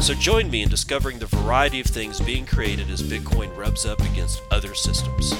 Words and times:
So 0.00 0.14
join 0.14 0.48
me 0.50 0.62
in 0.62 0.68
discovering 0.68 1.18
the 1.18 1.26
variety 1.26 1.80
of 1.80 1.86
things 1.86 2.20
being 2.20 2.46
created 2.46 2.90
as 2.90 3.02
Bitcoin 3.02 3.54
rubs 3.56 3.84
up 3.84 4.00
against 4.00 4.40
other 4.52 4.72
systems. 4.72 5.32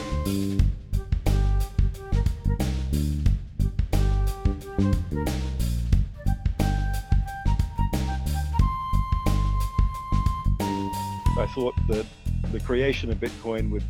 I 11.38 11.46
thought 11.54 11.74
that 11.88 12.06
the 12.50 12.58
creation 12.60 13.10
of 13.12 13.18
Bitcoin 13.18 13.70
would 13.70 13.84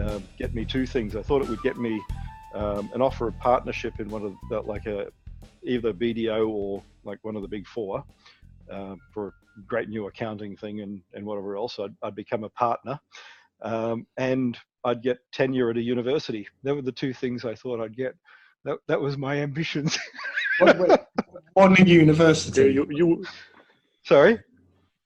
uh, 0.00 0.20
get 0.38 0.54
me 0.54 0.64
two 0.64 0.86
things. 0.86 1.14
I 1.14 1.22
thought 1.22 1.42
it 1.42 1.48
would 1.48 1.62
get 1.62 1.76
me 1.76 2.00
um, 2.54 2.90
an 2.94 3.02
offer 3.02 3.28
of 3.28 3.38
partnership 3.38 4.00
in 4.00 4.08
one 4.08 4.24
of 4.24 4.34
the, 4.48 4.60
like 4.62 4.86
a 4.86 5.08
either 5.62 5.92
BDO 5.92 6.48
or 6.48 6.82
like 7.04 7.18
one 7.22 7.36
of 7.36 7.42
the 7.42 7.48
big 7.48 7.66
four 7.66 8.02
uh, 8.70 8.94
for 9.12 9.28
a 9.28 9.32
great 9.66 9.88
new 9.88 10.06
accounting 10.06 10.56
thing 10.56 10.80
and, 10.80 11.00
and 11.14 11.24
whatever 11.24 11.56
else. 11.56 11.78
I'd, 11.78 11.94
I'd 12.02 12.14
become 12.14 12.44
a 12.44 12.50
partner 12.50 12.98
um, 13.62 14.06
and 14.16 14.58
I'd 14.84 15.02
get 15.02 15.18
tenure 15.32 15.70
at 15.70 15.76
a 15.76 15.82
university. 15.82 16.46
They 16.62 16.72
were 16.72 16.82
the 16.82 16.92
two 16.92 17.12
things 17.12 17.44
I 17.44 17.54
thought 17.54 17.80
I'd 17.80 17.96
get. 17.96 18.14
That, 18.64 18.78
that 18.88 19.00
was 19.00 19.16
my 19.16 19.36
ambitions. 19.42 19.98
one 21.54 21.76
university. 21.86 22.72
you, 22.72 22.86
you, 22.90 23.24
sorry? 24.04 24.40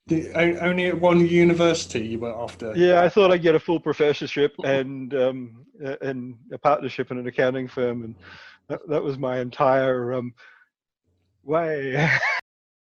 The, 0.07 0.33
only 0.61 0.87
at 0.87 0.99
one 0.99 1.25
university 1.25 2.05
you 2.05 2.19
were 2.19 2.35
after. 2.35 2.73
Yeah, 2.75 3.01
I 3.01 3.09
thought 3.09 3.31
I'd 3.31 3.43
get 3.43 3.55
a 3.55 3.59
full 3.59 3.79
professorship 3.79 4.53
and 4.63 5.13
um, 5.13 5.65
and 6.01 6.35
a 6.51 6.57
partnership 6.57 7.11
in 7.11 7.17
an 7.17 7.27
accounting 7.27 7.67
firm, 7.67 8.03
and 8.03 8.15
that, 8.67 8.87
that 8.89 9.01
was 9.01 9.17
my 9.17 9.39
entire 9.39 10.13
um, 10.13 10.33
way. 11.43 12.09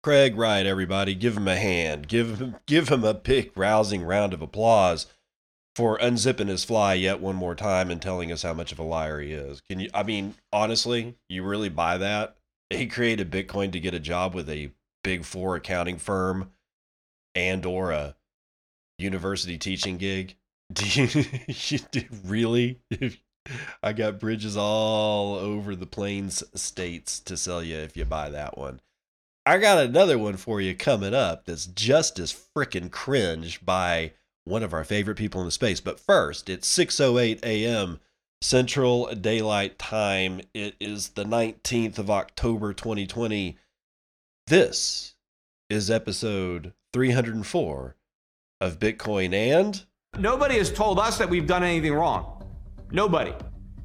Craig 0.05 0.37
Wright, 0.37 0.67
everybody, 0.67 1.15
give 1.15 1.35
him 1.35 1.47
a 1.47 1.55
hand. 1.55 2.07
Give 2.07 2.37
him 2.37 2.57
give 2.67 2.89
him 2.89 3.03
a 3.03 3.15
big 3.15 3.51
rousing 3.55 4.03
round 4.03 4.33
of 4.33 4.41
applause 4.43 5.07
for 5.75 5.97
unzipping 5.97 6.47
his 6.47 6.63
fly 6.63 6.93
yet 6.93 7.19
one 7.19 7.35
more 7.35 7.55
time 7.55 7.89
and 7.89 7.99
telling 7.99 8.31
us 8.31 8.43
how 8.43 8.53
much 8.53 8.71
of 8.71 8.77
a 8.77 8.83
liar 8.83 9.19
he 9.19 9.31
is. 9.31 9.61
Can 9.61 9.79
you? 9.79 9.89
I 9.95 10.03
mean, 10.03 10.35
honestly, 10.53 11.15
you 11.27 11.41
really 11.41 11.69
buy 11.69 11.97
that? 11.97 12.37
He 12.69 12.85
created 12.85 13.31
Bitcoin 13.31 13.71
to 13.71 13.79
get 13.79 13.95
a 13.95 13.99
job 13.99 14.35
with 14.35 14.47
a 14.47 14.69
big 15.03 15.25
four 15.25 15.55
accounting 15.55 15.97
firm 15.97 16.51
and 17.33 17.65
or 17.65 17.89
a 17.89 18.15
university 18.99 19.57
teaching 19.57 19.97
gig. 19.97 20.35
Do 20.71 20.85
you, 20.85 21.23
you 21.47 21.79
do, 21.89 22.03
really? 22.23 22.79
I 23.81 23.93
got 23.93 24.19
bridges 24.19 24.55
all 24.55 25.33
over 25.33 25.75
the 25.75 25.87
plains 25.87 26.43
states 26.53 27.19
to 27.21 27.35
sell 27.35 27.63
you 27.63 27.77
if 27.77 27.97
you 27.97 28.05
buy 28.05 28.29
that 28.29 28.55
one. 28.55 28.81
I 29.45 29.59
got 29.59 29.77
another 29.77 30.17
one 30.17 30.37
for 30.37 30.59
you 30.59 30.73
coming 30.73 31.13
up 31.13 31.45
that's 31.45 31.67
just 31.67 32.17
as 32.17 32.33
freaking 32.33 32.89
cringe 32.89 33.63
by 33.63 34.13
one 34.43 34.63
of 34.63 34.73
our 34.73 34.83
favorite 34.83 35.17
people 35.17 35.39
in 35.41 35.45
the 35.45 35.51
space. 35.51 35.79
But 35.79 35.99
first, 35.99 36.49
it's 36.49 36.67
6:08 36.67 37.43
a.m. 37.43 37.99
Central 38.41 39.13
Daylight 39.13 39.77
Time. 39.77 40.41
It 40.53 40.75
is 40.79 41.09
the 41.09 41.25
19th 41.25 41.99
of 41.99 42.09
October 42.09 42.73
2020. 42.73 43.57
This 44.47 45.15
is 45.69 45.91
episode 45.91 46.73
304 46.93 47.95
of 48.61 48.79
Bitcoin 48.79 49.33
and 49.33 49.85
Nobody 50.17 50.57
has 50.57 50.71
told 50.71 50.97
us 50.97 51.17
that 51.17 51.29
we've 51.29 51.47
done 51.47 51.63
anything 51.63 51.93
wrong. 51.93 52.43
Nobody. 52.91 53.33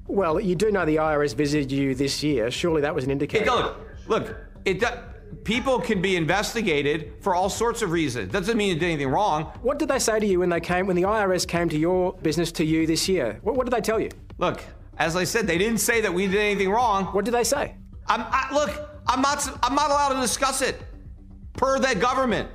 Well, 0.06 0.40
you 0.40 0.54
do 0.54 0.70
know 0.70 0.84
the 0.84 0.96
IRS 0.96 1.34
visited 1.34 1.72
you 1.72 1.94
this 1.94 2.22
year. 2.22 2.50
Surely 2.50 2.80
that 2.82 2.94
was 2.94 3.04
an 3.04 3.10
indicator. 3.10 3.44
Hey, 3.44 3.50
look, 3.50 3.76
look, 4.06 4.36
it 4.64 4.80
people 5.44 5.78
can 5.80 6.02
be 6.02 6.16
investigated 6.16 7.12
for 7.20 7.34
all 7.34 7.48
sorts 7.48 7.82
of 7.82 7.90
reasons. 7.90 8.32
Doesn't 8.32 8.56
mean 8.56 8.68
you 8.68 8.74
did 8.74 8.84
anything 8.84 9.08
wrong. 9.08 9.44
What 9.62 9.78
did 9.78 9.88
they 9.88 9.98
say 9.98 10.20
to 10.20 10.26
you 10.26 10.40
when 10.40 10.50
they 10.50 10.60
came 10.60 10.86
when 10.86 10.96
the 10.96 11.02
IRS 11.02 11.46
came 11.46 11.68
to 11.68 11.78
your 11.78 12.12
business 12.14 12.52
to 12.52 12.64
you 12.64 12.86
this 12.86 13.08
year? 13.08 13.38
What, 13.42 13.56
what 13.56 13.66
did 13.66 13.72
they 13.72 13.80
tell 13.80 14.00
you? 14.00 14.10
Look, 14.38 14.62
as 14.98 15.16
I 15.16 15.24
said, 15.24 15.46
they 15.46 15.58
didn't 15.58 15.78
say 15.78 16.00
that 16.00 16.12
we 16.12 16.26
did 16.26 16.36
anything 16.36 16.70
wrong. 16.70 17.06
What 17.06 17.24
did 17.24 17.34
they 17.34 17.44
say? 17.44 17.76
I'm 18.06 18.22
I, 18.28 18.48
look. 18.52 18.70
I'm 19.06 19.22
not. 19.22 19.48
I'm 19.62 19.74
not 19.74 19.90
allowed 19.90 20.14
to 20.14 20.20
discuss 20.20 20.62
it 20.62 20.80
per 21.54 21.78
that 21.78 22.00
government. 22.00 22.48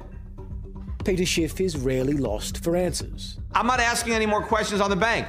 Peter 1.03 1.25
Schiff 1.25 1.59
is 1.62 1.78
rarely 1.78 2.13
lost 2.13 2.63
for 2.63 2.75
answers. 2.75 3.38
I'm 3.53 3.68
not 3.68 3.79
asking 3.79 4.13
any 4.13 4.25
more 4.25 4.41
questions 4.41 4.81
on 4.81 4.90
the 4.90 4.95
bank. 4.95 5.28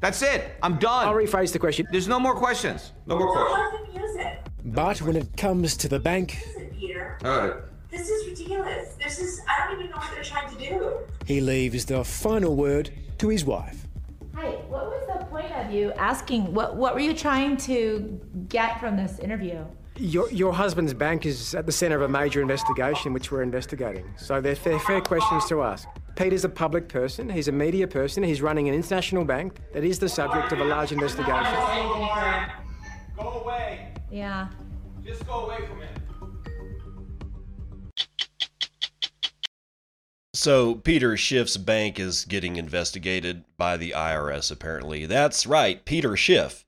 That's 0.00 0.22
it. 0.22 0.56
I'm 0.62 0.76
done. 0.78 1.08
I'll 1.08 1.14
rephrase 1.14 1.52
the 1.52 1.58
question. 1.58 1.86
There's 1.90 2.08
no 2.08 2.20
more 2.20 2.34
questions. 2.34 2.92
No 3.06 3.18
more 3.18 3.32
questions. 3.32 3.86
But 4.64 5.00
when 5.02 5.16
it 5.16 5.36
comes 5.36 5.76
to 5.78 5.88
the 5.88 5.98
bank, 5.98 6.38
Peter. 6.78 7.18
All 7.24 7.38
right. 7.38 7.54
This 7.90 8.08
is 8.08 8.26
ridiculous. 8.28 8.94
This 9.02 9.18
is, 9.20 9.40
I 9.48 9.66
don't 9.66 9.78
even 9.78 9.90
know 9.90 9.96
what 9.96 10.10
they're 10.12 10.24
trying 10.24 10.54
to 10.54 10.58
do. 10.58 10.98
He 11.24 11.40
leaves 11.40 11.84
the 11.84 12.04
final 12.04 12.56
word 12.56 12.90
to 13.18 13.28
his 13.28 13.44
wife. 13.44 13.86
Hi, 14.34 14.50
what 14.68 14.86
was 14.86 15.06
the 15.06 15.24
point 15.26 15.50
of 15.52 15.72
you 15.72 15.92
asking? 15.92 16.52
What, 16.52 16.76
what 16.76 16.94
were 16.94 17.00
you 17.00 17.14
trying 17.14 17.56
to 17.58 18.20
get 18.48 18.80
from 18.80 18.96
this 18.96 19.18
interview? 19.18 19.64
Your, 19.98 20.30
your 20.30 20.52
husband's 20.52 20.92
bank 20.92 21.24
is 21.24 21.54
at 21.54 21.64
the 21.64 21.72
centre 21.72 21.96
of 21.96 22.02
a 22.02 22.08
major 22.08 22.42
investigation, 22.42 23.14
which 23.14 23.32
we're 23.32 23.42
investigating. 23.42 24.04
So 24.18 24.42
they're 24.42 24.54
fair, 24.54 24.78
fair 24.80 25.00
questions 25.00 25.46
to 25.46 25.62
ask. 25.62 25.88
Peter's 26.16 26.44
a 26.44 26.50
public 26.50 26.88
person, 26.88 27.30
he's 27.30 27.48
a 27.48 27.52
media 27.52 27.86
person, 27.86 28.22
he's 28.22 28.42
running 28.42 28.68
an 28.68 28.74
international 28.74 29.24
bank 29.24 29.58
that 29.72 29.84
is 29.84 29.98
the 29.98 30.08
subject 30.08 30.52
of 30.52 30.60
a 30.60 30.64
large 30.64 30.92
investigation. 30.92 31.44
Go 33.16 33.42
away. 33.42 33.94
Yeah. 34.10 34.48
Just 35.04 35.26
go 35.26 35.46
away 35.46 35.66
from 35.66 35.82
it. 35.82 35.95
So 40.34 40.74
Peter 40.74 41.16
Schiff's 41.16 41.56
bank 41.56 41.98
is 41.98 42.24
getting 42.24 42.56
investigated 42.56 43.44
by 43.56 43.76
the 43.76 43.92
IRS 43.92 44.52
apparently. 44.52 45.06
That's 45.06 45.46
right, 45.46 45.84
Peter 45.84 46.16
Schiff. 46.16 46.64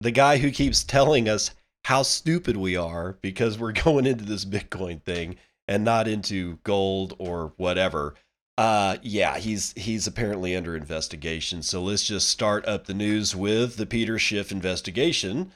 The 0.00 0.10
guy 0.10 0.38
who 0.38 0.50
keeps 0.50 0.84
telling 0.84 1.28
us 1.28 1.50
how 1.84 2.02
stupid 2.02 2.56
we 2.56 2.76
are 2.76 3.18
because 3.22 3.58
we're 3.58 3.72
going 3.84 4.06
into 4.06 4.24
this 4.24 4.44
Bitcoin 4.44 5.02
thing 5.02 5.36
and 5.66 5.84
not 5.84 6.06
into 6.06 6.58
gold 6.64 7.14
or 7.18 7.54
whatever. 7.56 8.14
Uh, 8.58 8.98
yeah, 9.02 9.38
he's 9.38 9.72
he's 9.72 10.06
apparently 10.06 10.54
under 10.54 10.76
investigation. 10.76 11.62
So 11.62 11.82
let's 11.82 12.06
just 12.06 12.28
start 12.28 12.66
up 12.66 12.86
the 12.86 12.94
news 12.94 13.34
with 13.34 13.76
the 13.76 13.86
Peter 13.86 14.18
Schiff 14.18 14.52
investigation. 14.52 15.52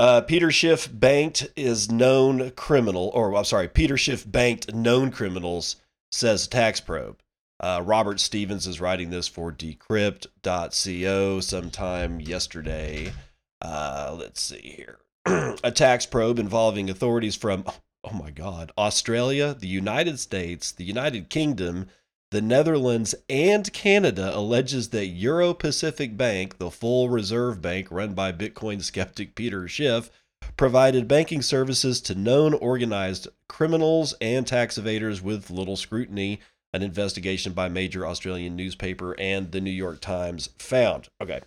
Uh, 0.00 0.22
Peter 0.22 0.50
Schiff 0.50 0.88
banked 0.90 1.48
is 1.56 1.92
known 1.92 2.52
criminal, 2.52 3.10
or 3.12 3.36
I'm 3.36 3.44
sorry, 3.44 3.68
Peter 3.68 3.98
Schiff 3.98 4.24
banked 4.26 4.72
known 4.72 5.10
criminals, 5.10 5.76
says 6.10 6.48
tax 6.48 6.80
probe. 6.80 7.18
Uh, 7.62 7.82
Robert 7.84 8.18
Stevens 8.18 8.66
is 8.66 8.80
writing 8.80 9.10
this 9.10 9.28
for 9.28 9.52
Decrypt.co 9.52 11.40
sometime 11.40 12.18
yesterday. 12.18 13.12
Uh, 13.60 14.16
let's 14.18 14.40
see 14.40 14.74
here. 14.74 15.00
a 15.62 15.70
tax 15.70 16.06
probe 16.06 16.38
involving 16.38 16.88
authorities 16.88 17.36
from, 17.36 17.66
oh 18.02 18.14
my 18.14 18.30
God, 18.30 18.72
Australia, 18.78 19.52
the 19.52 19.68
United 19.68 20.18
States, 20.18 20.72
the 20.72 20.84
United 20.84 21.28
Kingdom, 21.28 21.88
the 22.30 22.40
Netherlands, 22.40 23.14
and 23.28 23.72
Canada 23.72 24.30
alleges 24.34 24.90
that 24.90 25.06
Euro 25.06 25.52
Pacific 25.52 26.16
Bank, 26.16 26.58
the 26.58 26.70
full 26.70 27.08
reserve 27.08 27.60
bank 27.60 27.88
run 27.90 28.14
by 28.14 28.30
Bitcoin 28.32 28.82
skeptic 28.82 29.34
Peter 29.34 29.66
Schiff, 29.66 30.10
provided 30.56 31.08
banking 31.08 31.42
services 31.42 32.00
to 32.02 32.14
known 32.14 32.54
organized 32.54 33.28
criminals 33.48 34.14
and 34.20 34.46
tax 34.46 34.78
evaders 34.78 35.20
with 35.20 35.50
little 35.50 35.76
scrutiny. 35.76 36.40
An 36.72 36.82
investigation 36.82 37.52
by 37.52 37.68
major 37.68 38.06
Australian 38.06 38.54
newspaper 38.54 39.18
and 39.18 39.50
the 39.50 39.60
New 39.60 39.72
York 39.72 40.00
Times 40.00 40.50
found. 40.56 41.08
Okay. 41.20 41.40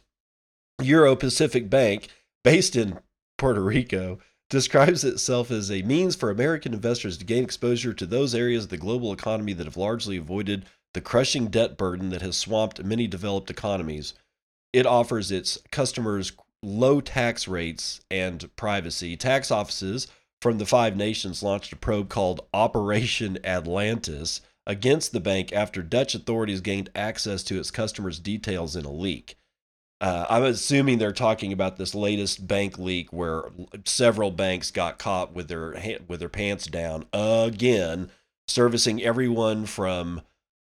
Euro 0.81 1.15
Pacific 1.15 1.69
Bank, 1.69 2.09
based 2.43 2.75
in 2.75 2.99
Puerto 3.37 3.61
Rico, 3.61 4.19
describes 4.49 5.03
itself 5.03 5.49
as 5.49 5.71
a 5.71 5.81
means 5.81 6.15
for 6.15 6.29
American 6.29 6.73
investors 6.73 7.17
to 7.17 7.25
gain 7.25 7.43
exposure 7.43 7.93
to 7.93 8.05
those 8.05 8.35
areas 8.35 8.65
of 8.65 8.69
the 8.69 8.77
global 8.77 9.11
economy 9.11 9.53
that 9.53 9.65
have 9.65 9.77
largely 9.77 10.17
avoided 10.17 10.65
the 10.93 11.01
crushing 11.01 11.47
debt 11.47 11.77
burden 11.77 12.09
that 12.09 12.21
has 12.21 12.37
swamped 12.37 12.83
many 12.83 13.07
developed 13.07 13.49
economies. 13.49 14.13
It 14.71 14.85
offers 14.85 15.31
its 15.31 15.57
customers 15.71 16.31
low 16.61 17.01
tax 17.01 17.47
rates 17.47 18.01
and 18.09 18.49
privacy. 18.55 19.17
Tax 19.17 19.51
offices 19.51 20.07
from 20.41 20.57
the 20.57 20.65
five 20.65 20.95
nations 20.95 21.43
launched 21.43 21.73
a 21.73 21.75
probe 21.75 22.09
called 22.09 22.45
Operation 22.53 23.37
Atlantis 23.43 24.41
against 24.65 25.11
the 25.11 25.19
bank 25.19 25.51
after 25.51 25.81
Dutch 25.81 26.15
authorities 26.15 26.61
gained 26.61 26.89
access 26.95 27.43
to 27.43 27.59
its 27.59 27.71
customers' 27.71 28.19
details 28.19 28.75
in 28.75 28.85
a 28.85 28.91
leak. 28.91 29.35
Uh, 30.03 30.25
I'm 30.29 30.43
assuming 30.43 30.97
they're 30.97 31.13
talking 31.13 31.53
about 31.53 31.77
this 31.77 31.95
latest 31.95 32.45
bank 32.45 32.77
leak 32.77 33.13
where 33.13 33.45
several 33.85 34.31
banks 34.31 34.69
got 34.69 34.99
caught 34.99 35.31
with 35.33 35.47
their 35.47 35.81
with 36.09 36.19
their 36.19 36.27
pants 36.27 36.67
down 36.67 37.05
again, 37.13 38.11
servicing 38.49 39.01
everyone 39.01 39.65
from 39.65 40.19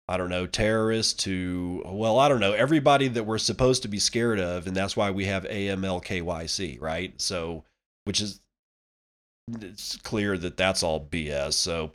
I 0.07 0.17
don't 0.17 0.31
know 0.31 0.47
terrorists 0.47 1.13
to 1.25 1.83
well 1.85 2.17
I 2.17 2.29
don't 2.29 2.39
know 2.39 2.53
everybody 2.53 3.09
that 3.09 3.25
we're 3.27 3.37
supposed 3.37 3.83
to 3.83 3.87
be 3.87 3.99
scared 3.99 4.39
of, 4.39 4.65
and 4.65 4.75
that's 4.75 4.97
why 4.97 5.11
we 5.11 5.25
have 5.25 5.43
AML 5.43 6.03
KYC, 6.03 6.81
right? 6.81 7.13
So, 7.21 7.63
which 8.05 8.19
is 8.19 8.39
it's 9.61 9.97
clear 9.97 10.35
that 10.35 10.57
that's 10.57 10.81
all 10.81 11.05
BS. 11.05 11.53
So, 11.53 11.91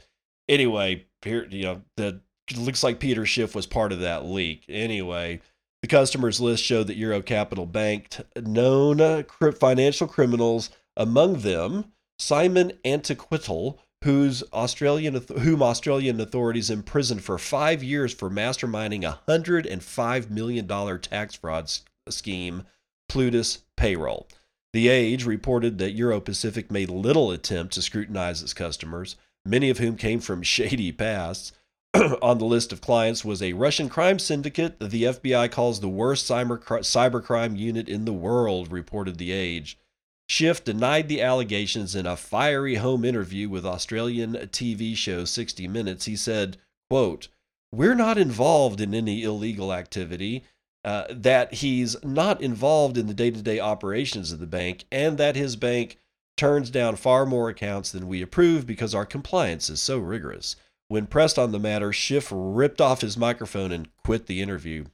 anyway, 0.49 1.06
here 1.23 1.49
you 1.50 1.65
know 1.65 1.83
the 1.97 2.21
looks 2.56 2.85
like 2.85 3.00
Peter 3.00 3.27
Schiff 3.27 3.56
was 3.56 3.67
part 3.67 3.91
of 3.91 3.99
that 3.99 4.27
leak. 4.27 4.65
Anyway 4.69 5.41
the 5.82 5.88
customers 5.88 6.40
list 6.40 6.64
showed 6.64 6.87
that 6.87 6.96
Euro 6.96 7.20
Capital 7.20 7.67
banked 7.67 8.23
known 8.37 9.00
uh, 9.00 9.23
financial 9.58 10.06
criminals, 10.06 10.70
among 10.96 11.40
them 11.40 11.93
Simon 12.19 12.73
Anquetil, 12.84 13.79
whose 14.05 14.43
Australian 14.52 15.14
whom 15.40 15.62
Australian 15.62 16.20
authorities 16.20 16.70
imprisoned 16.70 17.23
for 17.23 17.38
five 17.38 17.82
years 17.82 18.12
for 18.12 18.31
masterminding 18.31 19.05
a 19.05 19.20
hundred 19.29 19.67
and 19.67 19.82
five 19.82 20.31
million 20.31 20.67
dollar 20.67 20.99
tax 20.99 21.34
fraud 21.34 21.70
scheme, 22.08 22.64
Plutus 23.08 23.58
Payroll. 23.76 24.29
The 24.73 24.88
Age 24.88 25.26
reported 25.26 25.79
that 25.79 25.93
Euro 25.93 26.20
Pacific 26.20 26.70
made 26.70 26.90
little 26.90 27.31
attempt 27.31 27.75
to 27.75 27.82
scrutinize 27.82 28.43
its 28.43 28.55
customers, 28.55 29.17
many 29.44 29.69
of 29.69 29.79
whom 29.79 29.96
came 29.96 30.20
from 30.20 30.43
shady 30.43 30.93
pasts. 30.93 31.52
on 32.23 32.39
the 32.39 32.44
list 32.47 32.73
of 32.73 32.81
clients 32.81 33.23
was 33.23 33.43
a 33.43 33.53
Russian 33.53 33.91
crime 33.91 34.19
syndicate 34.19 34.79
that 34.79 34.91
the 34.91 35.03
FBI 35.03 35.50
calls 35.50 35.81
the 35.81 35.91
worst 35.91 36.29
cyber 36.29 36.59
cybercrime 36.59 37.59
unit 37.59 37.87
in 37.87 38.06
the 38.06 38.15
world, 38.15 38.73
reported 38.73 39.19
The 39.19 39.31
Age. 39.31 39.79
Schiff 40.27 40.65
denied 40.65 41.09
the 41.09 41.21
allegations 41.21 41.94
in 41.94 42.06
a 42.06 42.17
fiery 42.17 42.77
home 42.77 43.05
interview 43.05 43.50
with 43.50 43.67
Australian 43.67 44.33
TV 44.33 44.97
show 44.97 45.27
60 45.27 45.69
Minutes. 45.69 46.06
He 46.06 46.17
said, 46.17 46.56
quote, 46.89 47.29
We're 47.71 47.94
not 47.94 48.17
involved 48.17 48.81
in 48.81 48.94
any 48.94 49.23
illegal 49.23 49.71
activity, 49.71 50.44
uh, 50.85 51.05
that 51.11 51.55
he's 51.55 52.03
not 52.03 52.41
involved 52.41 52.97
in 52.97 53.06
the 53.06 53.15
day 53.15 53.31
to 53.31 53.43
day 53.43 53.61
operations 53.61 54.33
of 54.33 54.39
the 54.39 54.47
bank, 54.47 54.85
and 54.91 55.19
that 55.19 55.37
his 55.37 55.56
bank 55.56 55.99
turns 56.39 56.71
down 56.71 56.97
far 56.97 57.27
more 57.27 57.50
accounts 57.50 57.93
than 57.93 58.09
we 58.09 58.23
approve 58.23 58.67
because 58.67 58.94
our 58.94 59.05
compliance 59.05 59.69
is 59.69 59.83
so 59.83 59.99
rigorous. 59.99 60.56
When 60.93 61.06
pressed 61.06 61.39
on 61.39 61.53
the 61.53 61.59
matter, 61.59 61.91
Schiff 61.91 62.29
ripped 62.31 62.79
off 62.79 63.00
his 63.00 63.17
microphone 63.17 63.73
and 63.73 63.89
quit 64.05 64.27
the 64.27 64.43
interview. 64.43 64.85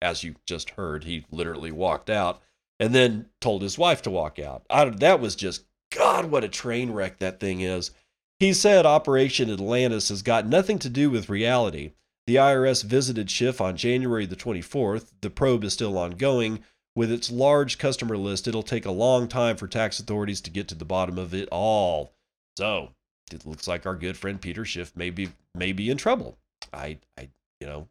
As 0.00 0.22
you 0.22 0.36
just 0.46 0.70
heard, 0.70 1.02
he 1.02 1.26
literally 1.32 1.72
walked 1.72 2.08
out 2.08 2.40
and 2.78 2.94
then 2.94 3.30
told 3.40 3.62
his 3.62 3.76
wife 3.76 4.00
to 4.02 4.12
walk 4.12 4.38
out. 4.38 4.64
I, 4.70 4.84
that 4.84 5.18
was 5.18 5.34
just, 5.34 5.64
God, 5.92 6.26
what 6.26 6.44
a 6.44 6.48
train 6.48 6.92
wreck 6.92 7.18
that 7.18 7.40
thing 7.40 7.62
is. 7.62 7.90
He 8.38 8.52
said 8.52 8.86
Operation 8.86 9.50
Atlantis 9.50 10.08
has 10.10 10.22
got 10.22 10.46
nothing 10.46 10.78
to 10.78 10.88
do 10.88 11.10
with 11.10 11.28
reality. 11.28 11.94
The 12.28 12.36
IRS 12.36 12.84
visited 12.84 13.28
Schiff 13.28 13.60
on 13.60 13.76
January 13.76 14.26
the 14.26 14.36
24th. 14.36 15.10
The 15.20 15.30
probe 15.30 15.64
is 15.64 15.72
still 15.72 15.98
ongoing. 15.98 16.60
With 16.94 17.10
its 17.10 17.28
large 17.28 17.76
customer 17.76 18.16
list, 18.16 18.46
it'll 18.46 18.62
take 18.62 18.86
a 18.86 18.92
long 18.92 19.26
time 19.26 19.56
for 19.56 19.66
tax 19.66 19.98
authorities 19.98 20.40
to 20.42 20.50
get 20.50 20.68
to 20.68 20.76
the 20.76 20.84
bottom 20.84 21.18
of 21.18 21.34
it 21.34 21.48
all. 21.50 22.12
So, 22.56 22.90
it 23.32 23.46
looks 23.46 23.68
like 23.68 23.86
our 23.86 23.96
good 23.96 24.16
friend 24.16 24.40
Peter 24.40 24.64
Schiff 24.64 24.96
may 24.96 25.10
be 25.10 25.28
may 25.54 25.72
be 25.72 25.90
in 25.90 25.96
trouble. 25.96 26.38
I 26.72 26.98
I 27.18 27.30
you 27.60 27.66
know, 27.66 27.88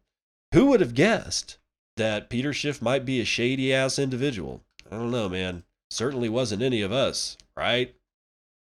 who 0.52 0.66
would 0.66 0.80
have 0.80 0.94
guessed 0.94 1.58
that 1.96 2.30
Peter 2.30 2.52
Schiff 2.52 2.82
might 2.82 3.04
be 3.04 3.20
a 3.20 3.24
shady 3.24 3.72
ass 3.72 3.98
individual? 3.98 4.62
I 4.90 4.96
don't 4.96 5.10
know, 5.10 5.28
man. 5.28 5.64
Certainly 5.90 6.28
wasn't 6.28 6.62
any 6.62 6.82
of 6.82 6.92
us, 6.92 7.36
right? 7.56 7.94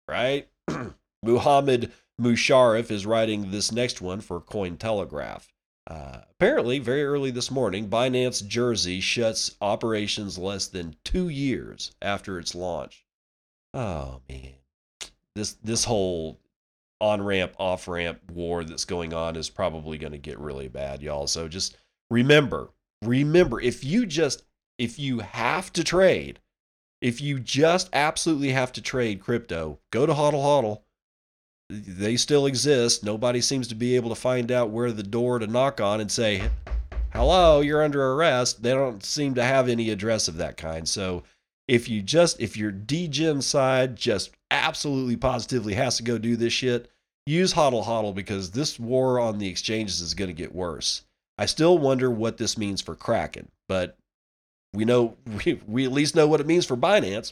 Right? 0.08 0.50
Muhammad 1.24 1.92
Musharraf 2.20 2.92
is 2.92 3.06
writing 3.06 3.52
this 3.52 3.72
next 3.72 4.02
one 4.02 4.22
for 4.22 4.40
Cointelegraph. 4.40 5.48
Uh, 5.88 6.22
apparently, 6.32 6.80
very 6.80 7.04
early 7.04 7.32
this 7.32 7.50
morning, 7.50 7.90
Binance 7.90 8.46
Jersey 8.48 9.00
shuts 9.00 9.56
operations 9.62 10.38
less 10.38 10.68
than 10.68 10.96
two 11.04 11.30
years 11.30 11.92
after 12.02 12.38
its 12.40 12.54
launch. 12.54 13.06
Oh 13.74 14.22
man, 14.30 14.54
this 15.36 15.54
this 15.64 15.86
whole 15.86 16.40
on 17.02 17.22
ramp, 17.22 17.54
off 17.58 17.88
ramp 17.88 18.20
war 18.32 18.64
that's 18.64 18.86
going 18.86 19.14
on 19.14 19.36
is 19.36 19.50
probably 19.50 19.98
going 19.98 20.14
to 20.14 20.20
get 20.20 20.40
really 20.40 20.68
bad, 20.68 21.02
y'all. 21.02 21.28
So 21.28 21.48
just 21.48 21.76
remember, 22.10 22.70
remember, 23.02 23.60
if 23.60 23.84
you 23.84 24.06
just, 24.06 24.44
if 24.78 25.00
you 25.00 25.20
have 25.20 25.74
to 25.74 25.84
trade, 25.84 26.40
if 27.02 27.20
you 27.20 27.40
just 27.40 27.90
absolutely 27.92 28.52
have 28.52 28.72
to 28.74 28.82
trade 28.82 29.20
crypto, 29.20 29.80
go 29.92 30.06
to 30.06 30.14
HODL 30.14 30.44
HODL. 30.44 30.82
They 31.70 32.18
still 32.18 32.46
exist. 32.46 33.04
Nobody 33.04 33.42
seems 33.42 33.68
to 33.70 33.76
be 33.76 33.96
able 33.96 34.10
to 34.10 34.16
find 34.16 34.52
out 34.52 34.70
where 34.70 34.92
the 34.92 35.04
door 35.04 35.40
to 35.40 35.48
knock 35.48 35.82
on 35.82 36.02
and 36.02 36.12
say, 36.12 36.50
hello, 37.14 37.62
you're 37.62 37.84
under 37.84 38.12
arrest. 38.14 38.62
They 38.62 38.72
don't 38.72 39.04
seem 39.04 39.34
to 39.36 39.44
have 39.44 39.68
any 39.68 39.90
address 39.90 40.28
of 40.28 40.38
that 40.38 40.58
kind. 40.58 40.88
So 40.88 41.24
if 41.72 41.88
you 41.88 42.02
just, 42.02 42.42
if 42.42 42.58
your 42.58 42.70
degen 42.70 43.42
side 43.42 43.96
just 43.96 44.32
absolutely 44.52 45.16
positively 45.16 45.74
has 45.74 45.96
to 45.96 46.04
go 46.04 46.18
do 46.18 46.36
this 46.36 46.52
shit, 46.52 46.92
use 47.26 47.54
hodl 47.54 47.86
hodl 47.86 48.14
because 48.14 48.52
this 48.52 48.78
war 48.78 49.22
on 49.22 49.38
the 49.38 49.48
exchanges 49.48 50.02
is 50.02 50.14
going 50.14 50.28
to 50.28 50.34
get 50.34 50.54
worse. 50.54 51.06
I 51.38 51.46
still 51.46 51.78
wonder 51.78 52.12
what 52.12 52.38
this 52.38 52.58
means 52.58 52.82
for 52.82 52.94
Kraken, 52.94 53.48
but 53.70 53.96
we 54.74 54.84
know 54.84 55.16
we, 55.46 55.62
we 55.66 55.86
at 55.86 55.94
least 55.94 56.14
know 56.14 56.28
what 56.28 56.42
it 56.42 56.46
means 56.46 56.66
for 56.66 56.76
Binance. 56.76 57.32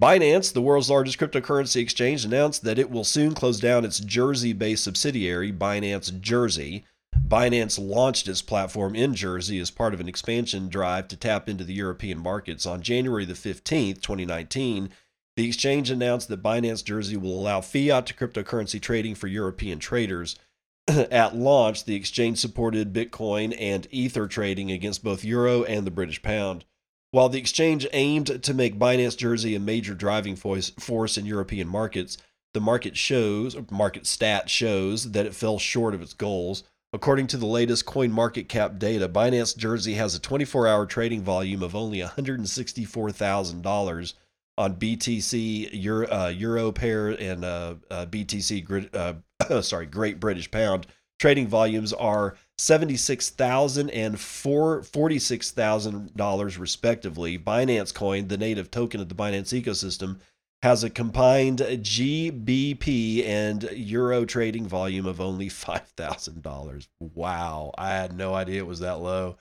Binance, 0.00 0.54
the 0.54 0.62
world's 0.62 0.88
largest 0.88 1.18
cryptocurrency 1.18 1.82
exchange, 1.82 2.24
announced 2.24 2.64
that 2.64 2.78
it 2.78 2.90
will 2.90 3.04
soon 3.04 3.34
close 3.34 3.60
down 3.60 3.84
its 3.84 4.00
Jersey 4.00 4.54
based 4.54 4.82
subsidiary, 4.82 5.52
Binance 5.52 6.18
Jersey. 6.22 6.86
Binance 7.26 7.78
launched 7.78 8.28
its 8.28 8.42
platform 8.42 8.94
in 8.94 9.14
Jersey 9.14 9.58
as 9.58 9.70
part 9.70 9.94
of 9.94 10.00
an 10.00 10.08
expansion 10.08 10.68
drive 10.68 11.08
to 11.08 11.16
tap 11.16 11.48
into 11.48 11.64
the 11.64 11.74
European 11.74 12.18
markets 12.18 12.66
on 12.66 12.82
January 12.82 13.24
the 13.24 13.34
15th, 13.34 14.00
2019. 14.00 14.90
The 15.36 15.46
exchange 15.46 15.90
announced 15.90 16.28
that 16.28 16.42
Binance 16.42 16.84
Jersey 16.84 17.16
will 17.16 17.38
allow 17.38 17.60
fiat 17.60 18.06
to 18.06 18.14
cryptocurrency 18.14 18.80
trading 18.80 19.14
for 19.14 19.26
European 19.26 19.78
traders. 19.78 20.36
At 20.88 21.34
launch, 21.34 21.84
the 21.84 21.96
exchange 21.96 22.38
supported 22.38 22.92
Bitcoin 22.92 23.56
and 23.58 23.88
Ether 23.90 24.26
trading 24.26 24.70
against 24.70 25.02
both 25.02 25.24
Euro 25.24 25.64
and 25.64 25.86
the 25.86 25.90
British 25.90 26.22
pound. 26.22 26.64
While 27.10 27.28
the 27.28 27.38
exchange 27.38 27.86
aimed 27.92 28.42
to 28.42 28.54
make 28.54 28.78
Binance 28.78 29.16
Jersey 29.16 29.54
a 29.54 29.60
major 29.60 29.94
driving 29.94 30.36
force 30.36 31.16
in 31.16 31.26
European 31.26 31.68
markets, 31.68 32.18
the 32.54 32.60
market 32.60 32.96
shows 32.96 33.56
market 33.70 34.06
stat 34.06 34.48
shows 34.48 35.12
that 35.12 35.26
it 35.26 35.34
fell 35.34 35.58
short 35.58 35.94
of 35.94 36.02
its 36.02 36.12
goals. 36.12 36.64
According 36.94 37.26
to 37.26 37.36
the 37.36 37.46
latest 37.46 37.84
CoinMarketCap 37.86 38.78
data, 38.78 39.08
Binance 39.08 39.56
Jersey 39.56 39.94
has 39.94 40.14
a 40.14 40.20
24-hour 40.20 40.86
trading 40.86 41.22
volume 41.22 41.64
of 41.64 41.74
only 41.74 41.98
$164,000 41.98 44.14
on 44.56 44.76
BTC, 44.76 45.70
Euro, 45.72 46.06
uh, 46.06 46.28
Euro 46.28 46.70
pair, 46.70 47.08
and 47.08 47.44
uh, 47.44 47.74
uh, 47.90 48.06
BTC, 48.06 48.94
uh, 48.94 49.14
sorry, 49.62 49.86
Great 49.86 50.20
British 50.20 50.48
Pound. 50.52 50.86
Trading 51.18 51.48
volumes 51.48 51.92
are 51.92 52.36
$76,000 52.60 53.90
and 53.92 54.14
$46,000 54.14 56.58
respectively. 56.60 57.36
Binance 57.36 57.92
Coin, 57.92 58.28
the 58.28 58.38
native 58.38 58.70
token 58.70 59.00
of 59.00 59.08
the 59.08 59.16
Binance 59.16 59.60
ecosystem, 59.60 60.20
has 60.64 60.82
a 60.82 60.88
combined 60.88 61.58
GBP 61.58 63.22
and 63.26 63.64
Euro 63.64 64.24
trading 64.24 64.66
volume 64.66 65.04
of 65.04 65.20
only 65.20 65.50
$5,000. 65.50 66.88
Wow, 67.00 67.74
I 67.76 67.90
had 67.90 68.16
no 68.16 68.32
idea 68.32 68.60
it 68.60 68.66
was 68.66 68.80
that 68.80 68.98
low. 68.98 69.36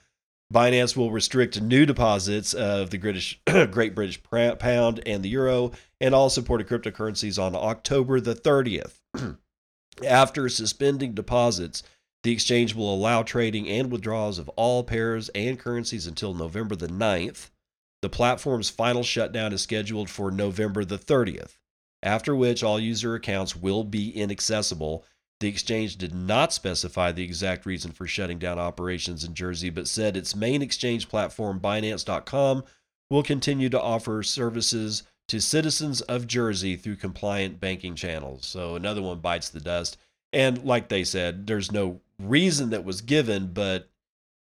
Binance 0.54 0.98
will 0.98 1.12
restrict 1.12 1.62
new 1.62 1.86
deposits 1.86 2.54
of 2.54 2.90
the 2.90 2.98
British, 2.98 3.40
Great 3.72 3.96
British 3.96 4.22
Pound 4.22 5.02
and 5.06 5.24
the 5.24 5.30
Euro 5.30 5.72
and 6.02 6.14
all 6.14 6.30
supported 6.30 6.68
cryptocurrencies 6.68 7.42
on 7.42 7.56
October 7.56 8.20
the 8.20 8.36
30th. 8.36 9.00
After 10.06 10.50
suspending 10.50 11.14
deposits, 11.14 11.84
the 12.24 12.34
exchange 12.34 12.76
will 12.76 12.94
allow 12.94 13.24
trading 13.24 13.70
and 13.70 13.90
withdrawals 13.90 14.40
of 14.40 14.50
all 14.58 14.84
pairs 14.84 15.30
and 15.30 15.58
currencies 15.58 16.06
until 16.06 16.34
November 16.34 16.76
the 16.76 16.88
9th. 16.88 17.50
The 18.04 18.10
platform's 18.10 18.70
final 18.70 19.02
shutdown 19.02 19.54
is 19.54 19.62
scheduled 19.62 20.10
for 20.10 20.30
November 20.30 20.86
the 20.86 21.00
30th, 21.00 21.58
after 22.04 22.36
which 22.36 22.62
all 22.62 22.80
user 22.80 23.16
accounts 23.16 23.56
will 23.56 23.84
be 23.84 24.12
inaccessible 24.12 25.04
the 25.44 25.50
exchange 25.50 25.98
did 25.98 26.16
not 26.16 26.54
specify 26.54 27.12
the 27.12 27.26
exact 27.26 27.66
reason 27.66 27.92
for 27.92 28.08
shutting 28.08 28.40
down 28.40 28.60
operations 28.60 29.26
in 29.26 29.34
Jersey, 29.34 29.70
but 29.70 29.90
said 29.90 30.16
its 30.16 30.38
main 30.38 30.62
exchange 30.62 31.10
platform, 31.10 31.60
Binance.com, 31.60 32.64
will 33.10 33.24
continue 33.24 33.68
to 33.68 33.82
offer 33.82 34.24
services 34.24 35.04
to 35.28 35.42
citizens 35.42 36.00
of 36.00 36.28
Jersey 36.28 36.78
through 36.78 36.96
compliant 36.96 37.60
banking 37.60 37.94
channels. 37.94 38.46
So 38.46 38.78
another 38.78 39.02
one 39.02 39.20
bites 39.20 39.50
the 39.50 39.60
dust. 39.60 39.98
And 40.32 40.64
like 40.64 40.88
they 40.88 41.04
said, 41.04 41.46
there's 41.46 41.74
no 41.74 42.00
reason 42.18 42.70
that 42.70 42.86
was 42.86 43.02
given, 43.02 43.48
but 43.48 43.90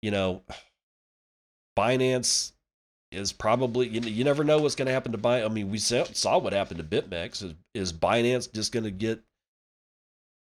you 0.01 0.09
know, 0.09 0.43
Binance 1.77 2.53
is 3.13 3.31
probably 3.31 3.87
you, 3.87 4.01
you 4.01 4.23
never 4.23 4.43
know 4.43 4.59
what's 4.59 4.75
going 4.75 4.87
to 4.87 4.93
happen 4.93 5.11
to 5.11 5.17
Binance. 5.17 5.45
I 5.45 5.49
mean, 5.49 5.69
we 5.69 5.77
saw, 5.77 6.37
what 6.37 6.53
happened 6.53 6.79
to 6.79 7.01
BitMEX. 7.01 7.43
Is, 7.43 7.53
is 7.73 7.93
Binance 7.93 8.51
just 8.51 8.71
going 8.71 8.85
to 8.85 8.91
get 8.91 9.21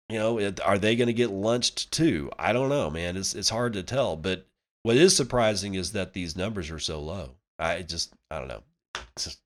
you 0.09 0.19
know, 0.19 0.39
it, 0.39 0.61
are 0.61 0.79
they 0.79 0.95
going 0.95 1.09
to 1.09 1.13
get 1.13 1.31
lunched 1.31 1.91
too? 1.91 2.31
I 2.39 2.53
don't 2.53 2.69
know, 2.69 2.91
man. 2.91 3.17
It's 3.17 3.35
it's 3.35 3.49
hard 3.49 3.73
to 3.73 3.83
tell, 3.83 4.17
but 4.17 4.47
what 4.83 4.97
is 4.97 5.17
surprising 5.17 5.75
is 5.75 5.93
that 5.93 6.13
these 6.13 6.37
numbers 6.37 6.71
are 6.71 6.79
so 6.79 7.01
low. 7.01 7.31
I 7.59 7.83
just 7.83 8.13
I 8.31 8.39
don't 8.39 8.49
know. 8.49 8.63
Just, 9.19 9.41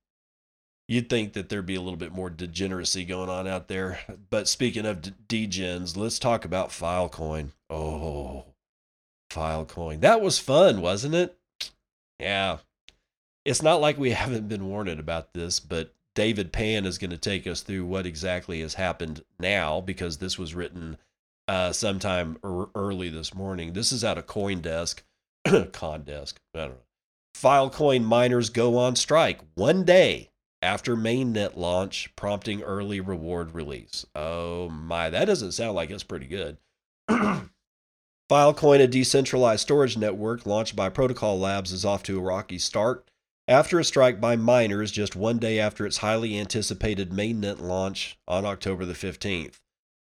you'd 0.87 1.09
think 1.09 1.33
that 1.33 1.49
there'd 1.49 1.65
be 1.65 1.77
a 1.77 1.81
little 1.81 1.97
bit 1.97 2.13
more 2.13 2.29
degeneracy 2.29 3.05
going 3.05 3.31
on 3.31 3.47
out 3.47 3.69
there. 3.69 4.01
But 4.29 4.49
speaking 4.49 4.87
of 4.87 5.01
degens, 5.29 5.97
let's 5.97 6.19
talk 6.19 6.45
about 6.45 6.71
Filecoin. 6.71 7.51
Oh, 7.71 8.45
Filecoin. 9.33 10.01
That 10.01 10.21
was 10.21 10.39
fun, 10.39 10.83
wasn't 10.83 11.15
it? 11.15 11.39
Yeah. 12.19 12.59
It's 13.51 13.63
not 13.63 13.81
like 13.81 13.99
we 13.99 14.11
haven't 14.13 14.49
been 14.49 14.67
warned 14.67 15.01
about 15.01 15.35
this, 15.35 15.59
but 15.59 15.93
David 16.15 16.53
Pan 16.53 16.87
is 16.87 16.99
going 16.99 17.11
to 17.11 17.19
take 17.19 17.47
us 17.47 17.63
through 17.63 17.85
what 17.85 18.07
exactly 18.07 18.61
has 18.61 18.75
happened 18.75 19.25
now 19.41 19.81
because 19.81 20.19
this 20.19 20.39
was 20.39 20.55
written 20.55 20.99
uh, 21.49 21.73
sometime 21.73 22.39
er- 22.45 22.69
early 22.77 23.09
this 23.09 23.35
morning. 23.35 23.73
This 23.73 23.91
is 23.91 24.05
out 24.05 24.19
of 24.19 24.27
CoinDesk, 24.27 25.01
ConDesk. 25.47 26.35
I 26.55 26.59
don't 26.59 26.71
know. 26.71 26.77
Filecoin 27.37 28.05
miners 28.05 28.51
go 28.51 28.77
on 28.77 28.95
strike 28.95 29.41
one 29.55 29.83
day 29.85 30.31
after 30.63 30.95
mainnet 30.95 31.57
launch, 31.57 32.15
prompting 32.15 32.63
early 32.63 33.01
reward 33.01 33.55
release. 33.55 34.07
Oh 34.15 34.69
my, 34.69 35.11
that 35.11 35.25
doesn't 35.25 35.53
sound 35.53 35.75
like 35.75 35.91
it's 35.91 36.05
pretty 36.05 36.27
good. 36.27 36.59
Filecoin, 37.09 38.81
a 38.81 38.87
decentralized 38.87 39.63
storage 39.63 39.97
network 39.97 40.47
launched 40.47 40.77
by 40.77 40.89
Protocol 40.89 41.39
Labs, 41.39 41.73
is 41.73 41.85
off 41.85 42.05
to 42.05 42.19
a 42.19 42.23
rocky 42.23 42.59
start 42.59 43.10
after 43.51 43.81
a 43.81 43.85
strike 43.85 44.21
by 44.21 44.37
miners 44.37 44.93
just 44.93 45.17
one 45.17 45.37
day 45.37 45.59
after 45.59 45.85
its 45.85 45.99
highly 45.99 46.39
anticipated 46.39 47.11
mainnet 47.11 47.61
launch 47.61 48.17
on 48.29 48.45
October 48.45 48.85
the 48.85 48.95
15th. 48.95 49.59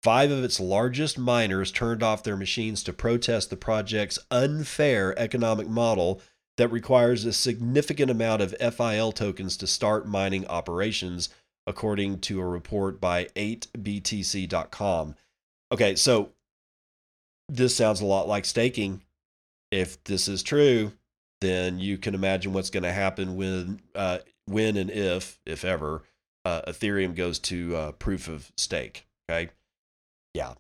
Five 0.03 0.29
of 0.29 0.43
its 0.43 0.59
largest 0.59 1.17
miners 1.17 1.71
turned 1.71 2.03
off 2.03 2.21
their 2.21 2.37
machines 2.37 2.83
to 2.83 2.93
protest 2.93 3.49
the 3.49 3.57
project's 3.57 4.19
unfair 4.29 5.17
economic 5.17 5.67
model 5.67 6.21
that 6.57 6.71
requires 6.71 7.25
a 7.25 7.33
significant 7.33 8.11
amount 8.11 8.43
of 8.43 8.55
FIL 8.75 9.11
tokens 9.11 9.57
to 9.57 9.65
start 9.65 10.07
mining 10.07 10.45
operations, 10.45 11.29
according 11.65 12.19
to 12.19 12.39
a 12.39 12.45
report 12.45 13.01
by 13.01 13.25
8btc.com. 13.35 15.15
Okay, 15.71 15.95
so 15.95 16.29
this 17.49 17.75
sounds 17.75 18.01
a 18.01 18.05
lot 18.05 18.27
like 18.27 18.45
staking. 18.45 19.01
If 19.71 20.03
this 20.03 20.27
is 20.27 20.43
true, 20.43 20.91
then 21.41 21.79
you 21.79 21.97
can 21.97 22.15
imagine 22.15 22.53
what's 22.53 22.69
going 22.69 22.83
to 22.83 22.91
happen 22.91 23.35
when, 23.35 23.81
uh, 23.93 24.19
when 24.45 24.77
and 24.77 24.89
if, 24.89 25.39
if 25.45 25.65
ever, 25.65 26.03
uh, 26.45 26.61
Ethereum 26.67 27.15
goes 27.15 27.39
to 27.39 27.75
uh, 27.75 27.91
proof 27.93 28.27
of 28.27 28.51
stake. 28.55 29.05
Okay, 29.29 29.51
yeah. 30.33 30.53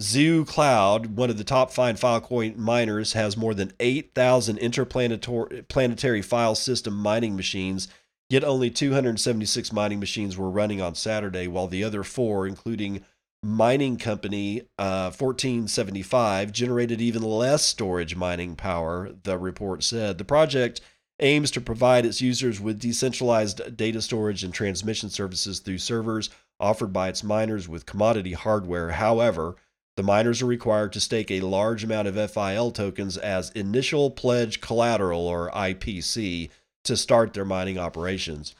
Zoo 0.00 0.44
Cloud, 0.44 1.16
one 1.16 1.30
of 1.30 1.38
the 1.38 1.44
top 1.44 1.70
fine 1.70 1.94
Filecoin 1.94 2.56
miners, 2.56 3.12
has 3.12 3.36
more 3.36 3.54
than 3.54 3.72
8,000 3.78 4.58
interplanetary 4.58 6.22
file 6.22 6.54
system 6.56 6.94
mining 6.94 7.36
machines. 7.36 7.86
Yet 8.28 8.42
only 8.42 8.70
276 8.70 9.72
mining 9.72 10.00
machines 10.00 10.36
were 10.36 10.50
running 10.50 10.80
on 10.80 10.94
Saturday, 10.94 11.46
while 11.46 11.68
the 11.68 11.84
other 11.84 12.02
four, 12.02 12.46
including 12.46 13.04
mining 13.44 13.98
company 13.98 14.62
uh, 14.78 15.12
1475 15.12 16.50
generated 16.50 17.00
even 17.00 17.22
less 17.22 17.62
storage 17.62 18.16
mining 18.16 18.56
power, 18.56 19.12
the 19.22 19.38
report 19.38 19.84
said. 19.84 20.18
The 20.18 20.24
project 20.24 20.80
aims 21.20 21.50
to 21.52 21.60
provide 21.60 22.06
its 22.06 22.20
users 22.20 22.60
with 22.60 22.80
decentralized 22.80 23.76
data 23.76 24.00
storage 24.00 24.42
and 24.42 24.52
transmission 24.52 25.10
services 25.10 25.60
through 25.60 25.78
servers 25.78 26.30
offered 26.58 26.92
by 26.92 27.08
its 27.08 27.22
miners 27.22 27.68
with 27.68 27.86
commodity 27.86 28.32
hardware. 28.32 28.92
However, 28.92 29.56
the 29.96 30.02
miners 30.02 30.42
are 30.42 30.46
required 30.46 30.92
to 30.94 31.00
stake 31.00 31.30
a 31.30 31.40
large 31.40 31.84
amount 31.84 32.08
of 32.08 32.30
FIL 32.30 32.70
tokens 32.72 33.16
as 33.16 33.50
initial 33.50 34.10
pledge 34.10 34.60
collateral, 34.60 35.28
or 35.28 35.50
IPC, 35.50 36.50
to 36.84 36.96
start 36.96 37.32
their 37.32 37.44
mining 37.44 37.78
operations. 37.78 38.54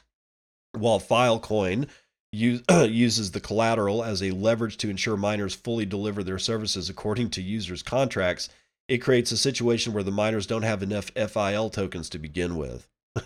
While 0.72 1.00
Filecoin 1.00 1.88
use, 2.34 2.62
uses 2.70 3.30
the 3.30 3.40
collateral 3.40 4.04
as 4.04 4.22
a 4.22 4.32
leverage 4.32 4.76
to 4.78 4.90
ensure 4.90 5.16
miners 5.16 5.54
fully 5.54 5.86
deliver 5.86 6.22
their 6.22 6.38
services 6.38 6.90
according 6.90 7.30
to 7.30 7.42
users' 7.42 7.82
contracts, 7.82 8.48
it 8.88 8.98
creates 8.98 9.32
a 9.32 9.38
situation 9.38 9.92
where 9.92 10.02
the 10.02 10.10
miners 10.10 10.46
don't 10.46 10.62
have 10.62 10.82
enough 10.82 11.10
FIL 11.10 11.70
tokens 11.70 12.10
to 12.10 12.18
begin 12.18 12.56
with. 12.56 12.86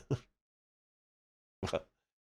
well, 1.72 1.82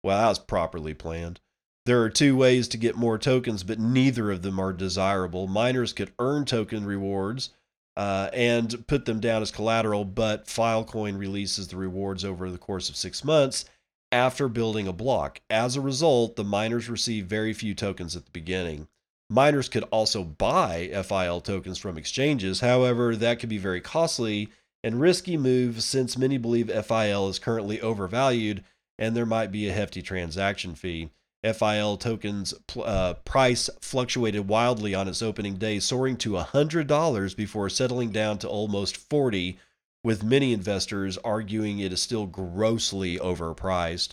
that 0.04 0.28
was 0.28 0.38
properly 0.38 0.94
planned. 0.94 1.40
There 1.86 2.02
are 2.02 2.10
two 2.10 2.36
ways 2.36 2.68
to 2.68 2.76
get 2.76 2.96
more 2.96 3.18
tokens, 3.18 3.62
but 3.62 3.78
neither 3.78 4.30
of 4.30 4.42
them 4.42 4.58
are 4.58 4.72
desirable. 4.72 5.46
Miners 5.46 5.92
could 5.92 6.12
earn 6.18 6.44
token 6.44 6.84
rewards 6.84 7.50
uh, 7.96 8.28
and 8.32 8.86
put 8.86 9.04
them 9.04 9.20
down 9.20 9.42
as 9.42 9.50
collateral, 9.50 10.04
but 10.04 10.46
Filecoin 10.46 11.18
releases 11.18 11.68
the 11.68 11.76
rewards 11.76 12.24
over 12.24 12.50
the 12.50 12.58
course 12.58 12.88
of 12.88 12.96
six 12.96 13.24
months 13.24 13.64
after 14.12 14.48
building 14.48 14.86
a 14.86 14.92
block. 14.92 15.40
As 15.50 15.76
a 15.76 15.80
result, 15.80 16.36
the 16.36 16.44
miners 16.44 16.88
receive 16.88 17.26
very 17.26 17.52
few 17.52 17.74
tokens 17.74 18.16
at 18.16 18.24
the 18.24 18.30
beginning. 18.30 18.88
Miners 19.28 19.68
could 19.68 19.82
also 19.84 20.22
buy 20.22 20.88
FIL 21.04 21.40
tokens 21.40 21.78
from 21.78 21.98
exchanges. 21.98 22.60
However, 22.60 23.16
that 23.16 23.40
could 23.40 23.48
be 23.48 23.58
very 23.58 23.80
costly 23.80 24.48
and 24.84 25.00
risky 25.00 25.36
move 25.36 25.82
since 25.82 26.16
many 26.16 26.38
believe 26.38 26.70
FIL 26.70 27.28
is 27.28 27.40
currently 27.40 27.80
overvalued 27.80 28.62
and 28.98 29.16
there 29.16 29.26
might 29.26 29.52
be 29.52 29.68
a 29.68 29.72
hefty 29.72 30.00
transaction 30.00 30.74
fee. 30.74 31.10
FIL 31.42 31.96
tokens 31.96 32.54
uh, 32.82 33.14
price 33.24 33.68
fluctuated 33.80 34.48
wildly 34.48 34.94
on 34.94 35.06
its 35.06 35.22
opening 35.22 35.56
day, 35.56 35.78
soaring 35.78 36.16
to 36.16 36.32
$100 36.32 37.36
before 37.36 37.68
settling 37.68 38.10
down 38.10 38.38
to 38.38 38.48
almost 38.48 38.96
40 38.96 39.58
with 40.06 40.22
many 40.22 40.52
investors 40.52 41.18
arguing 41.24 41.80
it 41.80 41.92
is 41.92 42.00
still 42.00 42.26
grossly 42.26 43.18
overpriced. 43.18 44.10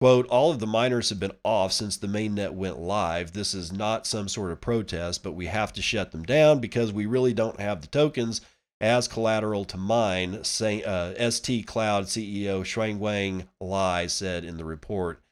Quote, 0.00 0.24
all 0.28 0.52
of 0.52 0.60
the 0.60 0.68
miners 0.68 1.08
have 1.08 1.18
been 1.18 1.32
off 1.42 1.72
since 1.72 1.96
the 1.96 2.06
mainnet 2.06 2.52
went 2.52 2.78
live. 2.78 3.32
This 3.32 3.52
is 3.52 3.72
not 3.72 4.06
some 4.06 4.28
sort 4.28 4.52
of 4.52 4.60
protest, 4.60 5.24
but 5.24 5.32
we 5.32 5.46
have 5.46 5.72
to 5.72 5.82
shut 5.82 6.12
them 6.12 6.22
down 6.22 6.60
because 6.60 6.92
we 6.92 7.06
really 7.06 7.34
don't 7.34 7.58
have 7.58 7.80
the 7.80 7.88
tokens 7.88 8.40
as 8.80 9.08
collateral 9.08 9.64
to 9.64 9.76
mine, 9.76 10.44
say, 10.44 10.80
uh, 10.84 11.28
ST 11.28 11.66
Cloud 11.66 12.04
CEO 12.04 12.62
Shuangwang 12.62 13.48
Lai 13.60 14.06
said 14.06 14.44
in 14.44 14.58
the 14.58 14.64
report. 14.64 15.24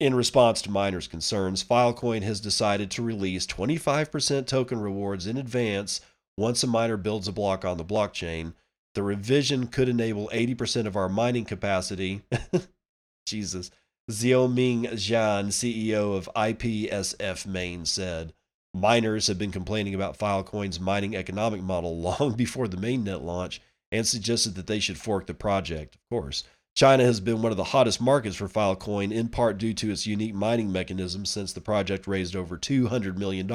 In 0.00 0.16
response 0.16 0.62
to 0.62 0.70
miners' 0.72 1.06
concerns, 1.06 1.62
Filecoin 1.62 2.22
has 2.22 2.40
decided 2.40 2.90
to 2.90 3.02
release 3.02 3.46
25% 3.46 4.48
token 4.48 4.80
rewards 4.80 5.28
in 5.28 5.36
advance 5.36 6.00
once 6.36 6.64
a 6.64 6.66
miner 6.66 6.96
builds 6.96 7.28
a 7.28 7.32
block 7.32 7.64
on 7.64 7.76
the 7.76 7.84
blockchain. 7.84 8.54
The 8.94 9.02
revision 9.02 9.66
could 9.66 9.88
enable 9.88 10.28
80% 10.28 10.86
of 10.86 10.96
our 10.96 11.08
mining 11.08 11.44
capacity. 11.44 12.22
Jesus. 13.26 13.70
Xiaoming 14.10 14.92
Zhan, 14.92 15.46
CEO 15.46 16.16
of 16.16 16.30
IPSF 16.36 17.46
Main, 17.46 17.86
said 17.86 18.34
miners 18.74 19.28
have 19.28 19.38
been 19.38 19.52
complaining 19.52 19.94
about 19.94 20.18
Filecoin's 20.18 20.78
mining 20.78 21.16
economic 21.16 21.62
model 21.62 21.98
long 22.00 22.34
before 22.36 22.68
the 22.68 22.76
mainnet 22.76 23.22
launch 23.22 23.60
and 23.90 24.06
suggested 24.06 24.54
that 24.56 24.66
they 24.66 24.78
should 24.78 24.98
fork 24.98 25.26
the 25.26 25.34
project. 25.34 25.94
Of 25.94 26.00
course, 26.10 26.44
China 26.76 27.04
has 27.04 27.20
been 27.20 27.40
one 27.40 27.52
of 27.52 27.56
the 27.56 27.64
hottest 27.64 28.00
markets 28.00 28.36
for 28.36 28.48
Filecoin, 28.48 29.12
in 29.12 29.28
part 29.28 29.58
due 29.58 29.72
to 29.74 29.90
its 29.90 30.06
unique 30.06 30.34
mining 30.34 30.72
mechanism 30.72 31.24
since 31.24 31.52
the 31.52 31.60
project 31.60 32.06
raised 32.06 32.34
over 32.34 32.58
$200 32.58 33.16
million 33.16 33.48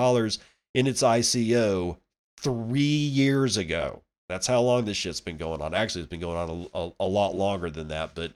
in 0.73 0.87
its 0.87 1.03
ICO 1.03 1.97
three 2.37 2.81
years 2.81 3.57
ago. 3.57 4.03
That's 4.29 4.47
how 4.47 4.61
long 4.61 4.85
this 4.85 4.95
shit's 4.95 5.21
been 5.21 5.37
going 5.37 5.61
on. 5.61 5.73
Actually, 5.73 6.01
it's 6.01 6.09
been 6.09 6.19
going 6.19 6.37
on 6.37 6.69
a, 6.73 6.77
a, 6.77 6.91
a 6.99 7.07
lot 7.07 7.35
longer 7.35 7.69
than 7.71 7.87
that, 7.87 8.11
but 8.13 8.33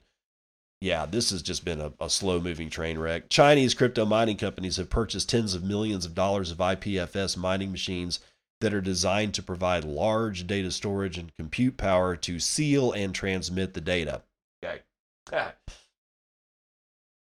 yeah, 0.80 1.06
this 1.06 1.30
has 1.30 1.40
just 1.40 1.64
been 1.64 1.80
a, 1.80 1.92
a 2.00 2.10
slow 2.10 2.40
moving 2.40 2.68
train 2.68 2.98
wreck. 2.98 3.30
Chinese 3.30 3.74
crypto 3.74 4.04
mining 4.04 4.36
companies 4.36 4.76
have 4.76 4.90
purchased 4.90 5.30
tens 5.30 5.54
of 5.54 5.62
millions 5.62 6.04
of 6.04 6.14
dollars 6.14 6.50
of 6.50 6.58
IPFS 6.58 7.36
mining 7.36 7.70
machines 7.70 8.20
that 8.60 8.74
are 8.74 8.80
designed 8.80 9.34
to 9.34 9.42
provide 9.42 9.84
large 9.84 10.46
data 10.46 10.70
storage 10.70 11.16
and 11.16 11.34
compute 11.36 11.76
power 11.76 12.16
to 12.16 12.40
seal 12.40 12.92
and 12.92 13.14
transmit 13.14 13.74
the 13.74 13.80
data. 13.80 14.22
Okay. 14.62 14.80
Ah. 15.32 15.54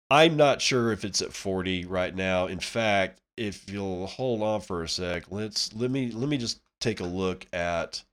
I'm 0.09 0.35
not 0.35 0.61
sure 0.61 0.91
if 0.91 1.05
it's 1.05 1.21
at 1.21 1.33
40 1.33 1.85
right 1.85 2.15
now. 2.15 2.47
In 2.47 2.59
fact, 2.59 3.21
if 3.37 3.69
you'll 3.69 4.07
hold 4.07 4.41
on 4.41 4.61
for 4.61 4.83
a 4.83 4.89
sec, 4.89 5.25
let's 5.29 5.73
let 5.73 5.91
me 5.91 6.11
let 6.11 6.29
me 6.29 6.37
just 6.37 6.61
take 6.79 6.99
a 6.99 7.05
look 7.05 7.45
at 7.53 8.03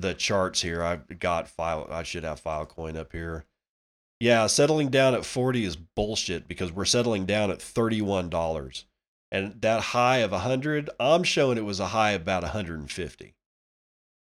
the 0.00 0.14
charts 0.14 0.62
here. 0.62 0.82
I've 0.82 1.18
got 1.18 1.48
file. 1.48 1.86
I 1.90 2.02
should 2.02 2.24
have 2.24 2.42
Filecoin 2.42 2.96
up 2.96 3.12
here. 3.12 3.44
Yeah, 4.20 4.46
settling 4.48 4.88
down 4.88 5.14
at 5.14 5.24
40 5.24 5.64
is 5.64 5.76
bullshit 5.76 6.48
because 6.48 6.72
we're 6.72 6.84
settling 6.84 7.24
down 7.24 7.50
at 7.50 7.58
$31. 7.58 8.84
And 9.30 9.60
that 9.60 9.80
high 9.80 10.18
of 10.18 10.32
100, 10.32 10.90
I'm 10.98 11.22
showing 11.22 11.58
it 11.58 11.64
was 11.64 11.80
a 11.80 11.86
high 11.86 12.12
of 12.12 12.22
about 12.22 12.42
150. 12.42 13.34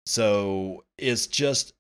So 0.06 0.84
it's 0.98 1.28
just, 1.28 1.74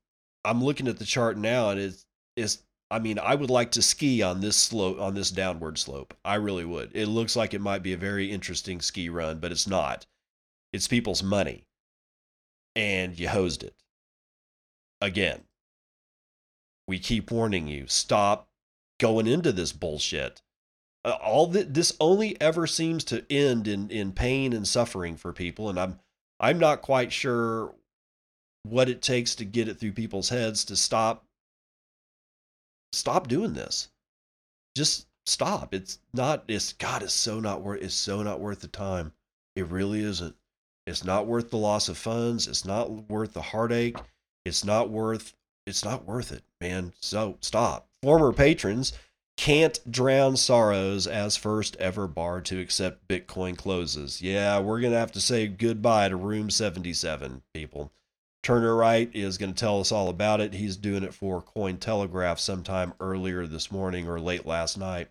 I'm 0.45 0.63
looking 0.63 0.87
at 0.87 0.97
the 0.97 1.05
chart 1.05 1.37
now 1.37 1.71
and 1.71 1.79
it's, 1.79 2.05
it's, 2.35 2.63
I 2.91 2.99
mean, 2.99 3.17
I 3.19 3.35
would 3.35 3.49
like 3.49 3.71
to 3.71 3.81
ski 3.81 4.21
on 4.21 4.41
this 4.41 4.55
slope, 4.55 4.99
on 4.99 5.15
this 5.15 5.31
downward 5.31 5.77
slope. 5.77 6.13
I 6.23 6.35
really 6.35 6.65
would. 6.65 6.91
It 6.93 7.07
looks 7.07 7.35
like 7.35 7.53
it 7.53 7.61
might 7.61 7.83
be 7.83 7.93
a 7.93 7.97
very 7.97 8.31
interesting 8.31 8.79
ski 8.79 9.09
run, 9.09 9.39
but 9.39 9.51
it's 9.51 9.67
not. 9.67 10.05
It's 10.71 10.87
people's 10.87 11.23
money. 11.23 11.65
And 12.75 13.17
you 13.17 13.27
hosed 13.27 13.63
it. 13.63 13.75
Again. 15.05 15.43
We 16.88 16.97
keep 16.97 17.29
warning 17.29 17.67
you 17.67 17.85
stop 17.85 18.50
going 19.00 19.27
into 19.27 19.51
this 19.51 19.71
bullshit. 19.71 20.41
Uh, 21.03 21.12
all 21.21 21.53
th- 21.53 21.67
this 21.69 21.95
only 22.00 22.41
ever 22.41 22.65
seems 22.65 23.03
to 23.03 23.24
end 23.31 23.67
in 23.67 23.91
in 23.91 24.13
pain 24.13 24.51
and 24.51 24.67
suffering 24.67 25.15
for 25.15 25.31
people 25.31 25.69
and 25.69 25.79
I'm 25.79 26.00
I'm 26.39 26.57
not 26.57 26.81
quite 26.81 27.13
sure 27.13 27.75
what 28.63 28.89
it 28.89 29.03
takes 29.03 29.35
to 29.35 29.45
get 29.45 29.67
it 29.67 29.79
through 29.79 29.91
people's 29.91 30.29
heads 30.29 30.65
to 30.65 30.75
stop 30.75 31.24
stop 32.93 33.27
doing 33.27 33.53
this. 33.53 33.89
Just 34.75 35.05
stop. 35.27 35.71
It's 35.75 36.00
not 36.15 36.45
it's 36.47 36.74
god 36.74 37.03
it's 37.03 37.13
so 37.13 37.39
not 37.39 37.62
worth 37.62 37.83
it's 37.83 37.93
so 37.93 38.24
not 38.24 38.39
worth 38.39 38.62
the 38.62 38.67
time. 38.67 39.13
It 39.55 39.67
really 39.67 40.00
isn't. 40.00 40.35
It's 40.88 41.03
not 41.03 41.27
worth 41.27 41.51
the 41.51 41.57
loss 41.57 41.89
of 41.89 41.97
funds, 42.00 42.47
it's 42.47 42.65
not 42.65 42.89
worth 42.89 43.33
the 43.33 43.41
heartache, 43.43 43.97
it's 44.45 44.63
not 44.63 44.89
worth 44.89 45.33
it's 45.65 45.83
not 45.83 46.05
worth 46.05 46.31
it, 46.31 46.43
man. 46.61 46.93
So 46.99 47.37
stop. 47.41 47.89
Former 48.03 48.31
patrons 48.31 48.93
can't 49.37 49.79
drown 49.91 50.37
sorrows 50.37 51.07
as 51.07 51.35
first 51.35 51.75
ever 51.77 52.07
bar 52.07 52.39
to 52.41 52.59
accept 52.59 53.07
Bitcoin 53.07 53.57
closes. 53.57 54.21
Yeah, 54.21 54.59
we're 54.59 54.79
going 54.79 54.93
to 54.93 54.99
have 54.99 55.11
to 55.13 55.21
say 55.21 55.47
goodbye 55.47 56.09
to 56.09 56.15
room 56.15 56.49
77, 56.49 57.41
people. 57.53 57.91
Turner 58.43 58.75
Wright 58.75 59.09
is 59.13 59.39
going 59.39 59.53
to 59.53 59.59
tell 59.59 59.79
us 59.79 59.91
all 59.91 60.07
about 60.07 60.39
it. 60.39 60.53
He's 60.53 60.77
doing 60.77 61.03
it 61.03 61.15
for 61.15 61.41
Cointelegraph 61.41 62.37
sometime 62.37 62.93
earlier 62.99 63.47
this 63.47 63.71
morning 63.71 64.07
or 64.07 64.19
late 64.19 64.45
last 64.45 64.77
night. 64.77 65.09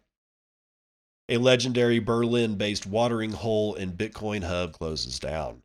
A 1.29 1.39
legendary 1.39 1.99
Berlin 1.99 2.55
based 2.55 2.87
watering 2.87 3.33
hole 3.33 3.75
and 3.75 3.99
Bitcoin 3.99 4.45
hub 4.45 4.73
closes 4.73 5.19
down. 5.19 5.64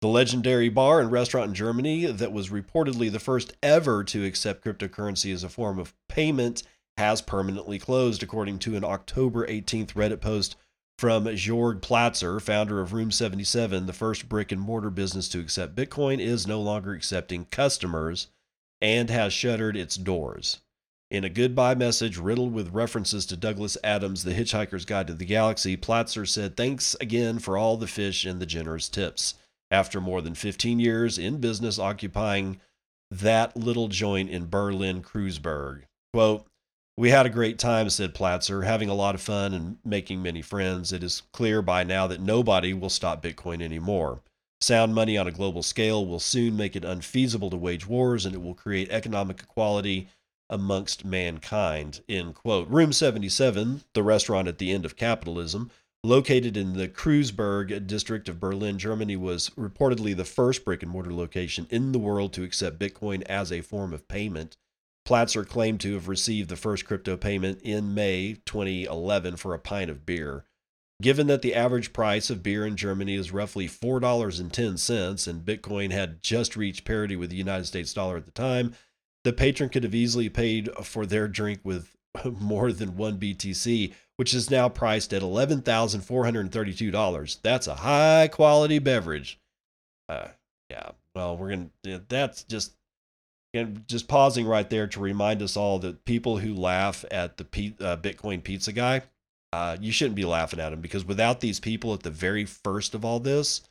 The 0.00 0.08
legendary 0.08 0.70
bar 0.70 0.98
and 0.98 1.12
restaurant 1.12 1.48
in 1.48 1.54
Germany 1.54 2.06
that 2.06 2.32
was 2.32 2.48
reportedly 2.48 3.12
the 3.12 3.20
first 3.20 3.52
ever 3.62 4.02
to 4.04 4.24
accept 4.24 4.64
cryptocurrency 4.64 5.30
as 5.30 5.44
a 5.44 5.50
form 5.50 5.78
of 5.78 5.92
payment 6.08 6.62
has 6.96 7.20
permanently 7.20 7.78
closed, 7.78 8.22
according 8.22 8.60
to 8.60 8.76
an 8.76 8.84
October 8.84 9.46
18th 9.46 9.92
Reddit 9.92 10.22
post 10.22 10.56
from 10.98 11.26
Jorg 11.26 11.80
Platzer, 11.80 12.40
founder 12.40 12.80
of 12.80 12.94
Room 12.94 13.10
77. 13.10 13.84
The 13.84 13.92
first 13.92 14.26
brick 14.26 14.50
and 14.50 14.60
mortar 14.60 14.88
business 14.88 15.28
to 15.30 15.40
accept 15.40 15.76
Bitcoin 15.76 16.18
is 16.18 16.46
no 16.46 16.62
longer 16.62 16.94
accepting 16.94 17.44
customers 17.50 18.28
and 18.80 19.10
has 19.10 19.34
shuttered 19.34 19.76
its 19.76 19.96
doors. 19.96 20.60
In 21.10 21.24
a 21.24 21.28
goodbye 21.28 21.74
message 21.74 22.16
riddled 22.16 22.54
with 22.54 22.72
references 22.72 23.26
to 23.26 23.36
Douglas 23.36 23.76
Adams' 23.84 24.24
The 24.24 24.32
Hitchhiker's 24.32 24.86
Guide 24.86 25.08
to 25.08 25.14
the 25.14 25.26
Galaxy, 25.26 25.76
Platzer 25.76 26.26
said, 26.26 26.56
Thanks 26.56 26.96
again 27.02 27.38
for 27.38 27.58
all 27.58 27.76
the 27.76 27.86
fish 27.86 28.24
and 28.24 28.40
the 28.40 28.46
generous 28.46 28.88
tips 28.88 29.34
after 29.70 30.00
more 30.00 30.20
than 30.20 30.34
15 30.34 30.80
years 30.80 31.18
in 31.18 31.40
business 31.40 31.78
occupying 31.78 32.60
that 33.10 33.56
little 33.56 33.88
joint 33.88 34.30
in 34.30 34.48
Berlin, 34.48 35.02
Kreuzberg. 35.02 35.82
Quote, 36.12 36.46
we 36.96 37.10
had 37.10 37.24
a 37.24 37.30
great 37.30 37.58
time, 37.58 37.88
said 37.88 38.14
Platzer, 38.14 38.64
having 38.64 38.88
a 38.88 38.94
lot 38.94 39.14
of 39.14 39.22
fun 39.22 39.54
and 39.54 39.78
making 39.84 40.22
many 40.22 40.42
friends. 40.42 40.92
It 40.92 41.02
is 41.02 41.22
clear 41.32 41.62
by 41.62 41.82
now 41.82 42.06
that 42.06 42.20
nobody 42.20 42.74
will 42.74 42.90
stop 42.90 43.22
Bitcoin 43.22 43.62
anymore. 43.62 44.20
Sound 44.60 44.94
money 44.94 45.16
on 45.16 45.26
a 45.26 45.32
global 45.32 45.62
scale 45.62 46.04
will 46.04 46.20
soon 46.20 46.56
make 46.56 46.76
it 46.76 46.84
unfeasible 46.84 47.48
to 47.48 47.56
wage 47.56 47.86
wars 47.86 48.26
and 48.26 48.34
it 48.34 48.42
will 48.42 48.54
create 48.54 48.90
economic 48.90 49.40
equality 49.40 50.08
amongst 50.50 51.04
mankind. 51.04 52.02
End 52.08 52.34
quote. 52.34 52.68
Room 52.68 52.92
77, 52.92 53.84
the 53.94 54.02
restaurant 54.02 54.48
at 54.48 54.58
the 54.58 54.72
end 54.72 54.84
of 54.84 54.96
capitalism, 54.96 55.70
located 56.02 56.56
in 56.56 56.74
the 56.74 56.88
Kreuzberg 56.88 57.86
district 57.86 58.28
of 58.28 58.40
Berlin, 58.40 58.78
Germany, 58.78 59.16
was 59.16 59.50
reportedly 59.50 60.16
the 60.16 60.24
first 60.24 60.64
brick 60.64 60.82
and 60.82 60.90
mortar 60.90 61.12
location 61.12 61.66
in 61.70 61.92
the 61.92 61.98
world 61.98 62.32
to 62.34 62.44
accept 62.44 62.78
Bitcoin 62.78 63.22
as 63.22 63.52
a 63.52 63.60
form 63.60 63.92
of 63.92 64.08
payment. 64.08 64.56
Platzer 65.06 65.46
claimed 65.46 65.80
to 65.80 65.94
have 65.94 66.08
received 66.08 66.48
the 66.48 66.56
first 66.56 66.84
crypto 66.84 67.16
payment 67.16 67.60
in 67.62 67.94
May 67.94 68.36
2011 68.46 69.36
for 69.36 69.54
a 69.54 69.58
pint 69.58 69.90
of 69.90 70.06
beer. 70.06 70.44
Given 71.02 71.26
that 71.28 71.40
the 71.40 71.54
average 71.54 71.92
price 71.92 72.28
of 72.28 72.42
beer 72.42 72.66
in 72.66 72.76
Germany 72.76 73.14
is 73.14 73.32
roughly 73.32 73.66
$4.10 73.66 75.26
and 75.26 75.44
Bitcoin 75.44 75.90
had 75.92 76.22
just 76.22 76.56
reached 76.56 76.84
parity 76.84 77.16
with 77.16 77.30
the 77.30 77.36
United 77.36 77.64
States 77.64 77.94
dollar 77.94 78.18
at 78.18 78.26
the 78.26 78.30
time, 78.30 78.74
the 79.24 79.32
patron 79.32 79.70
could 79.70 79.82
have 79.82 79.94
easily 79.94 80.28
paid 80.28 80.68
for 80.82 81.06
their 81.06 81.26
drink 81.26 81.60
with 81.64 81.96
more 82.24 82.72
than 82.72 82.96
one 82.96 83.18
BTC, 83.18 83.94
which 84.20 84.34
is 84.34 84.50
now 84.50 84.68
priced 84.68 85.14
at 85.14 85.22
$11,432. 85.22 87.38
That's 87.40 87.66
a 87.66 87.76
high 87.76 88.28
quality 88.30 88.78
beverage. 88.78 89.40
Uh, 90.10 90.28
yeah, 90.68 90.90
well, 91.14 91.38
we're 91.38 91.48
going 91.48 91.70
to, 91.84 92.02
that's 92.06 92.44
just, 92.44 92.74
and 93.54 93.88
just 93.88 94.08
pausing 94.08 94.44
right 94.44 94.68
there 94.68 94.86
to 94.88 95.00
remind 95.00 95.40
us 95.40 95.56
all 95.56 95.78
that 95.78 96.04
people 96.04 96.36
who 96.36 96.52
laugh 96.52 97.02
at 97.10 97.38
the 97.38 97.46
P, 97.46 97.74
uh, 97.80 97.96
Bitcoin 97.96 98.44
pizza 98.44 98.72
guy, 98.72 99.00
uh, 99.54 99.78
you 99.80 99.90
shouldn't 99.90 100.16
be 100.16 100.26
laughing 100.26 100.60
at 100.60 100.74
him 100.74 100.82
because 100.82 101.06
without 101.06 101.40
these 101.40 101.58
people 101.58 101.94
at 101.94 102.02
the 102.02 102.10
very 102.10 102.44
first 102.44 102.94
of 102.94 103.06
all 103.06 103.20
this, 103.20 103.62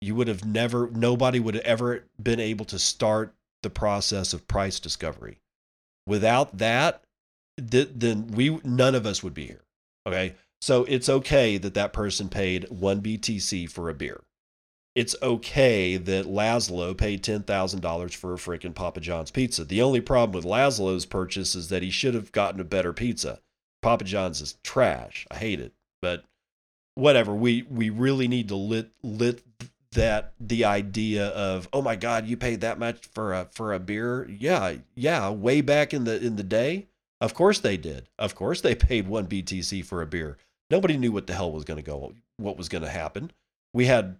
you 0.00 0.14
would 0.14 0.28
have 0.28 0.44
never, 0.44 0.88
nobody 0.92 1.40
would 1.40 1.56
have 1.56 1.64
ever 1.64 2.04
been 2.22 2.38
able 2.38 2.66
to 2.66 2.78
start 2.78 3.34
the 3.64 3.70
process 3.70 4.32
of 4.32 4.46
price 4.46 4.78
discovery. 4.78 5.40
Without 6.06 6.58
that, 6.58 7.02
th- 7.56 7.90
then 7.92 8.28
we 8.28 8.60
none 8.62 8.94
of 8.94 9.04
us 9.04 9.24
would 9.24 9.34
be 9.34 9.46
here. 9.46 9.63
Okay, 10.06 10.34
so 10.60 10.84
it's 10.84 11.08
okay 11.08 11.58
that 11.58 11.74
that 11.74 11.92
person 11.92 12.28
paid 12.28 12.68
one 12.70 13.00
BTC 13.00 13.70
for 13.70 13.88
a 13.88 13.94
beer. 13.94 14.22
It's 14.94 15.16
okay 15.22 15.96
that 15.96 16.26
Laszlo 16.26 16.96
paid 16.96 17.24
ten 17.24 17.42
thousand 17.42 17.80
dollars 17.80 18.14
for 18.14 18.34
a 18.34 18.36
freaking 18.36 18.74
Papa 18.74 19.00
John's 19.00 19.30
pizza. 19.30 19.64
The 19.64 19.82
only 19.82 20.00
problem 20.00 20.34
with 20.36 20.44
Laszlo's 20.44 21.06
purchase 21.06 21.54
is 21.54 21.68
that 21.68 21.82
he 21.82 21.90
should 21.90 22.14
have 22.14 22.32
gotten 22.32 22.60
a 22.60 22.64
better 22.64 22.92
pizza. 22.92 23.40
Papa 23.82 24.04
John's 24.04 24.40
is 24.40 24.56
trash. 24.62 25.26
I 25.30 25.36
hate 25.36 25.60
it, 25.60 25.72
but 26.00 26.24
whatever. 26.94 27.34
We 27.34 27.62
we 27.62 27.90
really 27.90 28.28
need 28.28 28.48
to 28.48 28.56
lit 28.56 28.90
lit 29.02 29.42
that 29.94 30.34
the 30.40 30.64
idea 30.64 31.28
of 31.28 31.68
oh 31.72 31.80
my 31.80 31.96
god 31.96 32.26
you 32.26 32.36
paid 32.36 32.60
that 32.60 32.78
much 32.78 33.06
for 33.06 33.32
a 33.32 33.48
for 33.52 33.72
a 33.72 33.78
beer 33.78 34.28
yeah 34.28 34.74
yeah 34.94 35.30
way 35.30 35.60
back 35.60 35.94
in 35.94 36.04
the 36.04 36.20
in 36.20 36.36
the 36.36 36.42
day 36.42 36.86
of 37.24 37.34
course 37.34 37.60
they 37.60 37.76
did. 37.76 38.08
Of 38.18 38.34
course 38.34 38.60
they 38.60 38.74
paid 38.74 39.08
one 39.08 39.26
BTC 39.26 39.84
for 39.84 40.02
a 40.02 40.06
beer. 40.06 40.36
Nobody 40.70 40.96
knew 40.96 41.12
what 41.12 41.26
the 41.26 41.34
hell 41.34 41.52
was 41.52 41.64
going 41.64 41.78
to 41.78 41.82
go, 41.82 42.12
what 42.36 42.56
was 42.56 42.68
going 42.68 42.82
to 42.82 42.90
happen. 42.90 43.32
We 43.72 43.86
had, 43.86 44.16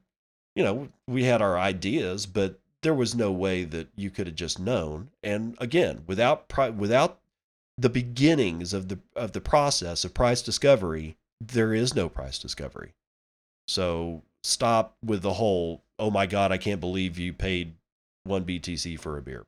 you 0.57 0.65
know, 0.65 0.89
we 1.07 1.25
had 1.25 1.43
our 1.43 1.59
ideas, 1.59 2.27
but 2.27 2.59
there 2.83 2.95
was 2.95 3.15
no 3.15 3.31
way 3.33 3.65
that 3.65 3.89
you 3.97 4.11
could 4.11 4.27
have 4.27 4.37
just 4.37 4.59
known. 4.59 5.11
And 5.23 5.57
again, 5.59 6.05
without 6.07 6.47
without 6.77 7.21
the 7.77 7.89
beginnings 7.89 8.73
of 8.73 8.89
the 8.89 8.99
of 9.17 9.33
the 9.33 9.41
process 9.41 10.05
of 10.05 10.15
price 10.15 10.43
discovery, 10.43 11.17
there 11.41 11.75
is 11.75 11.95
no 11.95 12.09
price 12.09 12.39
discovery. 12.39 12.93
So 13.69 14.23
stop 14.43 14.97
with 15.05 15.23
the 15.23 15.35
whole, 15.35 15.83
oh 15.99 16.11
my 16.11 16.27
God, 16.27 16.53
I 16.53 16.59
can't 16.59 16.81
believe 16.81 17.19
you 17.19 17.33
paid 17.33 17.75
one 18.25 18.45
BTC 18.45 18.99
for 18.99 19.17
a 19.17 19.23
beer. 19.23 19.47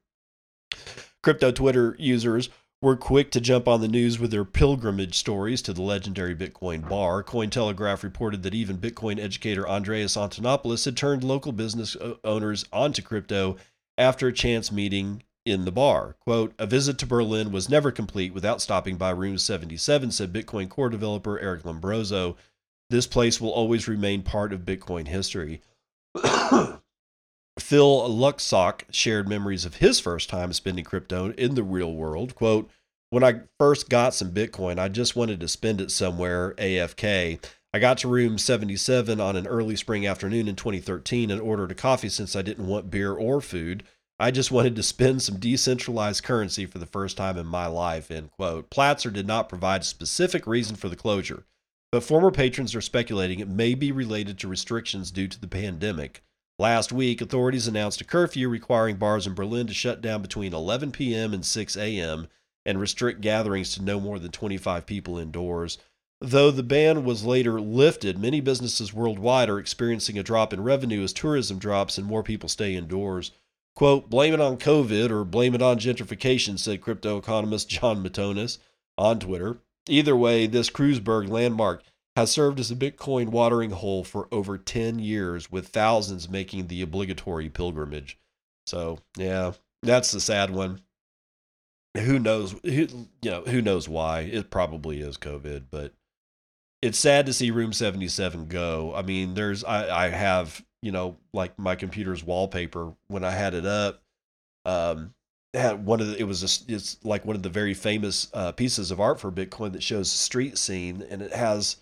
Crypto 1.22 1.50
Twitter 1.50 1.96
users 1.98 2.48
were 2.82 2.96
quick 2.96 3.30
to 3.30 3.40
jump 3.40 3.66
on 3.66 3.80
the 3.80 3.88
news 3.88 4.18
with 4.18 4.30
their 4.30 4.44
pilgrimage 4.44 5.16
stories 5.16 5.62
to 5.62 5.72
the 5.72 5.82
legendary 5.82 6.34
Bitcoin 6.34 6.86
bar. 6.88 7.22
Cointelegraph 7.22 8.02
reported 8.02 8.42
that 8.42 8.54
even 8.54 8.78
Bitcoin 8.78 9.18
educator 9.18 9.66
Andreas 9.68 10.16
Antonopoulos 10.16 10.84
had 10.84 10.96
turned 10.96 11.24
local 11.24 11.52
business 11.52 11.96
uh, 11.96 12.14
owners 12.22 12.66
onto 12.72 13.02
crypto 13.02 13.56
after 13.96 14.28
a 14.28 14.32
chance 14.32 14.70
meeting 14.70 15.22
in 15.46 15.64
the 15.64 15.72
bar. 15.72 16.16
Quote, 16.20 16.52
a 16.58 16.66
visit 16.66 16.98
to 16.98 17.06
Berlin 17.06 17.52
was 17.52 17.68
never 17.68 17.90
complete 17.90 18.34
without 18.34 18.60
stopping 18.60 18.96
by 18.96 19.10
room 19.10 19.38
77, 19.38 20.10
said 20.10 20.32
Bitcoin 20.32 20.68
core 20.68 20.90
developer 20.90 21.38
Eric 21.38 21.62
Lombrozo. 21.62 22.36
This 22.90 23.06
place 23.06 23.40
will 23.40 23.50
always 23.50 23.88
remain 23.88 24.22
part 24.22 24.52
of 24.52 24.60
Bitcoin 24.66 25.08
history. 25.08 25.62
Phil 27.58 28.08
Luxock 28.08 28.82
shared 28.90 29.28
memories 29.28 29.64
of 29.64 29.76
his 29.76 29.98
first 29.98 30.28
time 30.28 30.52
spending 30.52 30.84
crypto 30.84 31.32
in 31.32 31.54
the 31.54 31.62
real 31.62 31.94
world. 31.94 32.34
Quote, 32.34 32.70
when 33.10 33.24
I 33.24 33.42
first 33.58 33.88
got 33.88 34.14
some 34.14 34.32
Bitcoin, 34.32 34.78
I 34.78 34.88
just 34.88 35.16
wanted 35.16 35.40
to 35.40 35.48
spend 35.48 35.80
it 35.80 35.90
somewhere 35.90 36.54
AFK. 36.58 37.42
I 37.72 37.78
got 37.78 37.98
to 37.98 38.08
room 38.08 38.36
77 38.36 39.20
on 39.20 39.36
an 39.36 39.46
early 39.46 39.76
spring 39.76 40.06
afternoon 40.06 40.48
in 40.48 40.56
2013 40.56 41.30
and 41.30 41.40
ordered 41.40 41.70
a 41.70 41.74
coffee 41.74 42.08
since 42.08 42.34
I 42.34 42.42
didn't 42.42 42.66
want 42.66 42.90
beer 42.90 43.12
or 43.12 43.40
food. 43.40 43.84
I 44.18 44.30
just 44.30 44.50
wanted 44.50 44.76
to 44.76 44.82
spend 44.82 45.22
some 45.22 45.38
decentralized 45.38 46.24
currency 46.24 46.66
for 46.66 46.78
the 46.78 46.86
first 46.86 47.16
time 47.16 47.36
in 47.36 47.46
my 47.46 47.66
life, 47.66 48.10
end 48.10 48.30
quote. 48.32 48.70
Platzer 48.70 49.12
did 49.12 49.26
not 49.26 49.48
provide 49.48 49.82
a 49.82 49.84
specific 49.84 50.46
reason 50.46 50.74
for 50.76 50.88
the 50.88 50.96
closure. 50.96 51.44
but 51.92 52.02
former 52.02 52.30
patrons 52.30 52.74
are 52.74 52.80
speculating 52.80 53.40
it 53.40 53.48
may 53.48 53.74
be 53.74 53.92
related 53.92 54.38
to 54.38 54.48
restrictions 54.48 55.10
due 55.10 55.28
to 55.28 55.40
the 55.40 55.48
pandemic. 55.48 56.22
Last 56.58 56.90
week, 56.90 57.20
authorities 57.20 57.68
announced 57.68 58.00
a 58.00 58.04
curfew 58.04 58.48
requiring 58.48 58.96
bars 58.96 59.26
in 59.26 59.34
Berlin 59.34 59.66
to 59.66 59.74
shut 59.74 60.00
down 60.00 60.22
between 60.22 60.54
11 60.54 60.90
p.m. 60.90 61.34
and 61.34 61.44
6 61.44 61.76
a.m. 61.76 62.28
and 62.64 62.80
restrict 62.80 63.20
gatherings 63.20 63.74
to 63.74 63.82
no 63.82 64.00
more 64.00 64.18
than 64.18 64.30
25 64.30 64.86
people 64.86 65.18
indoors. 65.18 65.76
Though 66.18 66.50
the 66.50 66.62
ban 66.62 67.04
was 67.04 67.26
later 67.26 67.60
lifted, 67.60 68.18
many 68.18 68.40
businesses 68.40 68.94
worldwide 68.94 69.50
are 69.50 69.58
experiencing 69.58 70.18
a 70.18 70.22
drop 70.22 70.54
in 70.54 70.62
revenue 70.62 71.02
as 71.02 71.12
tourism 71.12 71.58
drops 71.58 71.98
and 71.98 72.06
more 72.06 72.22
people 72.22 72.48
stay 72.48 72.74
indoors. 72.74 73.32
Quote, 73.74 74.08
blame 74.08 74.32
it 74.32 74.40
on 74.40 74.56
COVID 74.56 75.10
or 75.10 75.24
blame 75.24 75.54
it 75.54 75.60
on 75.60 75.78
gentrification, 75.78 76.58
said 76.58 76.80
crypto 76.80 77.18
economist 77.18 77.68
Jon 77.68 78.02
Matonis 78.02 78.56
on 78.96 79.18
Twitter. 79.18 79.58
Either 79.90 80.16
way, 80.16 80.46
this 80.46 80.70
Kreuzberg 80.70 81.28
landmark 81.28 81.82
has 82.16 82.30
served 82.30 82.58
as 82.58 82.70
a 82.70 82.76
Bitcoin 82.76 83.28
watering 83.28 83.70
hole 83.70 84.02
for 84.02 84.26
over 84.32 84.56
10 84.56 84.98
years, 84.98 85.52
with 85.52 85.68
thousands 85.68 86.30
making 86.30 86.66
the 86.66 86.80
obligatory 86.80 87.50
pilgrimage. 87.50 88.18
So, 88.66 89.00
yeah, 89.18 89.52
that's 89.82 90.10
the 90.10 90.20
sad 90.20 90.50
one. 90.50 90.80
Who 91.98 92.18
knows? 92.18 92.52
Who, 92.64 92.70
you 92.70 93.06
know, 93.22 93.42
who 93.42 93.60
knows 93.60 93.88
why? 93.88 94.20
It 94.20 94.50
probably 94.50 95.00
is 95.00 95.18
COVID, 95.18 95.64
but 95.70 95.92
it's 96.80 96.98
sad 96.98 97.26
to 97.26 97.32
see 97.34 97.50
Room 97.50 97.72
77 97.72 98.46
go. 98.46 98.94
I 98.94 99.02
mean, 99.02 99.34
there's, 99.34 99.62
I, 99.62 100.06
I 100.06 100.08
have, 100.08 100.64
you 100.82 100.92
know, 100.92 101.16
like 101.34 101.58
my 101.58 101.74
computer's 101.74 102.24
wallpaper 102.24 102.94
when 103.08 103.24
I 103.24 103.30
had 103.30 103.52
it 103.52 103.66
up. 103.66 104.02
Um, 104.64 105.14
had 105.52 105.84
one 105.84 106.00
of 106.00 106.08
the, 106.08 106.18
it 106.18 106.24
was 106.24 106.42
a, 106.42 106.72
it's 106.72 107.02
like 107.04 107.24
one 107.24 107.36
of 107.36 107.42
the 107.42 107.48
very 107.48 107.74
famous 107.74 108.28
uh, 108.34 108.52
pieces 108.52 108.90
of 108.90 109.00
art 109.00 109.20
for 109.20 109.30
Bitcoin 109.30 109.72
that 109.72 109.82
shows 109.82 110.10
the 110.10 110.18
street 110.18 110.58
scene, 110.58 111.04
and 111.08 111.22
it 111.22 111.32
has 111.32 111.76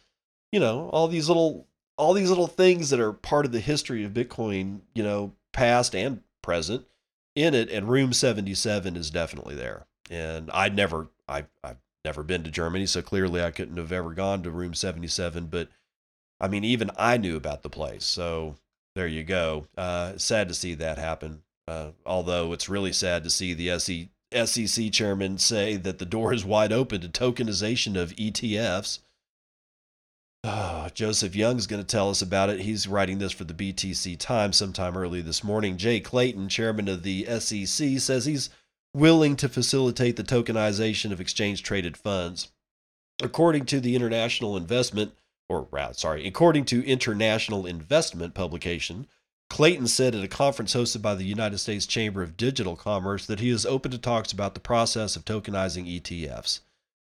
you 0.54 0.60
know 0.60 0.88
all 0.90 1.08
these 1.08 1.26
little 1.26 1.66
all 1.98 2.12
these 2.12 2.28
little 2.28 2.46
things 2.46 2.90
that 2.90 3.00
are 3.00 3.12
part 3.12 3.44
of 3.44 3.50
the 3.50 3.58
history 3.58 4.04
of 4.04 4.12
Bitcoin, 4.12 4.82
you 4.94 5.02
know, 5.02 5.32
past 5.52 5.94
and 5.96 6.22
present 6.42 6.86
in 7.34 7.54
it. 7.54 7.70
And 7.70 7.88
Room 7.88 8.12
77 8.12 8.96
is 8.96 9.10
definitely 9.10 9.56
there. 9.56 9.86
And 10.10 10.50
I 10.52 10.68
never, 10.68 11.08
I, 11.28 11.44
I've 11.62 11.78
never 12.04 12.22
been 12.22 12.42
to 12.44 12.50
Germany, 12.50 12.86
so 12.86 13.02
clearly 13.02 13.42
I 13.42 13.50
couldn't 13.50 13.76
have 13.76 13.92
ever 13.92 14.12
gone 14.12 14.42
to 14.42 14.50
Room 14.50 14.74
77. 14.74 15.46
But 15.46 15.68
I 16.40 16.48
mean, 16.48 16.64
even 16.64 16.90
I 16.96 17.16
knew 17.16 17.36
about 17.36 17.62
the 17.62 17.70
place. 17.70 18.04
So 18.04 18.56
there 18.94 19.08
you 19.08 19.24
go. 19.24 19.66
Uh, 19.76 20.18
sad 20.18 20.48
to 20.48 20.54
see 20.54 20.74
that 20.74 20.98
happen. 20.98 21.42
Uh, 21.66 21.90
although 22.04 22.52
it's 22.52 22.68
really 22.68 22.92
sad 22.92 23.24
to 23.24 23.30
see 23.30 23.54
the 23.54 23.70
SE, 23.70 24.10
SEC 24.32 24.92
chairman 24.92 25.38
say 25.38 25.76
that 25.76 25.98
the 25.98 26.06
door 26.06 26.32
is 26.32 26.44
wide 26.44 26.72
open 26.72 27.00
to 27.00 27.08
tokenization 27.08 27.96
of 27.96 28.14
ETFs. 28.16 28.98
Oh, 30.46 30.88
Joseph 30.92 31.34
Young's 31.34 31.66
going 31.66 31.80
to 31.80 31.88
tell 31.88 32.10
us 32.10 32.20
about 32.20 32.50
it. 32.50 32.60
He's 32.60 32.86
writing 32.86 33.16
this 33.16 33.32
for 33.32 33.44
the 33.44 33.54
BTC 33.54 34.18
Times 34.18 34.58
sometime 34.58 34.94
early 34.94 35.22
this 35.22 35.42
morning. 35.42 35.78
Jay 35.78 36.00
Clayton, 36.00 36.50
chairman 36.50 36.86
of 36.86 37.02
the 37.02 37.24
SEC, 37.40 37.98
says 37.98 38.26
he's 38.26 38.50
willing 38.92 39.36
to 39.36 39.48
facilitate 39.48 40.16
the 40.16 40.22
tokenization 40.22 41.12
of 41.12 41.20
exchange 41.20 41.62
traded 41.62 41.96
funds. 41.96 42.48
According 43.22 43.64
to 43.66 43.80
the 43.80 43.96
International 43.96 44.54
Investment, 44.54 45.14
or 45.48 45.66
rather, 45.70 45.94
sorry, 45.94 46.26
according 46.26 46.66
to 46.66 46.86
International 46.86 47.64
Investment 47.64 48.34
publication, 48.34 49.06
Clayton 49.48 49.86
said 49.86 50.14
at 50.14 50.22
a 50.22 50.28
conference 50.28 50.74
hosted 50.74 51.00
by 51.00 51.14
the 51.14 51.24
United 51.24 51.56
States 51.56 51.86
Chamber 51.86 52.22
of 52.22 52.36
Digital 52.36 52.76
Commerce 52.76 53.24
that 53.24 53.40
he 53.40 53.48
is 53.48 53.64
open 53.64 53.90
to 53.92 53.98
talks 53.98 54.30
about 54.30 54.52
the 54.52 54.60
process 54.60 55.16
of 55.16 55.24
tokenizing 55.24 55.86
ETFs. 55.86 56.60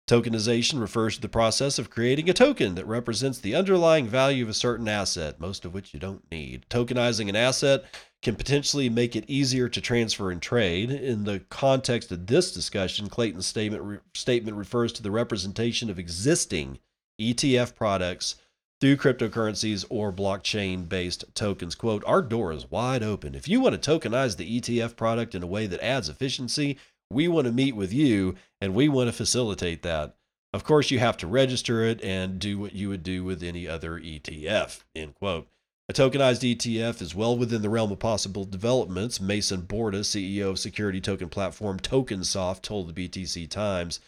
Tokenization 0.06 0.80
refers 0.80 1.16
to 1.16 1.20
the 1.20 1.28
process 1.28 1.80
of 1.80 1.90
creating 1.90 2.30
a 2.30 2.32
token 2.32 2.76
that 2.76 2.86
represents 2.86 3.40
the 3.40 3.56
underlying 3.56 4.06
value 4.06 4.44
of 4.44 4.48
a 4.48 4.54
certain 4.54 4.86
asset, 4.86 5.40
most 5.40 5.64
of 5.64 5.74
which 5.74 5.92
you 5.92 5.98
don't 5.98 6.30
need. 6.30 6.64
Tokenizing 6.70 7.28
an 7.28 7.34
asset 7.34 7.84
can 8.22 8.36
potentially 8.36 8.88
make 8.88 9.16
it 9.16 9.24
easier 9.26 9.68
to 9.68 9.80
transfer 9.80 10.30
and 10.30 10.40
trade. 10.40 10.92
In 10.92 11.24
the 11.24 11.40
context 11.50 12.12
of 12.12 12.28
this 12.28 12.52
discussion, 12.52 13.08
Clayton's 13.08 13.46
statement, 13.46 13.82
re- 13.82 13.98
statement 14.14 14.56
refers 14.56 14.92
to 14.92 15.02
the 15.02 15.10
representation 15.10 15.90
of 15.90 15.98
existing 15.98 16.78
ETF 17.20 17.74
products 17.74 18.36
through 18.80 18.96
cryptocurrencies 18.96 19.84
or 19.88 20.12
blockchain 20.12 20.88
based 20.88 21.24
tokens. 21.34 21.74
Quote, 21.74 22.04
Our 22.06 22.22
door 22.22 22.52
is 22.52 22.70
wide 22.70 23.02
open. 23.02 23.34
If 23.34 23.48
you 23.48 23.60
want 23.60 23.80
to 23.80 23.90
tokenize 23.90 24.36
the 24.36 24.60
ETF 24.60 24.96
product 24.96 25.34
in 25.34 25.42
a 25.42 25.48
way 25.48 25.66
that 25.66 25.82
adds 25.82 26.08
efficiency, 26.08 26.78
we 27.10 27.28
want 27.28 27.46
to 27.46 27.52
meet 27.52 27.76
with 27.76 27.92
you 27.92 28.34
and 28.60 28.74
we 28.74 28.88
want 28.88 29.08
to 29.08 29.12
facilitate 29.12 29.82
that. 29.82 30.16
Of 30.52 30.64
course, 30.64 30.90
you 30.90 30.98
have 30.98 31.16
to 31.18 31.26
register 31.26 31.82
it 31.84 32.02
and 32.02 32.38
do 32.38 32.58
what 32.58 32.74
you 32.74 32.88
would 32.88 33.02
do 33.02 33.24
with 33.24 33.42
any 33.42 33.68
other 33.68 34.00
ETF. 34.00 34.80
End 34.94 35.14
quote. 35.14 35.48
A 35.88 35.92
tokenized 35.92 36.42
ETF 36.42 37.00
is 37.00 37.14
well 37.14 37.38
within 37.38 37.62
the 37.62 37.68
realm 37.68 37.92
of 37.92 38.00
possible 38.00 38.44
developments. 38.44 39.20
Mason 39.20 39.62
Borda, 39.62 40.00
CEO 40.00 40.50
of 40.50 40.58
security 40.58 41.00
token 41.00 41.28
platform 41.28 41.78
TokenSoft, 41.78 42.62
told 42.62 42.92
the 42.92 43.08
BTC 43.08 43.48
Times. 43.48 44.00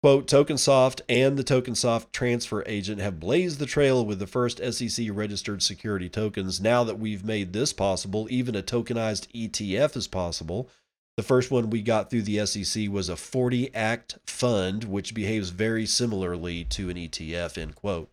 Quote, 0.00 0.28
TokenSoft 0.28 1.00
and 1.08 1.36
the 1.36 1.42
TokenSoft 1.42 2.12
transfer 2.12 2.62
agent 2.66 3.00
have 3.00 3.18
blazed 3.18 3.58
the 3.58 3.66
trail 3.66 4.06
with 4.06 4.20
the 4.20 4.28
first 4.28 4.60
SEC 4.72 5.08
registered 5.10 5.60
security 5.60 6.08
tokens. 6.08 6.60
Now 6.60 6.84
that 6.84 7.00
we've 7.00 7.24
made 7.24 7.52
this 7.52 7.72
possible, 7.72 8.28
even 8.30 8.54
a 8.54 8.62
tokenized 8.62 9.26
ETF 9.32 9.96
is 9.96 10.06
possible. 10.06 10.70
The 11.18 11.24
first 11.24 11.50
one 11.50 11.68
we 11.68 11.82
got 11.82 12.10
through 12.10 12.22
the 12.22 12.46
SEC 12.46 12.88
was 12.88 13.08
a 13.08 13.16
40 13.16 13.74
act 13.74 14.18
fund, 14.24 14.84
which 14.84 15.14
behaves 15.14 15.48
very 15.50 15.84
similarly 15.84 16.62
to 16.66 16.90
an 16.90 16.96
ETF, 16.96 17.58
end 17.58 17.74
quote. 17.74 18.08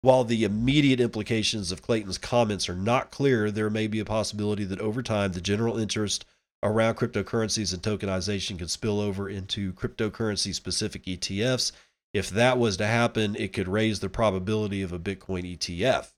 While 0.00 0.24
the 0.24 0.42
immediate 0.42 0.98
implications 0.98 1.70
of 1.70 1.82
Clayton's 1.82 2.18
comments 2.18 2.68
are 2.68 2.74
not 2.74 3.12
clear, 3.12 3.52
there 3.52 3.70
may 3.70 3.86
be 3.86 4.00
a 4.00 4.04
possibility 4.04 4.64
that 4.64 4.80
over 4.80 5.04
time 5.04 5.30
the 5.30 5.40
general 5.40 5.78
interest 5.78 6.24
around 6.60 6.96
cryptocurrencies 6.96 7.72
and 7.72 7.80
tokenization 7.80 8.58
could 8.58 8.70
spill 8.70 8.98
over 8.98 9.28
into 9.28 9.72
cryptocurrency 9.74 10.52
specific 10.52 11.04
ETFs. 11.04 11.70
If 12.12 12.28
that 12.30 12.58
was 12.58 12.76
to 12.78 12.88
happen, 12.88 13.36
it 13.36 13.52
could 13.52 13.68
raise 13.68 14.00
the 14.00 14.08
probability 14.08 14.82
of 14.82 14.92
a 14.92 14.98
Bitcoin 14.98 15.56
ETF. 15.56 16.10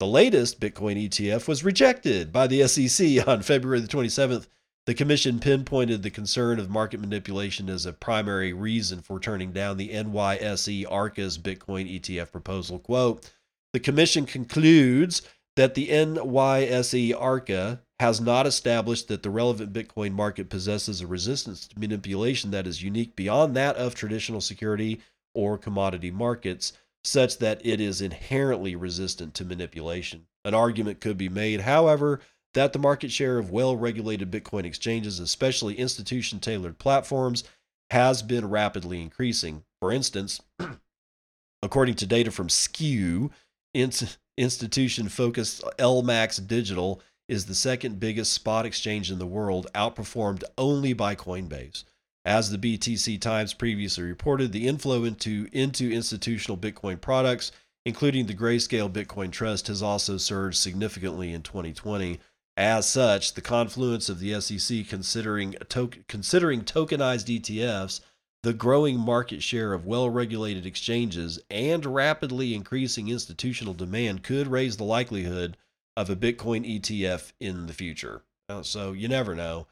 The 0.00 0.08
latest 0.08 0.58
Bitcoin 0.58 1.08
ETF 1.08 1.46
was 1.46 1.62
rejected 1.62 2.32
by 2.32 2.48
the 2.48 2.66
SEC 2.66 3.28
on 3.28 3.42
February 3.42 3.78
the 3.78 3.86
27th 3.86 4.48
the 4.86 4.94
commission 4.94 5.40
pinpointed 5.40 6.02
the 6.02 6.10
concern 6.10 6.60
of 6.60 6.70
market 6.70 7.00
manipulation 7.00 7.68
as 7.68 7.84
a 7.84 7.92
primary 7.92 8.52
reason 8.52 9.00
for 9.02 9.18
turning 9.18 9.50
down 9.52 9.76
the 9.76 9.90
NYSE 9.90 10.86
Arca's 10.88 11.38
Bitcoin 11.38 11.92
ETF 11.92 12.30
proposal. 12.30 12.78
Quote 12.78 13.32
The 13.72 13.80
commission 13.80 14.26
concludes 14.26 15.22
that 15.56 15.74
the 15.74 15.88
NYSE 15.88 17.12
Arca 17.18 17.80
has 17.98 18.20
not 18.20 18.46
established 18.46 19.08
that 19.08 19.22
the 19.24 19.30
relevant 19.30 19.72
Bitcoin 19.72 20.12
market 20.12 20.48
possesses 20.48 21.00
a 21.00 21.06
resistance 21.06 21.66
to 21.66 21.78
manipulation 21.78 22.52
that 22.52 22.66
is 22.66 22.82
unique 22.82 23.16
beyond 23.16 23.56
that 23.56 23.74
of 23.76 23.94
traditional 23.94 24.40
security 24.40 25.00
or 25.34 25.58
commodity 25.58 26.10
markets, 26.10 26.74
such 27.02 27.38
that 27.38 27.64
it 27.64 27.80
is 27.80 28.00
inherently 28.00 28.76
resistant 28.76 29.34
to 29.34 29.44
manipulation. 29.44 30.26
An 30.44 30.54
argument 30.54 31.00
could 31.00 31.18
be 31.18 31.28
made, 31.28 31.62
however, 31.62 32.20
that 32.56 32.72
the 32.72 32.78
market 32.78 33.12
share 33.12 33.36
of 33.36 33.50
well 33.50 33.76
regulated 33.76 34.30
Bitcoin 34.30 34.64
exchanges, 34.64 35.20
especially 35.20 35.74
institution 35.74 36.40
tailored 36.40 36.78
platforms, 36.78 37.44
has 37.90 38.22
been 38.22 38.48
rapidly 38.48 39.02
increasing. 39.02 39.62
For 39.78 39.92
instance, 39.92 40.40
according 41.62 41.96
to 41.96 42.06
data 42.06 42.30
from 42.30 42.48
Skew, 42.48 43.30
institution 43.74 45.10
focused 45.10 45.62
LMAX 45.78 46.46
Digital 46.46 47.02
is 47.28 47.44
the 47.44 47.54
second 47.54 48.00
biggest 48.00 48.32
spot 48.32 48.64
exchange 48.64 49.10
in 49.10 49.18
the 49.18 49.26
world, 49.26 49.66
outperformed 49.74 50.42
only 50.56 50.94
by 50.94 51.14
Coinbase. 51.14 51.84
As 52.24 52.50
the 52.50 52.58
BTC 52.58 53.20
Times 53.20 53.52
previously 53.52 54.04
reported, 54.04 54.52
the 54.52 54.66
inflow 54.66 55.04
into, 55.04 55.46
into 55.52 55.92
institutional 55.92 56.56
Bitcoin 56.56 57.02
products, 57.02 57.52
including 57.84 58.24
the 58.26 58.34
Grayscale 58.34 58.90
Bitcoin 58.90 59.30
Trust, 59.30 59.66
has 59.66 59.82
also 59.82 60.16
surged 60.16 60.56
significantly 60.56 61.34
in 61.34 61.42
2020. 61.42 62.18
As 62.56 62.88
such, 62.88 63.34
the 63.34 63.42
confluence 63.42 64.08
of 64.08 64.18
the 64.18 64.40
SEC 64.40 64.88
considering, 64.88 65.56
to- 65.68 65.90
considering 66.08 66.62
tokenized 66.62 67.28
ETFs, 67.28 68.00
the 68.42 68.54
growing 68.54 68.98
market 68.98 69.42
share 69.42 69.72
of 69.72 69.86
well 69.86 70.08
regulated 70.08 70.64
exchanges, 70.64 71.38
and 71.50 71.84
rapidly 71.84 72.54
increasing 72.54 73.08
institutional 73.08 73.74
demand 73.74 74.22
could 74.22 74.46
raise 74.46 74.76
the 74.76 74.84
likelihood 74.84 75.56
of 75.96 76.08
a 76.08 76.16
Bitcoin 76.16 76.64
ETF 76.64 77.32
in 77.40 77.66
the 77.66 77.72
future. 77.72 78.22
Uh, 78.48 78.62
so 78.62 78.92
you 78.92 79.08
never 79.08 79.34
know. 79.34 79.66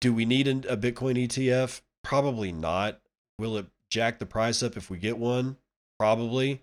Do 0.00 0.12
we 0.12 0.24
need 0.24 0.46
a 0.46 0.76
Bitcoin 0.76 1.26
ETF? 1.26 1.80
Probably 2.02 2.52
not. 2.52 3.00
Will 3.38 3.56
it 3.56 3.66
jack 3.88 4.18
the 4.18 4.26
price 4.26 4.62
up 4.62 4.76
if 4.76 4.90
we 4.90 4.98
get 4.98 5.18
one? 5.18 5.56
Probably. 5.98 6.62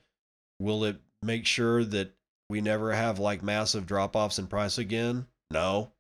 Will 0.60 0.84
it 0.84 0.97
make 1.21 1.45
sure 1.45 1.84
that 1.84 2.13
we 2.49 2.62
never 2.62 2.93
have 2.93 3.19
like 3.19 3.43
massive 3.43 3.86
drop 3.86 4.15
offs 4.15 4.39
in 4.39 4.47
price 4.47 4.77
again? 4.77 5.27
No. 5.51 5.91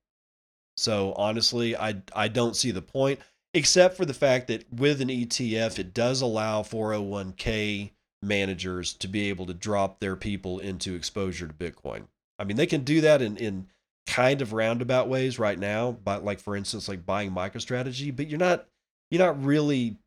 So 0.75 1.13
honestly, 1.13 1.75
I 1.75 2.01
I 2.15 2.27
don't 2.27 2.55
see 2.55 2.71
the 2.71 2.81
point 2.81 3.19
except 3.53 3.97
for 3.97 4.05
the 4.05 4.13
fact 4.13 4.47
that 4.47 4.71
with 4.71 5.01
an 5.01 5.09
ETF 5.09 5.79
it 5.79 5.93
does 5.93 6.21
allow 6.21 6.61
401k 6.61 7.91
managers 8.21 8.93
to 8.93 9.07
be 9.07 9.29
able 9.29 9.45
to 9.45 9.53
drop 9.53 9.99
their 9.99 10.15
people 10.15 10.59
into 10.59 10.95
exposure 10.95 11.47
to 11.47 11.53
Bitcoin. 11.53 12.03
I 12.39 12.43
mean, 12.43 12.57
they 12.57 12.65
can 12.65 12.83
do 12.83 13.01
that 13.01 13.21
in 13.21 13.37
in 13.37 13.67
kind 14.05 14.41
of 14.41 14.53
roundabout 14.53 15.09
ways 15.09 15.37
right 15.37 15.59
now, 15.59 15.91
but 15.91 16.23
like 16.23 16.39
for 16.39 16.55
instance, 16.55 16.87
like 16.87 17.05
buying 17.05 17.31
MicroStrategy, 17.31 18.15
but 18.15 18.27
you're 18.27 18.39
not 18.39 18.67
you're 19.09 19.25
not 19.25 19.43
really 19.43 19.97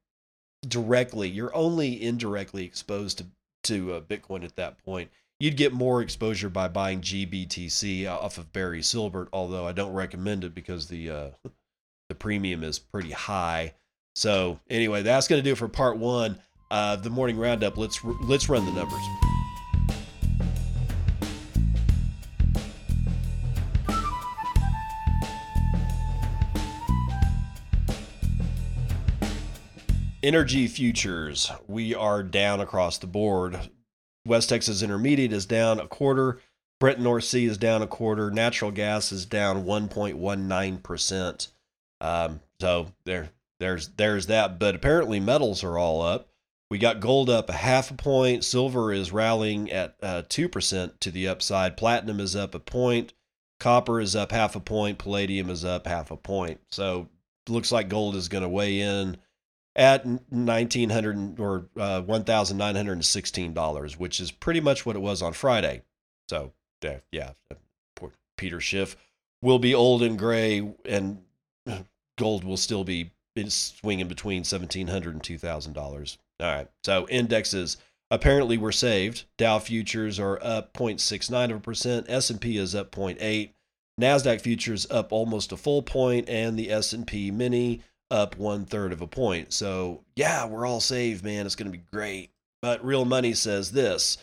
directly. 0.66 1.28
You're 1.28 1.54
only 1.54 2.02
indirectly 2.02 2.64
exposed 2.64 3.18
to 3.18 3.26
to 3.64 3.94
uh, 3.94 4.00
Bitcoin 4.00 4.44
at 4.44 4.56
that 4.56 4.82
point. 4.84 5.10
You'd 5.42 5.56
get 5.56 5.72
more 5.72 6.02
exposure 6.02 6.50
by 6.50 6.68
buying 6.68 7.00
GBTC 7.00 8.06
off 8.06 8.36
of 8.36 8.52
Barry 8.52 8.82
Silbert, 8.82 9.28
although 9.32 9.66
I 9.66 9.72
don't 9.72 9.94
recommend 9.94 10.44
it 10.44 10.54
because 10.54 10.86
the 10.86 11.10
uh, 11.10 11.28
the 12.10 12.14
premium 12.14 12.62
is 12.62 12.78
pretty 12.78 13.12
high. 13.12 13.72
So 14.14 14.60
anyway, 14.68 15.00
that's 15.00 15.28
going 15.28 15.42
to 15.42 15.42
do 15.42 15.52
it 15.52 15.56
for 15.58 15.66
part 15.66 15.96
one 15.96 16.38
of 16.70 17.02
the 17.02 17.08
morning 17.08 17.38
roundup. 17.38 17.78
Let's 17.78 18.04
let's 18.04 18.50
run 18.50 18.66
the 18.66 18.72
numbers. 18.72 19.00
Energy 30.22 30.66
futures, 30.66 31.50
we 31.66 31.94
are 31.94 32.22
down 32.22 32.60
across 32.60 32.98
the 32.98 33.06
board. 33.06 33.70
West 34.30 34.48
Texas 34.48 34.80
Intermediate 34.80 35.32
is 35.32 35.44
down 35.44 35.80
a 35.80 35.88
quarter. 35.88 36.38
Brent 36.78 37.00
North 37.00 37.24
Sea 37.24 37.46
is 37.46 37.58
down 37.58 37.82
a 37.82 37.88
quarter. 37.88 38.30
Natural 38.30 38.70
gas 38.70 39.10
is 39.10 39.26
down 39.26 39.64
1.19%. 39.64 41.48
Um, 42.00 42.40
so 42.60 42.92
there, 43.04 43.30
there's 43.58 43.88
there's 43.88 44.26
that. 44.26 44.60
But 44.60 44.76
apparently 44.76 45.18
metals 45.18 45.64
are 45.64 45.76
all 45.76 46.00
up. 46.00 46.28
We 46.70 46.78
got 46.78 47.00
gold 47.00 47.28
up 47.28 47.50
a 47.50 47.54
half 47.54 47.90
a 47.90 47.94
point. 47.94 48.44
Silver 48.44 48.92
is 48.92 49.10
rallying 49.10 49.68
at 49.72 49.96
uh, 50.00 50.22
two 50.28 50.44
uh, 50.44 50.48
percent 50.48 51.00
to 51.00 51.10
the 51.10 51.26
upside. 51.26 51.76
Platinum 51.76 52.20
is 52.20 52.36
up 52.36 52.54
a 52.54 52.60
point. 52.60 53.12
Copper 53.58 54.00
is 54.00 54.14
up 54.14 54.30
half 54.30 54.54
a 54.54 54.60
point. 54.60 54.98
Palladium 54.98 55.50
is 55.50 55.64
up 55.64 55.88
half 55.88 56.12
a 56.12 56.16
point. 56.16 56.60
So 56.70 57.08
looks 57.48 57.72
like 57.72 57.88
gold 57.88 58.14
is 58.14 58.28
going 58.28 58.44
to 58.44 58.48
weigh 58.48 58.78
in 58.80 59.16
at 59.76 60.06
nineteen 60.30 60.90
hundred 60.90 61.38
or 61.38 61.66
uh, 61.76 62.02
one 62.02 62.24
thousand 62.24 62.56
nine 62.56 62.76
hundred 62.76 62.94
and 62.94 63.04
sixteen 63.04 63.52
dollars, 63.52 63.98
which 63.98 64.20
is 64.20 64.30
pretty 64.30 64.60
much 64.60 64.84
what 64.84 64.96
it 64.96 65.00
was 65.00 65.22
on 65.22 65.32
Friday. 65.32 65.82
So 66.28 66.52
yeah, 67.12 67.32
poor 67.96 68.12
Peter 68.36 68.60
Schiff 68.60 68.96
will 69.42 69.58
be 69.58 69.74
old 69.74 70.02
and 70.02 70.18
gray, 70.18 70.72
and 70.84 71.22
gold 72.18 72.44
will 72.44 72.56
still 72.56 72.84
be 72.84 73.12
swinging 73.46 74.08
between 74.08 74.44
seventeen 74.44 74.88
hundred 74.88 75.14
and 75.14 75.22
two 75.22 75.38
thousand 75.38 75.72
dollars. 75.72 76.18
All 76.40 76.46
right, 76.46 76.68
so 76.84 77.06
indexes 77.08 77.76
apparently 78.10 78.58
were 78.58 78.72
saved. 78.72 79.24
Dow 79.36 79.58
futures 79.58 80.18
are 80.18 80.38
up 80.42 80.72
0.69 80.72 81.44
of 81.44 81.56
a 81.58 81.60
percent. 81.60 82.06
S&P 82.08 82.56
is 82.56 82.74
up 82.74 82.90
0.8. 82.90 83.52
Nasdaq 84.00 84.40
futures 84.40 84.90
up 84.90 85.12
almost 85.12 85.52
a 85.52 85.56
full 85.56 85.82
point, 85.82 86.28
and 86.28 86.58
the 86.58 86.70
S&P 86.70 87.30
Mini 87.30 87.82
up 88.10 88.36
one 88.36 88.64
third 88.64 88.92
of 88.92 89.00
a 89.00 89.06
point. 89.06 89.52
So, 89.52 90.02
yeah, 90.16 90.44
we're 90.46 90.66
all 90.66 90.80
saved, 90.80 91.24
man. 91.24 91.46
It's 91.46 91.54
going 91.54 91.70
to 91.70 91.78
be 91.78 91.84
great. 91.92 92.30
But 92.62 92.84
real 92.84 93.04
money 93.04 93.34
says 93.34 93.70
this 93.72 94.18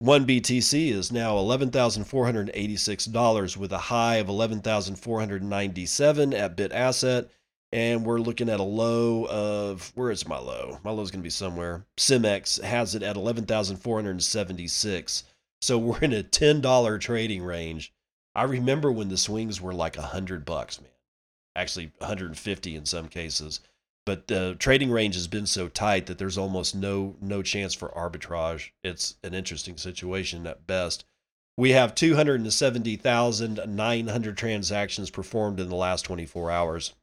one 0.00 0.26
BTC 0.26 0.90
is 0.90 1.12
now 1.12 1.36
$11,486 1.36 3.56
with 3.56 3.72
a 3.72 3.78
high 3.78 4.16
of 4.16 4.28
11,497 4.28 6.34
at 6.34 6.56
BitAsset. 6.56 7.28
And 7.72 8.04
we're 8.04 8.18
looking 8.20 8.50
at 8.50 8.60
a 8.60 8.64
low 8.64 9.26
of, 9.26 9.90
where 9.96 10.12
is 10.12 10.28
my 10.28 10.38
low? 10.38 10.78
My 10.84 10.92
low 10.92 11.02
is 11.02 11.10
going 11.10 11.22
to 11.22 11.26
be 11.26 11.30
somewhere. 11.30 11.84
Cimex 11.96 12.62
has 12.62 12.94
it 12.94 13.02
at 13.02 13.16
11,476. 13.16 15.24
So 15.60 15.78
we're 15.78 15.98
in 15.98 16.12
a 16.12 16.22
$10 16.22 17.00
trading 17.00 17.42
range. 17.42 17.92
I 18.34 18.44
remember 18.44 18.92
when 18.92 19.08
the 19.08 19.16
swings 19.16 19.60
were 19.60 19.74
like 19.74 19.96
a 19.96 20.02
100 20.02 20.44
bucks, 20.44 20.80
man 20.80 20.90
actually 21.56 21.92
150 21.98 22.76
in 22.76 22.86
some 22.86 23.08
cases. 23.08 23.60
But 24.06 24.26
the 24.26 24.54
trading 24.58 24.90
range 24.90 25.14
has 25.14 25.28
been 25.28 25.46
so 25.46 25.68
tight 25.68 26.04
that 26.06 26.18
there's 26.18 26.36
almost 26.36 26.74
no 26.74 27.16
no 27.20 27.42
chance 27.42 27.72
for 27.72 27.88
arbitrage. 27.90 28.70
It's 28.82 29.14
an 29.22 29.32
interesting 29.32 29.76
situation 29.78 30.46
at 30.46 30.66
best. 30.66 31.06
We 31.56 31.70
have 31.70 31.94
270,900 31.94 34.36
transactions 34.36 35.10
performed 35.10 35.60
in 35.60 35.68
the 35.68 35.76
last 35.76 36.02
24 36.02 36.50
hours. 36.50 36.94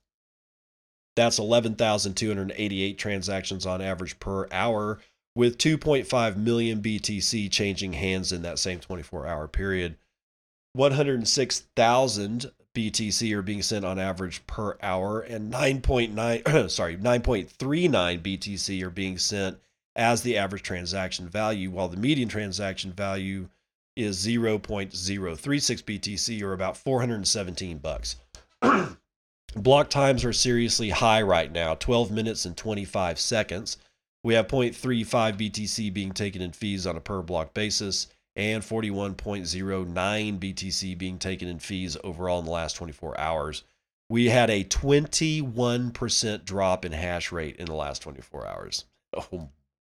That's 1.15 1.39
11,288 1.39 2.97
transactions 2.97 3.65
on 3.65 3.81
average 3.81 4.19
per 4.19 4.49
hour, 4.51 4.99
with 5.35 5.57
2.5 5.57 6.37
million 6.37 6.81
BTC 6.81 7.49
changing 7.49 7.93
hands 7.93 8.31
in 8.31 8.43
that 8.43 8.59
same 8.59 8.79
24 8.79 9.25
hour 9.25 9.47
period. 9.47 9.97
106,000 10.73 12.51
BTC 12.75 13.33
are 13.33 13.41
being 13.41 13.61
sent 13.61 13.83
on 13.83 13.99
average 13.99 14.45
per 14.47 14.77
hour, 14.81 15.21
and 15.21 15.51
9.9 15.51 16.69
sorry 16.69 16.97
9.39 16.97 18.21
BTC 18.21 18.81
are 18.83 18.89
being 18.89 19.17
sent 19.17 19.57
as 19.95 20.21
the 20.21 20.37
average 20.37 20.63
transaction 20.63 21.27
value, 21.27 21.69
while 21.69 21.89
the 21.89 21.97
median 21.97 22.29
transaction 22.29 22.93
value 22.93 23.49
is 23.95 24.25
0.036 24.25 24.91
BTC 25.83 26.41
or 26.41 26.53
about 26.53 26.77
417 26.77 27.77
bucks. 27.79 28.15
Block 29.55 29.89
times 29.89 30.23
are 30.23 30.31
seriously 30.31 30.89
high 30.89 31.21
right 31.21 31.51
now, 31.51 31.75
12 31.75 32.09
minutes 32.09 32.45
and 32.45 32.55
25 32.55 33.19
seconds. 33.19 33.77
We 34.23 34.35
have 34.35 34.47
0.35 34.47 35.05
BTC 35.37 35.93
being 35.93 36.13
taken 36.13 36.41
in 36.41 36.53
fees 36.53 36.87
on 36.87 36.95
a 36.95 37.01
per 37.01 37.21
block 37.21 37.53
basis 37.53 38.07
and 38.35 38.63
41.09 38.63 40.39
BTC 40.39 40.97
being 40.97 41.19
taken 41.19 41.47
in 41.47 41.59
fees 41.59 41.97
overall 42.03 42.39
in 42.39 42.45
the 42.45 42.51
last 42.51 42.75
24 42.75 43.19
hours. 43.19 43.63
We 44.09 44.27
had 44.29 44.49
a 44.49 44.63
21% 44.63 46.45
drop 46.45 46.85
in 46.85 46.91
hash 46.91 47.31
rate 47.31 47.57
in 47.57 47.65
the 47.65 47.75
last 47.75 48.01
24 48.01 48.47
hours. 48.47 48.85
Oh, 49.13 49.49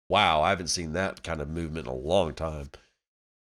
wow. 0.08 0.42
I 0.42 0.50
haven't 0.50 0.68
seen 0.68 0.92
that 0.94 1.22
kind 1.22 1.40
of 1.40 1.48
movement 1.48 1.86
in 1.86 1.92
a 1.92 1.96
long 1.96 2.34
time. 2.34 2.70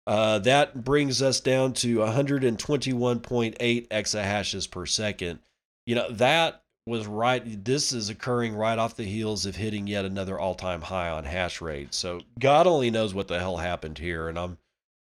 Uh, 0.06 0.40
that 0.40 0.84
brings 0.84 1.22
us 1.22 1.40
down 1.42 1.74
to 1.74 1.98
121.8 1.98 3.88
exahashes 3.90 4.72
per 4.72 4.86
second. 4.86 5.40
You 5.86 5.96
know, 5.96 6.10
that 6.12 6.64
was 6.86 7.06
right. 7.06 7.66
This 7.66 7.92
is 7.92 8.10
occurring 8.10 8.56
right 8.56 8.80
off 8.80 8.96
the 8.96 9.04
heels 9.04 9.46
of 9.46 9.58
hitting 9.58 9.86
yet 9.86 10.06
another 10.06 10.40
all 10.40 10.56
time 10.56 10.82
high 10.82 11.10
on 11.10 11.26
hash 11.26 11.60
rate. 11.60 11.94
So 11.94 12.22
God 12.40 12.66
only 12.68 12.90
knows 12.90 13.14
what 13.14 13.28
the 13.28 13.40
hell 13.40 13.58
happened 13.58 13.98
here. 13.98 14.30
And 14.30 14.40
I'm 14.40 14.58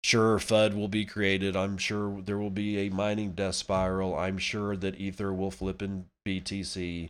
sure 0.05 0.37
FUD 0.37 0.75
will 0.75 0.87
be 0.87 1.03
created. 1.03 1.55
I'm 1.55 1.79
sure 1.79 2.21
there 2.21 2.37
will 2.37 2.51
be 2.51 2.77
a 2.77 2.89
mining 2.89 3.31
death 3.31 3.55
spiral. 3.55 4.15
I'm 4.15 4.37
sure 4.37 4.77
that 4.77 4.99
Ether 4.99 5.33
will 5.33 5.49
flip 5.49 5.81
in 5.81 6.05
BTC. 6.23 7.09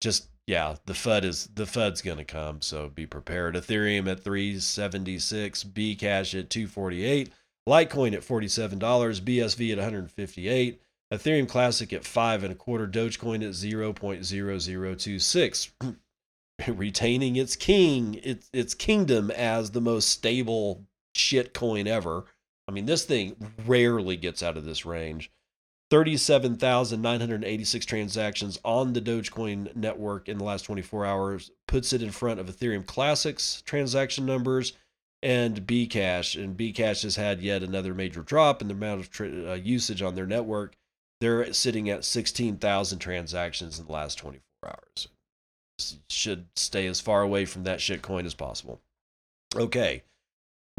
Just 0.00 0.28
yeah, 0.46 0.76
the 0.86 0.92
FUD 0.92 1.24
is 1.24 1.48
the 1.52 1.66
FUD's 1.66 2.00
gonna 2.00 2.24
come, 2.24 2.62
so 2.62 2.88
be 2.88 3.06
prepared. 3.06 3.56
Ethereum 3.56 4.08
at 4.08 4.22
376, 4.22 5.64
Bcash 5.64 6.38
at 6.38 6.48
248, 6.48 7.32
Litecoin 7.68 8.14
at 8.14 8.22
$47, 8.22 8.78
BSV 8.78 9.72
at 9.72 9.78
158, 9.78 10.80
Ethereum 11.12 11.48
Classic 11.48 11.92
at 11.92 12.04
five 12.04 12.44
and 12.44 12.52
a 12.52 12.56
quarter, 12.56 12.86
Dogecoin 12.86 13.42
at 13.42 13.50
0.0026. 13.50 15.70
retaining 16.68 17.36
its 17.36 17.56
king, 17.56 18.20
its 18.22 18.48
its 18.52 18.74
kingdom 18.74 19.32
as 19.32 19.72
the 19.72 19.80
most 19.80 20.08
stable 20.08 20.84
shit 21.14 21.54
coin 21.54 21.86
ever. 21.86 22.24
I 22.68 22.72
mean, 22.72 22.86
this 22.86 23.04
thing 23.04 23.36
rarely 23.66 24.16
gets 24.16 24.42
out 24.42 24.56
of 24.56 24.64
this 24.64 24.86
range. 24.86 25.30
37,986 25.90 27.84
transactions 27.84 28.58
on 28.64 28.92
the 28.92 29.00
Dogecoin 29.00 29.74
network 29.74 30.28
in 30.28 30.38
the 30.38 30.44
last 30.44 30.62
24 30.62 31.04
hours 31.04 31.50
puts 31.66 31.92
it 31.92 32.00
in 32.00 32.12
front 32.12 32.38
of 32.38 32.46
Ethereum 32.46 32.86
Classics 32.86 33.60
transaction 33.66 34.24
numbers 34.24 34.74
and 35.20 35.66
Bcash. 35.66 36.40
And 36.40 36.56
Bcash 36.56 37.02
has 37.02 37.16
had 37.16 37.40
yet 37.40 37.64
another 37.64 37.92
major 37.92 38.22
drop 38.22 38.62
in 38.62 38.68
the 38.68 38.74
amount 38.74 39.00
of 39.00 39.10
tra- 39.10 39.50
uh, 39.50 39.54
usage 39.54 40.00
on 40.00 40.14
their 40.14 40.26
network. 40.26 40.76
They're 41.20 41.52
sitting 41.52 41.90
at 41.90 42.04
16,000 42.04 43.00
transactions 43.00 43.80
in 43.80 43.86
the 43.86 43.92
last 43.92 44.16
24 44.18 44.70
hours. 44.70 45.08
Should 46.08 46.46
stay 46.54 46.86
as 46.86 47.00
far 47.00 47.22
away 47.22 47.46
from 47.46 47.64
that 47.64 47.80
shitcoin 47.80 48.26
as 48.26 48.34
possible. 48.34 48.80
Okay 49.56 50.04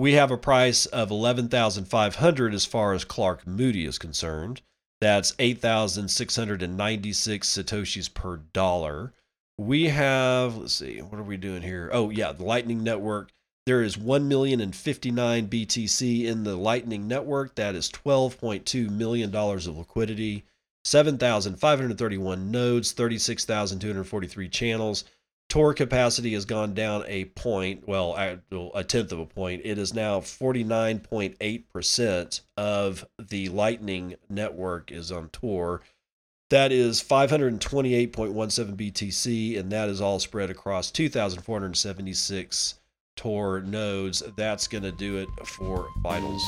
we 0.02 0.14
have 0.14 0.32
a 0.32 0.38
price 0.38 0.88
of 0.88 1.12
11,500 1.12 2.54
as 2.56 2.66
far 2.66 2.94
as 2.94 3.06
Clark 3.06 3.46
Moody 3.46 3.86
is 3.86 4.00
concerned. 4.00 4.64
That's 5.00 5.36
8,696 5.38 7.48
satoshis 7.48 8.12
per 8.12 8.38
dollar. 8.52 9.14
We 9.60 9.90
have, 9.90 10.58
let's 10.58 10.74
see, 10.74 11.04
what 11.04 11.20
are 11.20 11.24
we 11.24 11.38
doing 11.38 11.62
here? 11.62 11.92
Oh, 11.94 12.10
yeah, 12.10 12.32
the 12.32 12.44
Lightning 12.44 12.84
Network. 12.84 13.30
There 13.68 13.84
is 13.84 13.96
1 13.96 14.28
million 14.28 14.60
and 14.60 14.76
59 14.76 15.48
BTC 15.48 16.26
in 16.26 16.46
the 16.46 16.56
Lightning 16.56 17.08
Network. 17.08 17.54
That 17.54 17.76
is 17.76 17.92
$12.2 17.92 18.90
million 18.90 19.36
of 19.36 19.78
liquidity. 19.78 20.46
7,531 20.84 22.50
nodes, 22.50 22.92
36,243 22.94 24.50
channels, 24.50 25.04
Tor 25.52 25.74
capacity 25.74 26.34
has 26.34 26.46
gone 26.46 26.74
down 26.74 27.04
a 27.08 27.26
point, 27.26 27.86
well, 27.86 28.16
a 28.74 28.84
tenth 28.86 29.12
of 29.12 29.20
a 29.20 29.26
point. 29.26 29.64
It 29.66 29.78
is 29.78 29.94
now 29.94 30.22
49.8% 30.22 32.42
of 32.56 33.06
the 33.20 33.50
Lightning 33.50 34.16
network 34.30 34.94
is 34.94 35.12
on 35.12 35.28
Tor. 35.28 35.82
That 36.52 36.72
is 36.72 37.04
528.17 37.04 38.78
BTC, 38.78 39.60
and 39.60 39.70
that 39.74 39.90
is 39.90 40.00
all 40.00 40.20
spread 40.20 40.50
across 40.50 40.90
2,476 40.90 42.76
Tor 43.18 43.60
nodes. 43.60 44.24
That's 44.38 44.70
going 44.70 44.84
to 44.84 44.94
do 44.94 45.18
it 45.18 45.28
for 45.46 45.90
vitals. 46.02 46.42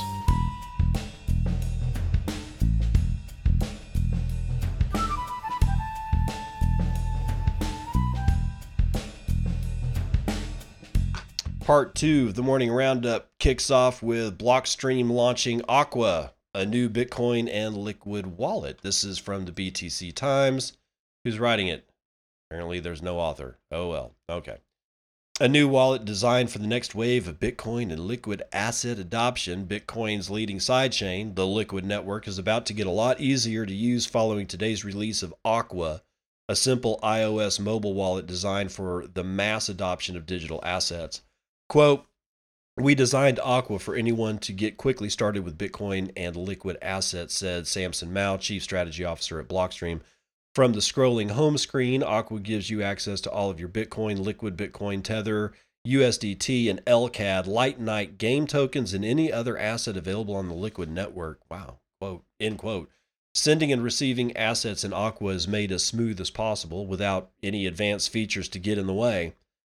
Part 11.64 11.96
two 11.96 12.28
of 12.28 12.36
the 12.36 12.44
morning 12.44 12.74
roundup 12.74 13.30
kicks 13.40 13.72
off 13.72 14.04
with 14.04 14.38
Blockstream 14.38 15.10
launching 15.10 15.62
Aqua, 15.70 16.34
a 16.54 16.66
new 16.66 16.90
Bitcoin 16.90 17.50
and 17.50 17.78
liquid 17.78 18.38
wallet. 18.38 18.82
This 18.82 19.06
is 19.06 19.18
from 19.18 19.46
the 19.46 19.54
BTC 19.54 20.14
Times. 20.14 20.74
Who's 21.24 21.40
writing 21.40 21.68
it? 21.68 21.88
Apparently, 22.50 22.82
there's 22.82 23.02
no 23.02 23.18
author. 23.18 23.60
Oh 23.72 23.88
well. 23.88 24.14
Okay. 24.30 24.58
A 25.40 25.48
new 25.48 25.70
wallet 25.70 26.04
designed 26.04 26.52
for 26.52 26.60
the 26.60 26.68
next 26.68 26.96
wave 26.96 27.30
of 27.30 27.40
Bitcoin 27.40 27.94
and 27.94 28.02
liquid 28.02 28.44
asset 28.52 29.00
adoption. 29.00 29.66
Bitcoin's 29.66 30.30
leading 30.30 30.58
sidechain, 30.58 31.34
the 31.34 31.48
Liquid 31.48 31.86
Network, 31.86 32.28
is 32.28 32.38
about 32.38 32.66
to 32.66 32.74
get 32.74 32.88
a 32.88 32.92
lot 32.92 33.22
easier 33.22 33.66
to 33.66 33.74
use 33.74 34.06
following 34.06 34.48
today's 34.48 34.84
release 34.84 35.24
of 35.24 35.34
Aqua, 35.46 36.02
a 36.50 36.58
simple 36.58 37.00
iOS 37.02 37.58
mobile 37.58 37.94
wallet 37.94 38.28
designed 38.28 38.74
for 38.74 39.08
the 39.14 39.24
mass 39.24 39.70
adoption 39.70 40.18
of 40.18 40.26
digital 40.26 40.60
assets. 40.62 41.22
Quote, 41.70 42.06
we 42.78 42.96
designed 42.96 43.40
Aqua 43.40 43.78
for 43.78 43.96
anyone 43.96 44.40
to 44.40 44.52
get 44.52 44.78
quickly 44.78 45.08
started 45.10 45.44
with 45.44 45.58
Bitcoin 45.58 46.12
and 46.18 46.36
liquid 46.36 46.78
assets, 46.82 47.36
said 47.36 47.68
Samson 47.68 48.12
Mow, 48.12 48.38
Chief 48.38 48.64
Strategy 48.64 49.06
Officer 49.06 49.40
at 49.40 49.48
Blockstream. 49.48 50.02
From 50.56 50.74
the 50.74 50.80
scrolling 50.80 51.32
home 51.32 51.58
screen, 51.58 52.02
Aqua 52.02 52.40
gives 52.40 52.70
you 52.70 52.82
access 52.82 53.22
to 53.22 53.32
all 53.32 53.52
of 53.52 53.60
your 53.60 53.70
Bitcoin, 53.70 54.20
liquid 54.20 54.58
Bitcoin, 54.58 55.04
Tether, 55.04 55.54
USDT, 55.88 56.70
and 56.70 56.84
LCAD, 56.86 57.46
Lightnite 57.46 58.18
game 58.18 58.48
tokens, 58.48 58.94
and 58.94 59.06
any 59.06 59.32
other 59.32 59.58
asset 59.58 59.98
available 59.98 60.36
on 60.36 60.48
the 60.48 60.56
Liquid 60.56 60.90
network. 60.90 61.42
Wow. 61.50 61.80
Quote, 62.00 62.24
end 62.40 62.58
quote. 62.58 62.90
Sending 63.36 63.72
and 63.72 63.84
receiving 63.84 64.36
assets 64.38 64.84
in 64.84 64.94
Aqua 64.94 65.32
is 65.34 65.48
made 65.48 65.72
as 65.72 65.84
smooth 65.84 66.22
as 66.22 66.30
possible 66.30 66.86
without 66.86 67.32
any 67.42 67.66
advanced 67.66 68.10
features 68.12 68.48
to 68.50 68.60
get 68.60 68.78
in 68.78 68.88
the 68.88 68.94
way. 68.94 69.34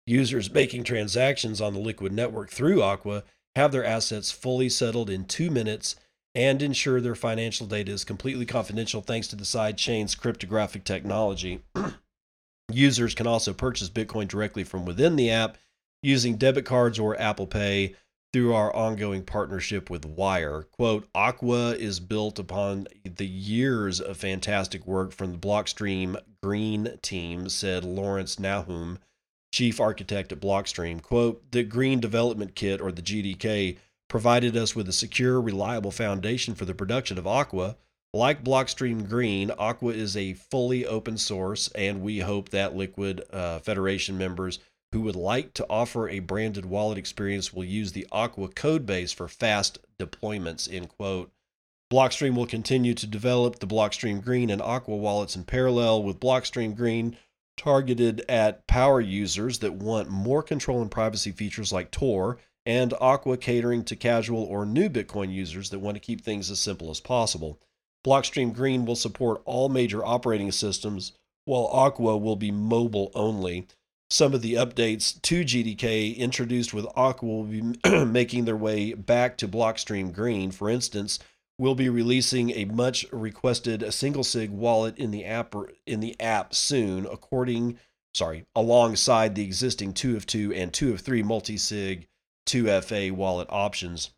Users 0.08 0.52
making 0.52 0.86
transactions 0.86 1.60
on 1.60 1.74
the 1.74 1.80
Liquid 1.80 2.14
network 2.14 2.50
through 2.50 2.82
Aqua 2.82 3.24
have 3.58 3.74
their 3.74 3.84
assets 3.84 4.32
fully 4.32 4.70
settled 4.70 5.10
in 5.10 5.26
two 5.26 5.52
minutes 5.52 5.98
and 6.34 6.62
ensure 6.62 7.02
their 7.02 7.14
financial 7.14 7.68
data 7.68 7.92
is 7.92 8.06
completely 8.06 8.46
confidential 8.46 9.02
thanks 9.02 9.28
to 9.28 9.36
the 9.36 9.44
sidechain's 9.44 10.16
cryptographic 10.16 10.86
technology. 10.86 11.60
Users 12.72 13.16
can 13.16 13.28
also 13.28 13.54
purchase 13.54 13.90
Bitcoin 13.90 14.30
directly 14.30 14.64
from 14.64 14.86
within 14.86 15.18
the 15.18 15.30
app 15.30 15.58
using 16.02 16.38
debit 16.38 16.64
cards 16.64 17.00
or 17.00 17.20
Apple 17.20 17.48
Pay 17.48 17.96
through 18.32 18.54
our 18.54 18.74
ongoing 18.74 19.24
partnership 19.24 19.90
with 19.90 20.06
Wyre. 20.06 20.68
Quote, 20.72 21.08
Aqua 21.16 21.72
is 21.72 22.00
built 22.00 22.40
upon 22.40 22.88
the 23.04 23.26
years 23.26 24.00
of 24.00 24.16
fantastic 24.16 24.86
work 24.86 25.12
from 25.12 25.32
the 25.34 25.38
Blockstream 25.38 26.18
Green 26.44 26.98
team, 27.02 27.50
said 27.50 27.84
Lawrence 27.84 28.40
Nahum, 28.40 29.00
chief 29.52 29.80
architect 29.80 30.32
at 30.32 30.40
Blockstream. 30.40 31.02
Quote, 31.02 31.52
the 31.52 31.64
Green 31.64 32.00
Development 32.00 32.54
Kit, 32.56 32.82
or 32.82 32.92
the 32.92 33.02
GDK, 33.02 33.78
provided 34.08 34.56
us 34.56 34.76
with 34.76 34.88
a 34.88 34.94
secure, 34.94 35.42
reliable 35.42 35.92
foundation 35.92 36.56
for 36.56 36.66
the 36.66 36.74
production 36.74 37.18
of 37.18 37.28
Aqua. 37.28 37.76
Like 38.14 38.44
Blockstream 38.44 39.08
Green, 39.08 39.52
Aqua 39.58 39.94
is 39.94 40.16
a 40.16 40.34
fully 40.34 40.86
open 40.86 41.18
source, 41.18 41.70
and 41.76 42.02
we 42.02 42.20
hope 42.20 42.50
that 42.50 42.76
Liquid 42.76 43.22
uh, 43.32 43.60
Federation 43.60 44.18
members 44.18 44.60
who 44.94 45.02
would 45.02 45.16
like 45.16 45.54
to 45.54 45.66
offer 45.70 46.08
a 46.08 46.20
branded 46.20 46.66
wallet 46.66 46.98
experience 46.98 47.54
will 47.54 47.66
use 47.66 47.92
the 47.92 48.08
Aqua 48.12 48.48
code 48.48 48.86
base 48.86 49.12
for 49.12 49.28
fast 49.28 49.80
deployments, 50.00 50.74
end 50.74 50.90
quote. 50.90 51.32
Blockstream 51.92 52.36
will 52.36 52.46
continue 52.46 52.94
to 52.94 53.08
develop 53.08 53.60
the 53.60 53.68
Blockstream 53.68 54.24
Green 54.24 54.50
and 54.50 54.62
Aqua 54.62 54.96
wallets 54.96 55.36
in 55.36 55.44
parallel 55.44 56.04
with 56.04 56.20
Blockstream 56.20 56.76
Green 56.76 57.18
targeted 57.58 58.24
at 58.30 58.66
power 58.68 59.02
users 59.02 59.60
that 59.60 59.74
want 59.74 60.10
more 60.10 60.42
control 60.42 60.82
and 60.82 60.92
privacy 60.92 61.32
features 61.32 61.74
like 61.74 61.92
Tor, 61.92 62.38
and 62.66 62.94
Aqua 63.00 63.38
catering 63.38 63.84
to 63.86 63.96
casual 63.96 64.44
or 64.44 64.66
new 64.66 64.90
Bitcoin 64.90 65.32
users 65.34 65.70
that 65.70 65.80
want 65.80 65.96
to 65.96 66.02
keep 66.02 66.22
things 66.22 66.52
as 66.52 66.60
simple 66.60 66.90
as 66.90 67.00
possible. 67.00 67.60
Blockstream 68.06 68.54
Green 68.54 68.86
will 68.86 68.96
support 68.96 69.42
all 69.46 69.70
major 69.70 70.06
operating 70.06 70.52
systems, 70.52 71.14
while 71.46 71.68
Aqua 71.72 72.18
will 72.18 72.36
be 72.36 72.52
mobile 72.52 73.12
only. 73.16 73.68
Some 74.10 74.34
of 74.34 74.42
the 74.42 74.54
updates 74.54 75.22
to 75.24 75.44
GDK 75.44 76.16
introduced 76.16 76.74
with 76.74 76.86
Aqua 76.96 77.28
will 77.28 77.44
be 77.44 77.62
making 78.06 78.46
their 78.46 78.56
way 78.56 78.94
back 78.94 79.38
to 79.38 79.48
Blockstream 79.48 80.14
Green. 80.14 80.52
For 80.52 80.70
instance, 80.70 81.20
we'll 81.58 81.76
be 81.76 81.90
releasing 81.90 82.52
a 82.52 82.66
much 82.66 83.06
requested 83.12 83.92
single 83.94 84.24
sig 84.24 84.50
wallet 84.50 84.98
in 84.98 85.12
the 85.12 85.26
app 85.26 85.56
in 85.86 86.00
the 86.00 86.20
app 86.20 86.54
soon 86.54 87.06
according 87.06 87.78
sorry 88.14 88.46
alongside 88.56 89.36
the 89.36 89.44
existing 89.44 89.94
2 89.94 90.16
of 90.16 90.26
2 90.26 90.54
and 90.54 90.74
2 90.74 90.94
of 90.94 91.02
3 91.02 91.24
multi-sig 91.24 92.08
2FA 92.48 93.12
wallet 93.12 93.48
options. 93.52 94.12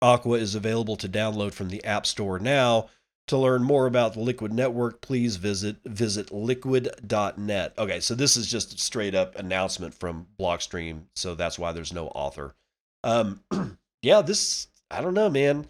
Aqua 0.00 0.38
is 0.38 0.54
available 0.54 0.96
to 0.96 1.08
download 1.08 1.52
from 1.52 1.70
the 1.70 1.82
App 1.84 2.06
Store 2.06 2.38
now. 2.38 2.88
To 3.26 3.36
learn 3.36 3.62
more 3.62 3.86
about 3.86 4.14
the 4.14 4.20
Liquid 4.20 4.52
network, 4.52 5.02
please 5.02 5.36
visit 5.36 5.76
visit 5.84 6.32
liquid.net. 6.32 7.74
Okay, 7.76 8.00
so 8.00 8.14
this 8.14 8.36
is 8.36 8.50
just 8.50 8.74
a 8.74 8.78
straight 8.78 9.14
up 9.14 9.36
announcement 9.36 9.92
from 9.92 10.28
Blockstream, 10.38 11.02
so 11.14 11.34
that's 11.34 11.58
why 11.58 11.72
there's 11.72 11.92
no 11.92 12.08
author. 12.08 12.54
Um 13.02 13.42
yeah, 14.02 14.22
this 14.22 14.68
I 14.90 15.00
don't 15.00 15.14
know, 15.14 15.28
man 15.28 15.66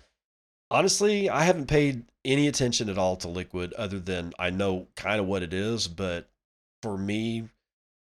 honestly, 0.70 1.28
I 1.30 1.44
haven't 1.44 1.66
paid 1.66 2.04
any 2.24 2.48
attention 2.48 2.88
at 2.88 2.98
all 2.98 3.16
to 3.16 3.28
Liquid 3.28 3.72
other 3.74 3.98
than 3.98 4.32
I 4.38 4.50
know 4.50 4.88
kind 4.96 5.20
of 5.20 5.26
what 5.26 5.42
it 5.42 5.52
is. 5.52 5.88
But 5.88 6.28
for 6.82 6.96
me, 6.96 7.48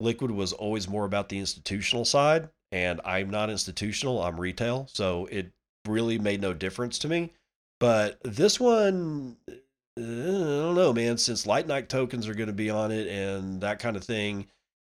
Liquid 0.00 0.30
was 0.30 0.52
always 0.52 0.88
more 0.88 1.04
about 1.04 1.28
the 1.28 1.38
institutional 1.38 2.04
side, 2.04 2.48
and 2.72 3.00
I'm 3.04 3.30
not 3.30 3.50
institutional, 3.50 4.22
I'm 4.22 4.40
retail. 4.40 4.88
So 4.92 5.26
it 5.26 5.52
really 5.86 6.18
made 6.18 6.40
no 6.40 6.52
difference 6.52 6.98
to 7.00 7.08
me. 7.08 7.32
But 7.78 8.18
this 8.22 8.60
one, 8.60 9.36
uh, 9.48 9.54
I 9.96 10.02
don't 10.02 10.74
know, 10.74 10.92
man, 10.92 11.16
since 11.16 11.46
Lightnite 11.46 11.88
tokens 11.88 12.28
are 12.28 12.34
going 12.34 12.48
to 12.48 12.52
be 12.52 12.70
on 12.70 12.92
it 12.92 13.08
and 13.08 13.60
that 13.62 13.78
kind 13.78 13.96
of 13.96 14.04
thing, 14.04 14.46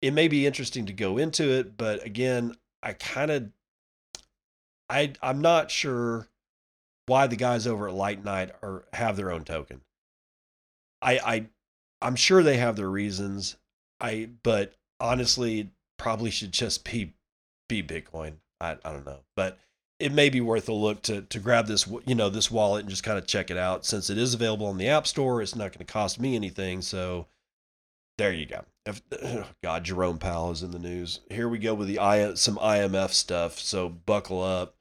it 0.02 0.12
may 0.12 0.28
be 0.28 0.46
interesting 0.46 0.86
to 0.86 0.94
go 0.94 1.18
into 1.18 1.50
it. 1.52 1.78
But 1.78 2.06
again, 2.06 2.56
I 2.84 2.94
kind 2.94 3.32
of, 3.32 3.50
I, 4.88 5.14
I'm 5.22 5.42
not 5.42 5.72
sure 5.72 6.28
why 7.08 7.28
the 7.28 7.36
guys 7.36 7.68
over 7.68 7.88
at 7.88 7.96
Lightnite 7.96 8.52
are 8.62 8.86
have 8.94 9.16
their 9.16 9.32
own 9.32 9.44
token. 9.44 9.82
I 11.02 11.20
I 11.20 11.46
I'm 12.02 12.16
sure 12.16 12.44
they 12.44 12.58
have 12.58 12.76
their 12.76 12.90
reasons. 12.90 13.58
I 14.00 14.30
but 14.44 14.74
honestly 15.00 15.72
probably 15.98 16.32
should 16.32 16.52
just 16.52 16.84
be 16.84 17.14
be 17.70 17.84
Bitcoin. 17.84 18.36
I 18.60 18.78
I 18.84 18.92
don't 18.92 19.06
know. 19.06 19.20
But 19.36 19.60
it 20.00 20.12
may 20.12 20.30
be 20.30 20.42
worth 20.42 20.68
a 20.68 20.74
look 20.74 21.02
to 21.04 21.22
to 21.22 21.40
grab 21.40 21.68
this 21.68 21.88
you 22.06 22.16
know 22.16 22.30
this 22.30 22.52
wallet 22.52 22.82
and 22.82 22.90
just 22.90 23.04
kind 23.04 23.18
of 23.18 23.28
check 23.28 23.50
it 23.50 23.58
out 23.58 23.86
since 23.86 24.10
it 24.10 24.18
is 24.18 24.34
available 24.34 24.68
on 24.68 24.78
the 24.78 24.90
App 24.90 25.08
Store. 25.08 25.42
It's 25.42 25.56
not 25.56 25.72
going 25.72 25.86
to 25.86 25.92
cost 25.92 26.20
me 26.20 26.36
anything, 26.36 26.82
so 26.82 27.28
there 28.18 28.32
you 28.34 28.46
go. 28.46 28.64
If, 28.86 29.02
oh 29.24 29.48
God, 29.64 29.84
Jerome 29.84 30.20
Powell 30.20 30.52
is 30.52 30.64
in 30.64 30.72
the 30.72 30.80
news. 30.80 31.22
Here 31.30 31.50
we 31.50 31.60
go 31.60 31.74
with 31.74 31.88
the 31.88 32.00
I, 32.00 32.34
some 32.36 32.58
IMF 32.58 33.10
stuff. 33.10 33.60
So 33.60 33.90
buckle 33.90 34.42
up 34.42 34.75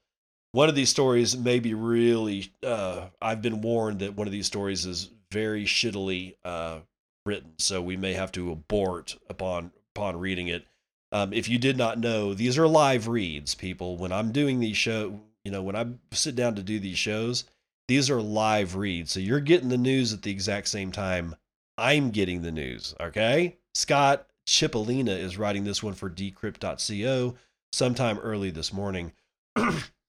one 0.55 0.69
of 0.69 0.75
these 0.77 0.89
stories 0.89 1.37
may 1.37 1.59
be 1.59 1.75
really 1.75 2.53
uh, 2.65 3.07
i've 3.21 3.43
been 3.43 3.61
warned 3.61 3.99
that 3.99 4.15
one 4.15 4.29
of 4.29 4.33
these 4.33 4.47
stories 4.47 4.87
is 4.87 5.11
very 5.33 5.65
shittily 5.65 6.37
uh, 6.45 6.79
written 7.27 7.53
so 7.59 7.83
we 7.83 7.97
may 7.97 8.13
have 8.13 8.31
to 8.31 8.53
abort 8.53 9.17
upon 9.29 9.73
upon 9.97 10.19
reading 10.19 10.49
it. 10.49 10.67
Um, 11.13 11.33
if 11.33 11.49
you 11.49 11.59
did 11.59 11.77
not 11.77 11.99
know 11.99 12.35
these 12.35 12.59
are 12.59 12.67
live 12.67 13.09
reads 13.09 13.55
people. 13.55 13.97
When 13.97 14.13
i'm 14.13 14.33
doing 14.33 14.61
these 14.61 14.77
show 14.77 15.21
you 15.45 15.51
know 15.51 15.63
when 15.63 15.77
i 15.77 15.87
sit 16.13 16.37
down 16.37 16.55
to 16.55 16.63
do 16.63 16.79
these 16.79 16.99
shows 16.99 17.45
these 17.89 18.09
are 18.09 18.23
live 18.23 18.77
reads. 18.77 19.13
So 19.13 19.21
you're 19.21 19.41
getting 19.41 19.69
the 19.69 19.77
news 19.77 20.13
at 20.13 20.23
the 20.23 20.31
exact 20.31 20.69
same 20.69 20.93
time 20.93 21.35
i'm 21.77 22.11
getting 22.11 22.43
the 22.43 22.53
news 22.53 22.95
okay? 23.01 23.57
Scott 23.75 24.29
Chipolina 24.47 25.19
is 25.19 25.37
writing 25.37 25.65
this 25.65 25.83
one 25.83 25.95
for 25.95 26.09
decrypt.co 26.09 27.35
sometime 27.73 28.19
early 28.21 28.51
this 28.51 28.73
morning 28.73 29.13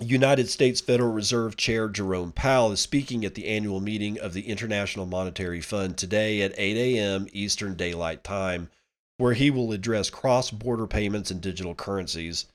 United 0.00 0.48
States 0.48 0.80
Federal 0.80 1.12
Reserve 1.12 1.56
Chair 1.56 1.86
Jerome 1.88 2.32
Powell 2.32 2.72
is 2.72 2.80
speaking 2.80 3.22
at 3.24 3.34
the 3.34 3.46
annual 3.46 3.80
meeting 3.80 4.18
of 4.18 4.32
the 4.32 4.48
International 4.48 5.04
Monetary 5.04 5.60
Fund 5.60 5.98
today 5.98 6.40
at 6.40 6.54
8 6.56 6.76
a.m. 6.76 7.26
Eastern 7.32 7.74
Daylight 7.74 8.24
Time. 8.24 8.70
where 9.18 9.34
he 9.34 9.50
will 9.50 9.72
address 9.72 10.08
cross 10.08 10.50
border 10.50 10.86
payments 10.86 11.30
and 11.30 11.42
digital 11.42 11.74
currencies. 11.74 12.46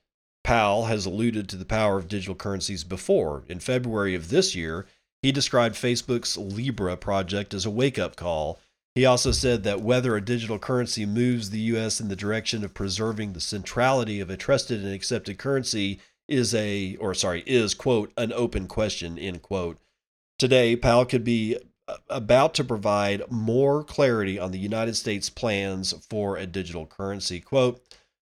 Powell 0.43 0.85
has 0.85 1.05
alluded 1.05 1.47
to 1.49 1.55
the 1.55 1.65
power 1.65 1.99
of 1.99 2.07
digital 2.07 2.33
currencies 2.33 2.83
before. 2.83 3.43
In 3.47 3.59
February 3.59 4.15
of 4.15 4.29
this 4.29 4.55
year, 4.55 4.87
he 5.21 5.31
described 5.31 5.75
Facebook's 5.75 6.35
Libra 6.35 6.97
project 6.97 7.53
as 7.53 7.67
a 7.67 7.69
wake 7.69 7.99
up 7.99 8.15
call. 8.15 8.59
He 8.95 9.05
also 9.05 9.31
said 9.31 9.63
that 9.63 9.81
whether 9.81 10.15
a 10.15 10.25
digital 10.25 10.57
currency 10.57 11.05
moves 11.05 11.51
the 11.51 11.59
U.S. 11.59 12.01
in 12.01 12.07
the 12.07 12.15
direction 12.15 12.63
of 12.63 12.73
preserving 12.73 13.33
the 13.33 13.39
centrality 13.39 14.19
of 14.19 14.31
a 14.31 14.37
trusted 14.37 14.83
and 14.83 14.91
accepted 14.91 15.37
currency 15.37 15.99
is 16.27 16.53
a, 16.55 16.95
or 16.97 17.13
sorry, 17.13 17.43
is, 17.45 17.73
quote, 17.73 18.11
an 18.17 18.33
open 18.33 18.67
question, 18.67 19.17
end 19.17 19.41
quote. 19.41 19.77
Today, 20.37 20.75
Powell 20.75 21.05
could 21.05 21.23
be 21.23 21.57
uh, 21.87 21.97
about 22.09 22.53
to 22.55 22.63
provide 22.63 23.29
more 23.29 23.83
clarity 23.83 24.39
on 24.39 24.51
the 24.51 24.59
United 24.59 24.95
States 24.95 25.29
plans 25.29 25.93
for 26.09 26.35
a 26.37 26.45
digital 26.45 26.85
currency. 26.85 27.39
Quote, 27.39 27.81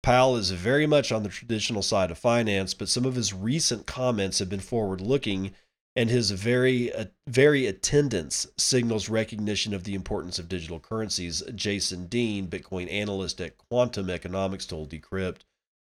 Powell 0.02 0.36
is 0.36 0.50
very 0.50 0.86
much 0.86 1.12
on 1.12 1.22
the 1.22 1.30
traditional 1.30 1.80
side 1.80 2.10
of 2.10 2.18
finance, 2.18 2.74
but 2.74 2.90
some 2.90 3.06
of 3.06 3.14
his 3.14 3.32
recent 3.32 3.86
comments 3.86 4.38
have 4.38 4.50
been 4.50 4.60
forward 4.60 5.00
looking, 5.00 5.52
and 5.96 6.10
his 6.10 6.32
very, 6.32 6.92
uh, 6.92 7.06
very 7.26 7.66
attendance 7.66 8.46
signals 8.58 9.08
recognition 9.08 9.72
of 9.72 9.84
the 9.84 9.94
importance 9.94 10.38
of 10.38 10.48
digital 10.48 10.78
currencies. 10.78 11.42
Jason 11.54 12.06
Deane, 12.06 12.48
Bitcoin 12.48 12.92
analyst 12.92 13.40
at 13.40 13.56
Quantum 13.56 14.10
Economics, 14.10 14.66
told 14.66 14.90
Decrypt. 14.90 15.42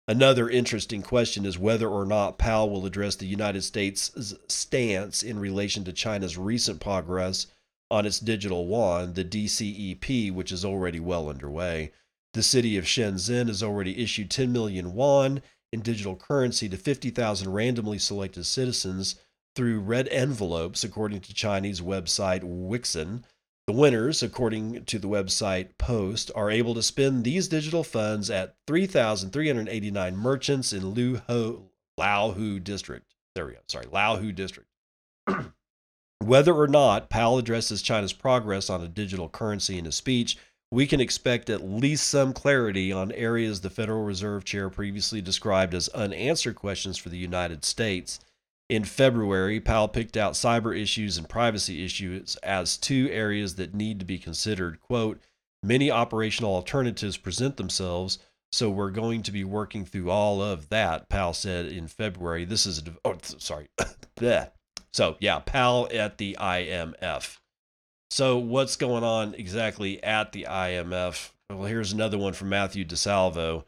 Another 0.08 0.48
interesting 0.48 1.02
question 1.02 1.44
is 1.44 1.58
whether 1.58 1.88
or 1.88 2.04
not 2.04 2.38
Powell 2.38 2.70
will 2.70 2.86
address 2.86 3.16
the 3.16 3.26
United 3.26 3.62
States' 3.62 4.12
stance 4.46 5.22
in 5.22 5.40
relation 5.40 5.82
to 5.84 5.92
China's 5.92 6.38
recent 6.38 6.80
progress 6.80 7.48
on 7.90 8.06
its 8.06 8.20
digital 8.20 8.66
yuan, 8.66 9.14
the 9.14 9.24
DCEP, 9.24 10.32
which 10.32 10.52
is 10.52 10.64
already 10.64 11.00
well 11.00 11.28
underway. 11.28 11.92
The 12.34 12.42
city 12.42 12.76
of 12.76 12.84
Shenzhen 12.84 13.48
has 13.48 13.62
already 13.62 14.00
issued 14.00 14.30
10 14.30 14.52
million 14.52 14.94
yuan 14.94 15.42
in 15.72 15.80
digital 15.80 16.14
currency 16.14 16.68
to 16.68 16.76
50,000 16.76 17.52
randomly 17.52 17.98
selected 17.98 18.44
citizens 18.44 19.16
through 19.56 19.80
red 19.80 20.06
envelopes, 20.08 20.84
according 20.84 21.20
to 21.22 21.34
Chinese 21.34 21.80
website 21.80 22.42
Wixin. 22.44 23.24
The 23.66 23.72
winners, 23.72 24.22
according 24.22 24.84
to 24.84 24.98
the 25.00 25.08
website 25.08 25.76
Post, 25.76 26.30
are 26.36 26.52
able 26.52 26.72
to 26.74 26.82
spend 26.82 27.24
these 27.24 27.48
digital 27.48 27.82
funds 27.82 28.30
at 28.30 28.54
3,389 28.68 30.16
merchants 30.16 30.72
in 30.72 30.90
Lu 30.90 31.16
Ho, 31.26 31.70
Laohu 31.98 32.62
district. 32.62 33.12
There 33.34 33.46
we 33.46 33.54
go. 33.54 33.58
Sorry, 33.66 33.86
Laohu 33.86 34.32
district. 34.32 34.68
Whether 36.20 36.54
or 36.54 36.68
not 36.68 37.10
Powell 37.10 37.38
addresses 37.38 37.82
China's 37.82 38.12
progress 38.12 38.70
on 38.70 38.82
a 38.82 38.88
digital 38.88 39.28
currency 39.28 39.78
in 39.78 39.84
his 39.84 39.96
speech, 39.96 40.38
we 40.70 40.86
can 40.86 41.00
expect 41.00 41.50
at 41.50 41.68
least 41.68 42.08
some 42.08 42.32
clarity 42.32 42.92
on 42.92 43.10
areas 43.12 43.60
the 43.60 43.70
Federal 43.70 44.04
Reserve 44.04 44.44
Chair 44.44 44.70
previously 44.70 45.20
described 45.20 45.74
as 45.74 45.88
unanswered 45.88 46.54
questions 46.54 46.98
for 46.98 47.08
the 47.08 47.18
United 47.18 47.64
States. 47.64 48.20
In 48.68 48.84
February, 48.84 49.60
Powell 49.60 49.86
picked 49.86 50.16
out 50.16 50.32
cyber 50.32 50.76
issues 50.76 51.16
and 51.16 51.28
privacy 51.28 51.84
issues 51.84 52.34
as 52.36 52.76
two 52.76 53.08
areas 53.12 53.54
that 53.56 53.74
need 53.74 54.00
to 54.00 54.04
be 54.04 54.18
considered. 54.18 54.80
Quote, 54.80 55.20
many 55.62 55.90
operational 55.90 56.54
alternatives 56.54 57.16
present 57.16 57.56
themselves, 57.58 58.18
so 58.50 58.68
we're 58.68 58.90
going 58.90 59.22
to 59.22 59.30
be 59.30 59.44
working 59.44 59.84
through 59.84 60.10
all 60.10 60.42
of 60.42 60.68
that, 60.70 61.08
Powell 61.08 61.32
said 61.32 61.66
in 61.66 61.86
February. 61.86 62.44
This 62.44 62.66
is, 62.66 62.78
a, 62.78 62.96
oh, 63.04 63.16
sorry. 63.22 63.68
so, 64.92 65.16
yeah, 65.20 65.38
Powell 65.38 65.88
at 65.92 66.18
the 66.18 66.36
IMF. 66.40 67.38
So, 68.10 68.38
what's 68.38 68.76
going 68.76 69.04
on 69.04 69.34
exactly 69.34 70.02
at 70.02 70.32
the 70.32 70.46
IMF? 70.48 71.30
Well, 71.50 71.64
here's 71.64 71.92
another 71.92 72.18
one 72.18 72.32
from 72.32 72.48
Mathew 72.48 72.84
Di 72.84 72.96
Salvo. 72.96 73.64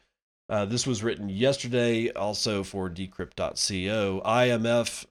Uh, 0.49 0.65
this 0.65 0.87
was 0.87 1.03
written 1.03 1.29
yesterday, 1.29 2.11
also 2.11 2.63
for 2.63 2.89
decrypt.co. 2.89 4.23
IMF 4.25 5.05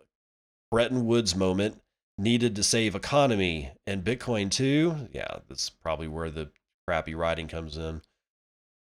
Bretton 0.71 1.05
Woods 1.05 1.35
moment 1.35 1.81
needed 2.17 2.55
to 2.55 2.63
save 2.63 2.95
economy 2.95 3.71
and 3.85 4.03
Bitcoin 4.03 4.49
too. 4.49 5.07
Yeah, 5.13 5.38
that's 5.47 5.69
probably 5.69 6.07
where 6.07 6.31
the 6.31 6.49
crappy 6.88 7.13
writing 7.13 7.47
comes 7.47 7.77
in. 7.77 8.01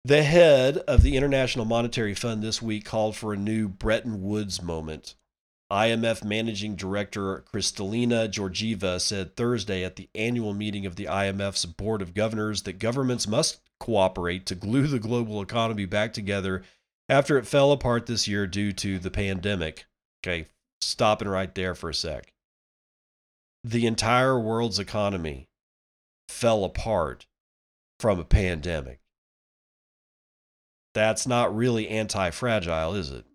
The 0.06 0.24
head 0.24 0.78
of 0.78 1.02
the 1.02 1.18
International 1.18 1.66
Monetary 1.66 2.14
Fund 2.14 2.42
this 2.42 2.62
week 2.62 2.86
called 2.86 3.16
for 3.16 3.34
a 3.34 3.38
new 3.38 3.68
Bretton 3.68 4.22
Woods 4.22 4.62
moment. 4.62 5.16
IMF 5.72 6.24
Managing 6.24 6.76
Director 6.76 7.44
Kristalina 7.52 8.30
Georgieva 8.30 9.02
said 9.02 9.36
Thursday 9.36 9.84
at 9.84 9.96
the 9.96 10.08
annual 10.14 10.54
meeting 10.54 10.86
of 10.86 10.96
the 10.96 11.06
IMF's 11.06 11.66
Board 11.66 12.04
of 12.04 12.14
Governors 12.14 12.62
that 12.62 12.78
governments 12.78 13.28
must 13.28 13.60
cooperate 13.80 14.46
to 14.48 14.56
glue 14.56 14.88
the 14.88 15.00
global 15.00 15.42
economy 15.42 15.86
back 15.86 16.14
together 16.14 16.64
after 17.10 17.38
it 17.38 17.46
fell 17.46 17.72
apart 17.72 18.06
this 18.06 18.28
year 18.28 18.48
due 18.48 18.72
to 18.74 19.00
the 19.00 19.12
pandemic. 19.12 19.86
Okay, 20.24 20.48
stopping 20.82 21.28
right 21.28 21.54
there 21.54 21.76
for 21.76 21.90
a 21.90 21.94
sec. 21.94 22.34
The 23.64 23.86
entire 23.86 24.40
world's 24.40 24.80
economy 24.80 25.50
fell 26.30 26.64
apart 26.64 27.26
from 28.00 28.20
a 28.20 28.26
pandemic. 28.26 29.00
That's 30.94 31.28
not 31.28 31.56
really 31.56 31.90
anti 31.90 32.32
fragile, 32.32 32.96
is 32.96 33.12
it? 33.12 33.26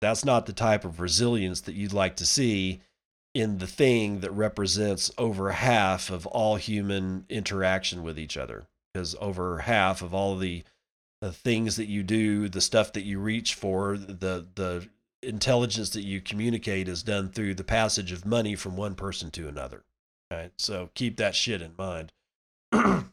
That's 0.00 0.24
not 0.24 0.46
the 0.46 0.52
type 0.52 0.84
of 0.84 1.00
resilience 1.00 1.60
that 1.62 1.74
you'd 1.74 1.92
like 1.92 2.16
to 2.16 2.26
see 2.26 2.80
in 3.34 3.58
the 3.58 3.66
thing 3.66 4.20
that 4.20 4.32
represents 4.32 5.10
over 5.16 5.52
half 5.52 6.10
of 6.10 6.26
all 6.26 6.56
human 6.56 7.26
interaction 7.28 8.02
with 8.02 8.18
each 8.18 8.36
other. 8.36 8.66
Because 8.92 9.16
over 9.20 9.58
half 9.58 10.02
of 10.02 10.12
all 10.14 10.36
the, 10.36 10.64
the 11.20 11.32
things 11.32 11.76
that 11.76 11.86
you 11.86 12.02
do, 12.02 12.48
the 12.48 12.60
stuff 12.60 12.92
that 12.94 13.04
you 13.04 13.18
reach 13.18 13.54
for, 13.54 13.96
the 13.96 14.46
the 14.54 14.88
intelligence 15.22 15.90
that 15.90 16.02
you 16.02 16.20
communicate 16.20 16.88
is 16.88 17.02
done 17.02 17.28
through 17.28 17.54
the 17.54 17.64
passage 17.64 18.10
of 18.10 18.24
money 18.24 18.54
from 18.54 18.76
one 18.76 18.94
person 18.94 19.30
to 19.30 19.48
another. 19.48 19.84
Right? 20.30 20.52
So 20.56 20.90
keep 20.94 21.16
that 21.18 21.34
shit 21.34 21.62
in 21.62 21.72
mind. 21.76 22.12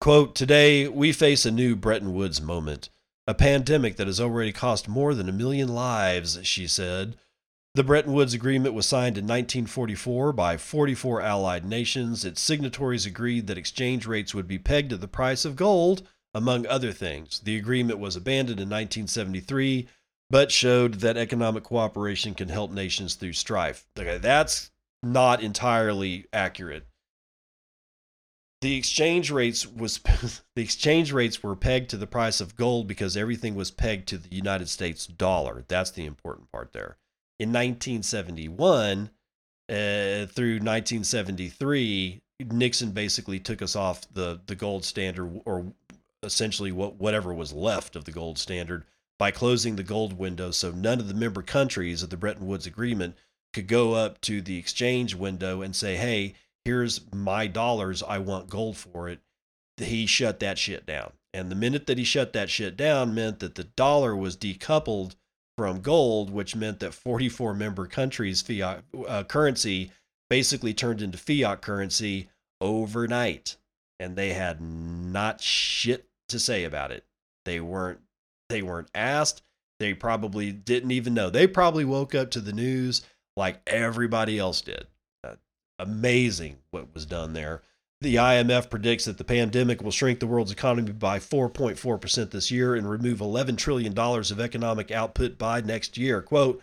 Quote, 0.00 0.34
today 0.34 0.88
we 0.88 1.12
face 1.12 1.46
a 1.46 1.50
new 1.50 1.76
Bretton 1.76 2.14
Woods 2.14 2.40
moment 2.40 2.90
a 3.30 3.34
pandemic 3.34 3.96
that 3.96 4.08
has 4.08 4.20
already 4.20 4.50
cost 4.50 4.88
more 4.88 5.14
than 5.14 5.28
a 5.28 5.32
million 5.32 5.68
lives, 5.68 6.38
she 6.42 6.66
said. 6.66 7.16
The 7.74 7.84
Bretton 7.84 8.12
Woods 8.12 8.34
Agreement 8.34 8.74
was 8.74 8.86
signed 8.86 9.16
in 9.16 9.24
1944 9.24 10.32
by 10.32 10.56
44 10.56 11.20
allied 11.20 11.64
nations. 11.64 12.24
Its 12.24 12.40
signatories 12.40 13.06
agreed 13.06 13.46
that 13.46 13.58
exchange 13.58 14.06
rates 14.06 14.34
would 14.34 14.48
be 14.48 14.58
pegged 14.58 14.90
to 14.90 14.96
the 14.96 15.06
price 15.06 15.44
of 15.44 15.54
gold, 15.54 16.06
among 16.34 16.66
other 16.66 16.92
things. 16.92 17.40
The 17.40 17.56
agreement 17.56 18.00
was 18.00 18.16
abandoned 18.16 18.58
in 18.58 18.68
1973, 18.68 19.88
but 20.28 20.50
showed 20.50 20.94
that 20.94 21.16
economic 21.16 21.62
cooperation 21.62 22.34
can 22.34 22.48
help 22.48 22.72
nations 22.72 23.14
through 23.14 23.34
strife. 23.34 23.86
Okay, 23.96 24.18
that's 24.18 24.70
not 25.02 25.40
entirely 25.40 26.26
accurate 26.32 26.86
the 28.60 28.76
exchange 28.76 29.30
rates 29.30 29.66
was 29.66 29.98
the 30.54 30.62
exchange 30.62 31.12
rates 31.12 31.42
were 31.42 31.56
pegged 31.56 31.90
to 31.90 31.96
the 31.96 32.06
price 32.06 32.40
of 32.40 32.56
gold 32.56 32.86
because 32.86 33.16
everything 33.16 33.54
was 33.54 33.70
pegged 33.70 34.08
to 34.08 34.18
the 34.18 34.34
United 34.34 34.68
States 34.68 35.06
dollar. 35.06 35.64
That's 35.68 35.90
the 35.90 36.04
important 36.04 36.52
part 36.52 36.72
there. 36.72 36.96
In 37.40 37.48
1971 37.48 39.10
uh, 39.68 40.26
through 40.26 40.58
1973, 40.60 42.20
Nixon 42.50 42.90
basically 42.92 43.40
took 43.40 43.62
us 43.62 43.74
off 43.74 44.02
the 44.12 44.40
the 44.46 44.54
gold 44.54 44.84
standard, 44.84 45.40
or 45.44 45.72
essentially 46.22 46.70
what 46.70 46.96
whatever 46.96 47.34
was 47.34 47.52
left 47.52 47.96
of 47.96 48.04
the 48.04 48.12
gold 48.12 48.38
standard, 48.38 48.84
by 49.18 49.30
closing 49.30 49.76
the 49.76 49.82
gold 49.82 50.18
window, 50.18 50.50
so 50.50 50.70
none 50.70 51.00
of 51.00 51.08
the 51.08 51.14
member 51.14 51.42
countries 51.42 52.02
of 52.02 52.10
the 52.10 52.16
Bretton 52.16 52.46
Woods 52.46 52.66
Agreement 52.66 53.16
could 53.52 53.66
go 53.66 53.94
up 53.94 54.20
to 54.20 54.40
the 54.40 54.58
exchange 54.58 55.14
window 55.16 55.62
and 55.62 55.74
say, 55.74 55.96
"Hey." 55.96 56.34
here's 56.64 57.00
my 57.12 57.46
dollars, 57.46 58.02
I 58.02 58.18
want 58.18 58.50
gold 58.50 58.76
for 58.76 59.08
it. 59.08 59.20
He 59.76 60.06
shut 60.06 60.40
that 60.40 60.58
shit 60.58 60.86
down. 60.86 61.12
And 61.32 61.50
the 61.50 61.56
minute 61.56 61.86
that 61.86 61.98
he 61.98 62.04
shut 62.04 62.32
that 62.32 62.50
shit 62.50 62.76
down 62.76 63.14
meant 63.14 63.38
that 63.38 63.54
the 63.54 63.64
dollar 63.64 64.14
was 64.14 64.36
decoupled 64.36 65.14
from 65.60 65.80
gold, 65.82 66.30
which 66.30 66.56
meant 66.56 66.80
that 66.80 66.94
44 66.94 67.52
member 67.52 67.86
countries' 67.86 68.40
fiat 68.40 68.82
uh, 69.06 69.24
currency 69.24 69.92
basically 70.30 70.72
turned 70.72 71.02
into 71.02 71.18
fiat 71.18 71.60
currency 71.60 72.30
overnight. 72.60 73.56
And 73.98 74.16
they 74.16 74.32
had 74.32 74.62
not 74.62 75.42
shit 75.42 76.08
to 76.30 76.38
say 76.38 76.64
about 76.64 76.92
it. 76.92 77.04
They 77.44 77.60
weren't 77.60 78.00
they 78.48 78.62
weren't 78.62 78.90
asked. 78.94 79.42
They 79.78 79.92
probably 79.92 80.50
didn't 80.50 80.92
even 80.92 81.12
know. 81.12 81.28
They 81.28 81.46
probably 81.46 81.84
woke 81.84 82.14
up 82.14 82.30
to 82.30 82.40
the 82.40 82.54
news 82.54 83.02
like 83.36 83.60
everybody 83.66 84.38
else 84.38 84.62
did 84.62 84.86
amazing 85.80 86.58
what 86.70 86.94
was 86.94 87.06
done 87.06 87.32
there. 87.32 87.62
The 88.02 88.14
IMF 88.14 88.70
predicts 88.70 89.04
that 89.04 89.18
the 89.18 89.24
pandemic 89.24 89.82
will 89.82 89.90
shrink 89.90 90.20
the 90.20 90.26
world's 90.26 90.50
economy 90.50 90.92
by 90.92 91.18
4.4% 91.18 92.30
this 92.30 92.50
year 92.50 92.74
and 92.74 92.88
remove 92.88 93.18
$11 93.18 93.58
trillion 93.58 93.96
of 93.98 94.40
economic 94.40 94.90
output 94.90 95.36
by 95.36 95.60
next 95.60 95.98
year. 95.98 96.22
Quote, 96.22 96.62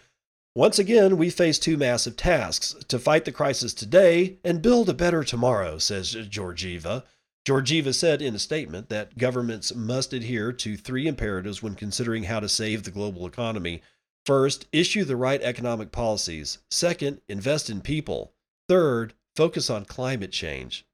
once 0.55 0.79
again, 0.79 1.15
we 1.15 1.29
face 1.29 1.59
two 1.59 1.77
massive 1.77 2.17
tasks 2.17 2.75
to 2.87 2.97
fight 2.97 3.25
the 3.25 3.31
crisis 3.31 3.75
today 3.75 4.39
and 4.43 4.63
build 4.63 4.89
a 4.89 4.95
better 4.95 5.23
tomorrow, 5.23 5.77
says 5.77 6.15
Georgieva. 6.15 7.03
Georgieva 7.47 7.93
said 7.93 8.19
in 8.23 8.33
a 8.33 8.39
statement 8.39 8.89
that 8.89 9.19
governments 9.19 9.75
must 9.75 10.13
adhere 10.13 10.51
to 10.51 10.75
three 10.75 11.05
imperatives 11.05 11.61
when 11.61 11.75
considering 11.75 12.23
how 12.23 12.39
to 12.39 12.49
save 12.49 12.81
the 12.81 12.89
global 12.89 13.27
economy. 13.27 13.83
First, 14.25 14.65
issue 14.71 15.03
the 15.03 15.15
right 15.15 15.43
economic 15.43 15.91
policies. 15.91 16.57
Second, 16.71 17.21
invest 17.29 17.69
in 17.69 17.81
people. 17.81 18.33
Third, 18.67 19.13
focus 19.35 19.69
on 19.69 19.85
climate 19.85 20.31
change. 20.31 20.86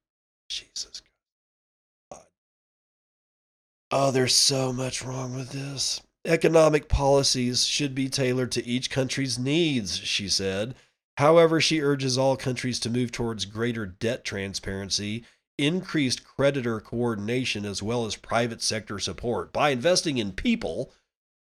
Jesus 0.54 1.02
God. 2.10 2.20
Oh, 3.90 4.10
there's 4.10 4.34
so 4.34 4.72
much 4.72 5.04
wrong 5.04 5.34
with 5.34 5.50
this. 5.50 6.00
Economic 6.26 6.88
policies 6.88 7.66
should 7.66 7.94
be 7.94 8.08
tailored 8.08 8.50
to 8.52 8.66
each 8.66 8.90
country's 8.90 9.38
needs, 9.38 9.98
she 9.98 10.28
said. 10.28 10.74
However, 11.18 11.60
she 11.60 11.82
urges 11.82 12.16
all 12.16 12.36
countries 12.36 12.80
to 12.80 12.90
move 12.90 13.12
towards 13.12 13.44
greater 13.44 13.86
debt 13.86 14.24
transparency, 14.24 15.24
increased 15.58 16.24
creditor 16.24 16.80
coordination, 16.80 17.64
as 17.64 17.82
well 17.82 18.06
as 18.06 18.16
private 18.16 18.62
sector 18.62 18.98
support. 18.98 19.52
By 19.52 19.70
investing 19.70 20.18
in 20.18 20.32
people, 20.32 20.92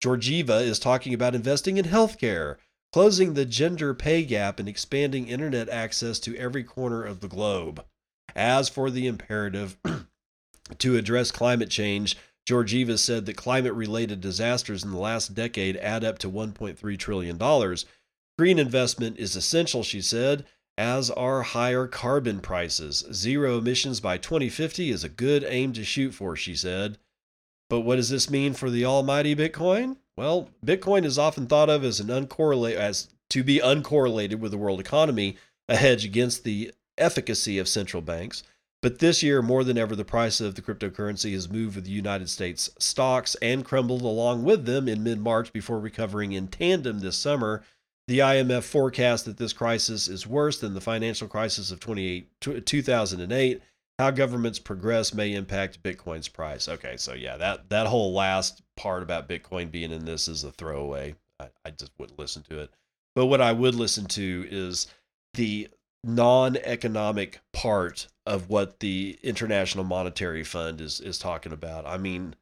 Georgieva 0.03 0.63
is 0.63 0.79
talking 0.79 1.13
about 1.13 1.35
investing 1.35 1.77
in 1.77 1.85
healthcare, 1.85 2.57
closing 2.93 3.35
the 3.35 3.45
gender 3.45 3.93
pay 3.93 4.25
gap, 4.25 4.59
and 4.59 4.69
expanding 4.69 5.29
internet 5.29 5.69
access 5.69 6.19
to 6.21 6.37
every 6.37 6.65
corner 6.65 7.05
of 7.05 7.21
the 7.21 7.29
globe. 7.29 7.85
As 8.35 8.69
for 8.69 8.91
the 8.91 9.07
imperative 9.07 9.77
to 10.79 10.97
address 10.97 11.31
climate 11.31 11.71
change, 11.71 12.17
Georgieva 12.49 12.99
said 12.99 13.27
that 13.27 13.37
climate 13.37 13.75
related 13.75 14.21
disasters 14.21 14.83
in 14.83 14.91
the 14.91 14.99
last 14.99 15.35
decade 15.35 15.77
add 15.77 16.05
up 16.05 16.19
to 16.19 16.31
$1.3 16.31 16.99
trillion. 16.99 17.77
Green 18.39 18.59
investment 18.59 19.19
is 19.19 19.37
essential, 19.37 19.83
she 19.83 20.01
said, 20.01 20.45
as 20.79 21.11
are 21.11 21.43
higher 21.43 21.87
carbon 21.87 22.41
prices. 22.41 23.05
Zero 23.13 23.59
emissions 23.59 24.01
by 24.01 24.17
2050 24.17 24.91
is 24.91 25.05
a 25.05 25.09
good 25.09 25.45
aim 25.47 25.73
to 25.75 25.85
shoot 25.85 26.13
for, 26.13 26.35
she 26.35 26.55
said. 26.55 26.99
But 27.69 27.81
what 27.81 27.97
does 27.97 28.09
this 28.09 28.31
mean 28.31 28.55
for 28.55 28.71
the 28.71 28.85
almighty 28.85 29.37
Bitcoin? 29.37 29.99
Well, 30.17 30.51
Bitcoin 30.65 31.05
is 31.05 31.19
often 31.19 31.47
thought 31.47 31.71
of 31.71 31.85
as 31.85 32.01
an 32.01 32.09
uncorrelated 32.09 32.77
as 32.77 33.09
to 33.29 33.45
be 33.45 33.59
uncorrelated 33.59 34.41
with 34.41 34.51
the 34.51 34.59
world 34.59 34.81
economy, 34.81 35.37
a 35.69 35.77
hedge 35.77 36.05
against 36.05 36.43
the 36.45 36.73
efficacy 37.01 37.59
of 37.59 37.69
central 37.69 38.03
banks. 38.03 38.43
But 38.83 38.99
this 38.99 39.23
year, 39.23 39.43
more 39.43 39.63
than 39.63 39.77
ever, 39.77 39.95
the 39.95 40.05
price 40.05 40.41
of 40.41 40.55
the 40.55 40.63
cryptocurrency 40.63 41.33
has 41.33 41.51
moved 41.51 41.77
with 41.77 41.85
the 41.85 41.91
United 41.91 42.31
States 42.31 42.71
stocks 42.79 43.35
and 43.43 43.65
crumbled 43.65 44.03
along 44.03 44.43
with 44.45 44.65
them 44.65 44.89
in 44.89 45.03
mid 45.03 45.21
March 45.21 45.53
before 45.53 45.79
recovering 45.79 46.33
in 46.33 46.49
tandem 46.49 47.01
this 47.01 47.17
summer. 47.17 47.63
The 48.09 48.21
IMF 48.21 48.65
forecast 48.65 49.27
that 49.27 49.37
this 49.37 49.53
crisis 49.53 50.09
is 50.09 50.27
worse 50.27 50.59
than 50.59 50.75
the 50.75 50.81
financial 50.81 51.29
crisis 51.29 51.71
of 51.71 51.81
2008. 51.81 53.63
How 53.99 54.11
governments 54.11 54.59
progress 54.59 55.13
may 55.13 55.35
impact 55.35 55.83
Bitcoin's 55.83 56.27
price. 56.27 56.69
Okay, 56.69 56.97
so 56.97 57.13
yeah, 57.13 57.37
that, 57.37 57.69
that 57.69 57.87
whole 57.87 58.15
last 58.15 58.63
part 58.77 59.03
about 59.03 59.29
Bitcoin 59.29 59.71
being 59.71 59.93
in 59.93 60.07
this 60.07 60.27
is 60.27 60.43
a 60.43 60.51
throwaway. 60.51 61.15
I, 61.39 61.49
I 61.67 61.71
just 61.71 61.93
wouldn't 61.99 62.19
listen 62.19 62.43
to 62.45 62.61
it. 62.61 62.71
But 63.15 63.27
what 63.27 63.43
I 63.43 63.53
would 63.53 63.75
listen 63.75 64.07
to 64.07 64.47
is 64.51 64.87
the 65.35 65.69
non 66.05 66.57
economic 66.57 67.41
part 67.53 68.09
of 68.27 68.49
what 68.49 68.81
the 68.81 69.19
International 69.23 69.85
Monetary 69.85 70.45
Fund 70.45 70.81
is 70.81 71.01
is 71.01 71.19
talking 71.19 71.53
about. 71.53 71.87
I 71.87 71.99
mean, 71.99 72.35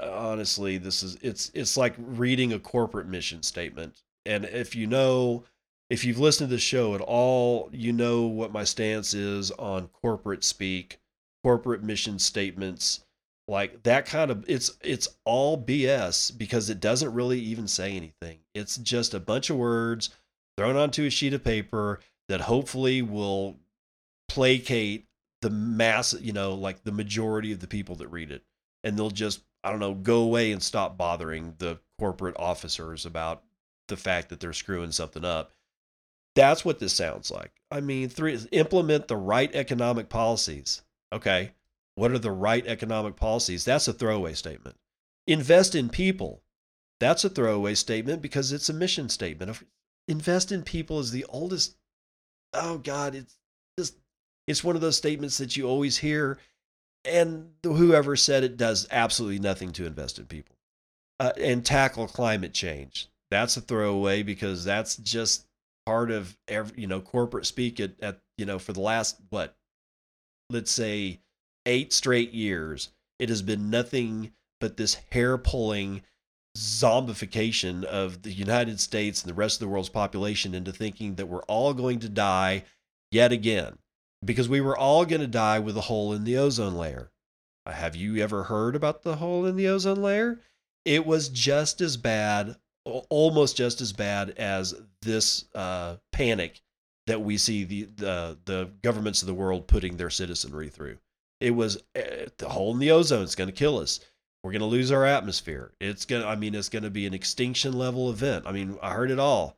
honestly, 0.00 0.78
this 0.78 1.02
is 1.02 1.16
it's 1.22 1.50
it's 1.54 1.76
like 1.76 1.94
reading 1.98 2.52
a 2.52 2.58
corporate 2.58 3.06
mission 3.06 3.42
statement. 3.42 4.02
And 4.26 4.44
if 4.44 4.74
you 4.74 4.86
know 4.86 5.44
if 5.90 6.04
you've 6.04 6.18
listened 6.18 6.50
to 6.50 6.56
the 6.56 6.60
show 6.60 6.94
at 6.94 7.00
all, 7.00 7.70
you 7.72 7.92
know 7.92 8.26
what 8.26 8.52
my 8.52 8.64
stance 8.64 9.14
is 9.14 9.50
on 9.52 9.88
corporate 9.88 10.44
speak, 10.44 10.98
corporate 11.42 11.82
mission 11.82 12.18
statements, 12.18 13.04
like 13.46 13.82
that 13.84 14.04
kind 14.04 14.30
of 14.30 14.44
it's 14.48 14.72
it's 14.82 15.08
all 15.24 15.62
BS 15.62 16.36
because 16.36 16.68
it 16.68 16.80
doesn't 16.80 17.14
really 17.14 17.40
even 17.40 17.66
say 17.66 17.96
anything. 17.96 18.40
It's 18.54 18.76
just 18.76 19.14
a 19.14 19.20
bunch 19.20 19.48
of 19.48 19.56
words 19.56 20.10
thrown 20.58 20.76
onto 20.76 21.04
a 21.04 21.10
sheet 21.10 21.32
of 21.32 21.44
paper 21.44 22.00
that 22.28 22.42
hopefully 22.42 23.02
will 23.02 23.56
placate 24.28 25.06
the 25.40 25.50
mass, 25.50 26.14
you 26.20 26.32
know, 26.32 26.54
like 26.54 26.84
the 26.84 26.92
majority 26.92 27.52
of 27.52 27.60
the 27.60 27.66
people 27.66 27.96
that 27.96 28.08
read 28.08 28.30
it. 28.30 28.42
And 28.84 28.96
they'll 28.98 29.10
just, 29.10 29.40
I 29.64 29.70
don't 29.70 29.80
know, 29.80 29.94
go 29.94 30.22
away 30.22 30.52
and 30.52 30.62
stop 30.62 30.96
bothering 30.96 31.54
the 31.58 31.78
corporate 31.98 32.36
officers 32.38 33.06
about 33.06 33.42
the 33.88 33.96
fact 33.96 34.28
that 34.28 34.40
they're 34.40 34.52
screwing 34.52 34.92
something 34.92 35.24
up. 35.24 35.52
That's 36.34 36.64
what 36.64 36.78
this 36.78 36.92
sounds 36.92 37.30
like. 37.30 37.50
I 37.70 37.80
mean, 37.80 38.08
three, 38.08 38.38
implement 38.52 39.08
the 39.08 39.16
right 39.16 39.52
economic 39.54 40.08
policies. 40.08 40.82
Okay. 41.12 41.52
What 41.94 42.12
are 42.12 42.18
the 42.18 42.30
right 42.30 42.64
economic 42.66 43.16
policies? 43.16 43.64
That's 43.64 43.88
a 43.88 43.92
throwaway 43.92 44.34
statement. 44.34 44.76
Invest 45.26 45.74
in 45.74 45.88
people. 45.88 46.42
That's 47.00 47.24
a 47.24 47.30
throwaway 47.30 47.74
statement 47.74 48.22
because 48.22 48.52
it's 48.52 48.68
a 48.68 48.74
mission 48.74 49.08
statement. 49.08 49.62
Invest 50.06 50.52
in 50.52 50.62
people 50.62 51.00
is 51.00 51.10
the 51.10 51.24
oldest 51.28 51.76
oh 52.54 52.78
God, 52.78 53.14
it's 53.14 53.36
just 53.78 53.96
it's 54.46 54.64
one 54.64 54.76
of 54.76 54.82
those 54.82 54.96
statements 54.96 55.38
that 55.38 55.56
you 55.56 55.68
always 55.68 55.98
hear, 55.98 56.38
and 57.04 57.50
whoever 57.62 58.16
said 58.16 58.44
it 58.44 58.56
does 58.56 58.86
absolutely 58.90 59.38
nothing 59.38 59.72
to 59.72 59.86
invest 59.86 60.18
in 60.18 60.26
people 60.26 60.56
uh, 61.20 61.32
and 61.38 61.64
tackle 61.64 62.06
climate 62.06 62.54
change. 62.54 63.08
That's 63.30 63.56
a 63.56 63.60
throwaway 63.60 64.22
because 64.22 64.64
that's 64.64 64.96
just 64.96 65.46
part 65.86 66.10
of 66.10 66.36
every 66.48 66.82
you 66.82 66.86
know 66.86 67.00
corporate 67.00 67.46
speak 67.46 67.80
at, 67.80 67.92
at 68.00 68.20
you 68.36 68.44
know 68.44 68.58
for 68.58 68.72
the 68.72 68.80
last 68.80 69.16
what 69.30 69.56
let's 70.50 70.70
say 70.70 71.18
eight 71.64 71.94
straight 71.94 72.32
years 72.32 72.90
it 73.18 73.30
has 73.30 73.40
been 73.40 73.70
nothing 73.70 74.30
but 74.60 74.76
this 74.76 74.98
hair 75.10 75.38
pulling 75.38 76.02
zombification 76.58 77.84
of 77.84 78.22
the 78.22 78.32
United 78.32 78.80
States 78.80 79.22
and 79.22 79.30
the 79.30 79.34
rest 79.34 79.56
of 79.56 79.60
the 79.60 79.68
world's 79.68 79.88
population 79.88 80.54
into 80.54 80.72
thinking 80.72 81.14
that 81.14 81.26
we're 81.26 81.42
all 81.42 81.72
going 81.72 82.00
to 82.00 82.08
die 82.08 82.64
yet 83.12 83.30
again 83.30 83.78
because 84.24 84.48
we 84.48 84.60
were 84.60 84.76
all 84.76 85.04
going 85.04 85.20
to 85.20 85.28
die 85.28 85.60
with 85.60 85.76
a 85.76 85.82
hole 85.82 86.12
in 86.12 86.24
the 86.24 86.36
ozone 86.36 86.74
layer. 86.74 87.10
Have 87.64 87.94
you 87.94 88.16
ever 88.16 88.44
heard 88.44 88.74
about 88.74 89.02
the 89.02 89.16
hole 89.16 89.46
in 89.46 89.56
the 89.56 89.68
ozone 89.68 90.02
layer? 90.02 90.40
It 90.84 91.06
was 91.06 91.28
just 91.28 91.80
as 91.80 91.96
bad, 91.96 92.56
almost 92.84 93.56
just 93.56 93.80
as 93.80 93.92
bad 93.92 94.30
as 94.30 94.74
this 95.02 95.44
uh, 95.54 95.96
panic 96.12 96.60
that 97.06 97.20
we 97.20 97.38
see 97.38 97.64
the, 97.64 97.84
the 97.96 98.38
the 98.44 98.70
governments 98.82 99.22
of 99.22 99.28
the 99.28 99.34
world 99.34 99.66
putting 99.66 99.96
their 99.96 100.10
citizenry 100.10 100.68
through. 100.68 100.98
It 101.40 101.52
was 101.52 101.76
uh, 101.94 102.26
the 102.38 102.48
hole 102.48 102.72
in 102.72 102.80
the 102.80 102.90
ozone 102.90 103.22
is 103.22 103.34
going 103.34 103.48
to 103.48 103.54
kill 103.54 103.78
us. 103.78 104.00
We're 104.42 104.52
going 104.52 104.60
to 104.60 104.66
lose 104.66 104.92
our 104.92 105.04
atmosphere. 105.04 105.72
It's 105.80 106.04
going 106.04 106.22
to, 106.22 106.28
I 106.28 106.36
mean, 106.36 106.54
it's 106.54 106.68
going 106.68 106.84
to 106.84 106.90
be 106.90 107.06
an 107.06 107.14
extinction 107.14 107.72
level 107.72 108.10
event. 108.10 108.46
I 108.46 108.52
mean, 108.52 108.78
I 108.80 108.92
heard 108.92 109.10
it 109.10 109.18
all 109.18 109.56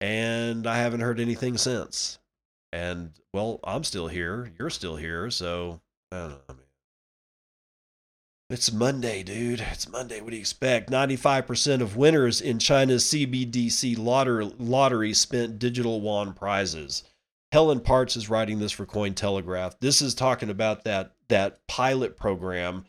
and 0.00 0.66
I 0.66 0.78
haven't 0.78 1.00
heard 1.00 1.20
anything 1.20 1.56
since. 1.56 2.18
And 2.72 3.12
well, 3.32 3.60
I'm 3.64 3.84
still 3.84 4.08
here. 4.08 4.52
You're 4.58 4.70
still 4.70 4.96
here. 4.96 5.30
So 5.30 5.80
I 6.12 6.18
don't 6.18 6.30
know, 6.30 6.38
man. 6.48 6.58
It's 8.50 8.72
Monday, 8.72 9.22
dude. 9.22 9.60
It's 9.60 9.88
Monday. 9.88 10.20
What 10.22 10.30
do 10.30 10.36
you 10.36 10.40
expect? 10.40 10.90
95% 10.90 11.82
of 11.82 11.96
winners 11.96 12.40
in 12.40 12.58
China's 12.58 13.04
CBDC 13.04 13.98
lottery, 13.98 14.50
lottery 14.58 15.12
spent 15.12 15.58
digital 15.58 16.00
yuan 16.00 16.32
prizes. 16.32 17.04
Helen 17.52 17.80
Partz 17.80 18.16
is 18.16 18.30
writing 18.30 18.58
this 18.58 18.72
for 18.72 18.86
Cointelegraph. 18.86 19.74
This 19.80 20.00
is 20.00 20.14
talking 20.14 20.50
about 20.50 20.84
that 20.84 21.12
that 21.28 21.66
pilot 21.66 22.16
program 22.16 22.86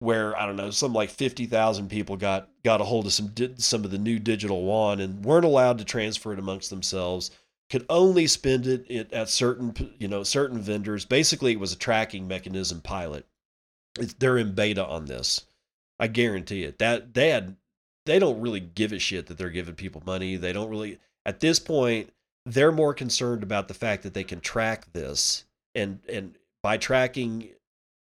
where 0.00 0.38
I 0.38 0.46
don't 0.46 0.56
know, 0.56 0.70
some 0.70 0.92
like 0.92 1.10
fifty 1.10 1.46
thousand 1.46 1.88
people 1.88 2.16
got 2.16 2.48
got 2.64 2.80
a 2.80 2.84
hold 2.84 3.06
of 3.06 3.12
some 3.12 3.32
some 3.56 3.84
of 3.84 3.90
the 3.90 3.98
new 3.98 4.18
digital 4.18 4.62
yuan 4.62 5.00
and 5.00 5.24
weren't 5.24 5.44
allowed 5.44 5.78
to 5.78 5.84
transfer 5.84 6.32
it 6.32 6.38
amongst 6.38 6.70
themselves. 6.70 7.30
Could 7.70 7.84
only 7.90 8.26
spend 8.26 8.66
it 8.66 9.12
at 9.12 9.28
certain 9.28 9.94
you 9.98 10.08
know 10.08 10.22
certain 10.22 10.58
vendors. 10.58 11.04
Basically, 11.04 11.52
it 11.52 11.60
was 11.60 11.72
a 11.72 11.78
tracking 11.78 12.26
mechanism 12.26 12.80
pilot. 12.80 13.26
It's, 13.98 14.14
they're 14.14 14.38
in 14.38 14.54
beta 14.54 14.84
on 14.86 15.06
this. 15.06 15.42
I 15.98 16.06
guarantee 16.06 16.64
it. 16.64 16.78
That 16.78 17.14
they 17.14 17.30
had 17.30 17.56
they 18.06 18.18
don't 18.18 18.40
really 18.40 18.60
give 18.60 18.92
a 18.92 18.98
shit 18.98 19.26
that 19.26 19.36
they're 19.36 19.50
giving 19.50 19.74
people 19.74 20.02
money. 20.06 20.36
They 20.36 20.52
don't 20.52 20.70
really 20.70 20.98
at 21.26 21.40
this 21.40 21.58
point 21.58 22.10
they're 22.46 22.72
more 22.72 22.94
concerned 22.94 23.42
about 23.42 23.68
the 23.68 23.74
fact 23.74 24.02
that 24.02 24.14
they 24.14 24.24
can 24.24 24.40
track 24.40 24.90
this 24.92 25.44
and 25.74 26.00
and 26.08 26.36
by 26.62 26.76
tracking 26.76 27.50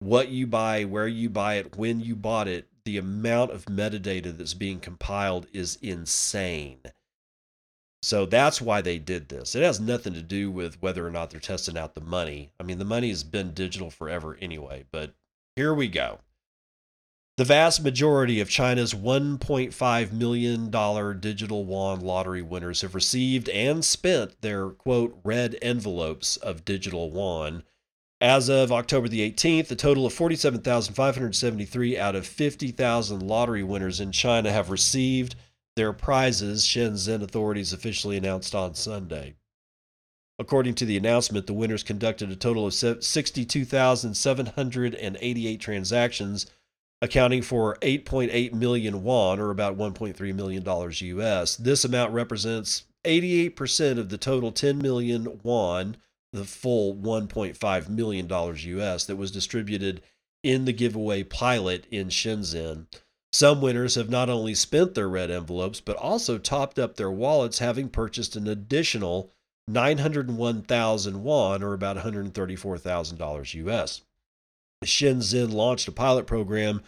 what 0.03 0.29
you 0.29 0.47
buy, 0.47 0.85
where 0.85 1.07
you 1.07 1.31
buy 1.31 1.55
it, 1.55 1.77
when 1.77 2.01
you 2.01 2.17
bought 2.17 2.49
it, 2.49 2.69
the 2.85 2.99
amount 2.99 3.53
of 3.53 3.67
metadata 3.67 4.37
that's 4.37 4.55
being 4.55 4.81
compiled 4.81 5.47
is 5.53 5.79
insane. 5.81 6.81
So 8.03 8.27
that's 8.27 8.61
why 8.61 8.81
they 8.81 8.99
did 8.99 9.29
this. 9.29 9.55
It 9.55 9.63
has 9.63 9.79
nothing 9.79 10.15
to 10.15 10.23
do 10.23 10.51
with 10.51 10.83
whether 10.83 11.07
or 11.07 11.11
not 11.11 11.31
they're 11.31 11.39
testing 11.39 11.79
out 11.79 11.95
the 11.95 12.01
money. 12.01 12.51
I 12.59 12.65
mean, 12.65 12.79
the 12.79 12.85
money 12.85 13.11
has 13.11 13.23
been 13.23 13.55
digital 13.55 13.91
forever 13.91 14.37
anyway, 14.41 14.85
but 14.91 15.15
here 15.55 15.73
we 15.73 15.87
go. 15.87 16.19
The 17.39 17.45
vast 17.45 17.83
majority 17.83 18.41
of 18.41 18.51
China's 18.51 18.93
$1.5 18.93 20.13
million 20.13 21.21
digital 21.21 21.65
yuan 21.65 22.01
lottery 22.01 22.43
winners 22.43 22.83
have 22.83 22.95
received 22.95 23.49
and 23.49 23.85
spent 23.85 24.41
their 24.43 24.71
quote 24.71 25.19
red 25.23 25.57
envelopes 25.63 26.37
of 26.37 26.65
digital 26.65 27.11
yuan 27.13 27.63
As 28.23 28.49
of 28.49 28.71
October 28.71 29.09
the 29.09 29.29
18th, 29.29 29.69
a 29.73 29.75
total 29.75 30.07
of 30.07 30.13
47,573 30.13 31.99
out 31.99 32.15
of 32.15 32.25
50,000 32.25 33.21
lottery 33.21 33.65
winners 33.65 33.99
in 33.99 34.13
China 34.13 34.53
have 34.53 34.71
received 34.71 35.35
their 35.75 35.93
prizes, 35.93 36.65
Shenzhen 36.65 37.21
authorities 37.21 37.73
officially 37.73 38.17
announced 38.17 38.55
on 38.55 38.77
Sunday. 38.77 39.35
According 40.39 40.77
to 40.77 40.85
the 40.85 40.97
announcement, 40.97 41.49
the 41.49 41.53
winners 41.53 41.83
conducted 41.83 42.31
a 42.31 42.37
total 42.37 42.65
of 42.65 42.75
62,788 42.75 45.61
transactions, 45.61 46.47
accounting 47.01 47.43
for 47.43 47.77
8.8 47.83 48.53
million 48.53 49.03
won, 49.03 49.41
or 49.41 49.51
about 49.51 49.77
1.3 49.77 50.33
million 50.33 50.63
dollars 50.63 51.01
US. 51.01 51.57
This 51.57 51.85
amount 51.85 52.13
represents 52.13 52.85
88% 53.05 53.99
of 53.99 54.11
the 54.11 54.19
total 54.19 54.53
10 54.53 54.79
million 54.79 55.41
won, 55.43 55.97
the 56.33 56.45
full 56.45 56.95
1.5 56.95 57.89
million 57.89 58.27
dollars 58.27 58.65
US, 58.65 59.05
that 59.05 59.17
was 59.17 59.31
distributed 59.31 60.03
in 60.43 60.65
the 60.65 60.73
giveaway 60.73 61.23
pilot 61.23 61.87
in 61.91 62.09
Shenzhen. 62.09 62.87
Some 63.33 63.63
winners 63.63 63.95
have 63.95 64.11
not 64.11 64.29
only 64.29 64.55
spent 64.55 64.95
their 64.95 65.09
red 65.09 65.31
envelopes, 65.31 65.81
but 65.81 65.97
also 65.97 66.37
topped 66.39 66.79
up 66.79 66.97
their 66.97 67.11
wallets, 67.11 67.61
having 67.61 67.89
purchased 67.89 68.37
an 68.37 68.47
additional 68.47 69.33
901,000 69.69 71.23
won, 71.23 71.63
or 71.63 71.73
about 71.73 71.97
$134,000 71.97 73.55
US. 73.67 74.03
Shenzhen 74.85 75.53
launched 75.53 75.89
a 75.89 75.93
pilot 75.93 76.27
program 76.27 76.83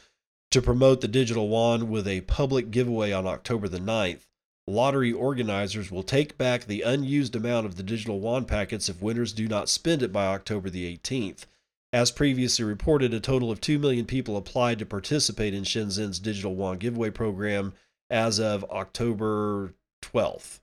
to 0.51 0.61
promote 0.61 1.01
the 1.01 1.09
digital 1.09 1.49
won 1.49 1.89
with 1.89 2.07
a 2.07 2.21
public 2.23 2.71
giveaway 2.71 3.13
on 3.13 3.27
October 3.27 3.69
the 3.69 3.79
9th. 3.79 4.27
Lottery 4.67 5.13
organizers 5.13 5.91
will 5.91 6.03
take 6.03 6.39
back 6.39 6.65
the 6.65 6.83
unused 6.83 7.37
amount 7.37 7.67
of 7.67 7.77
the 7.77 7.83
digital 7.83 8.21
won 8.21 8.47
packets 8.47 8.89
if 8.89 9.03
winners 9.03 9.35
do 9.35 9.47
not 9.47 9.69
spend 9.69 10.03
it 10.03 10.13
by 10.13 10.27
October 10.27 10.71
the 10.71 10.97
18th. 10.97 11.45
As 11.93 12.11
previously 12.11 12.65
reported, 12.65 13.13
a 13.13 13.21
total 13.21 13.51
of 13.51 13.61
2 13.61 13.79
million 13.79 14.07
people 14.07 14.37
applied 14.37 14.79
to 14.79 14.87
participate 14.87 15.55
in 15.55 15.65
Shenzhen's 15.65 16.19
digital 16.19 16.57
won 16.57 16.79
giveaway 16.79 17.11
program 17.11 17.75
as 18.09 18.41
of 18.41 18.65
October 18.71 19.75
12th. 20.03 20.61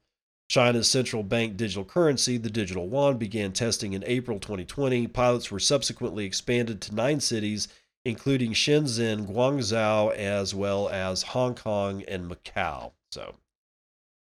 China's 0.50 0.90
central 0.90 1.24
bank 1.24 1.56
digital 1.56 1.86
currency, 1.86 2.38
the 2.38 2.50
digital 2.50 2.88
yuan, 2.88 3.18
began 3.18 3.54
testing 3.54 3.94
in 3.94 4.04
April 4.06 4.40
2020. 4.40 5.08
Pilots 5.08 5.50
were 5.50 5.60
subsequently 5.60 6.26
expanded 6.26 6.82
to 6.82 6.94
nine 6.94 7.22
cities, 7.22 7.70
including 8.04 8.52
Shenzhen, 8.52 9.28
Guangzhou, 9.28 10.14
as 10.14 10.54
well 10.54 10.90
as 10.90 11.22
Hong 11.22 11.56
Kong 11.56 12.04
and 12.08 12.30
Macau. 12.30 12.92
So, 13.12 13.36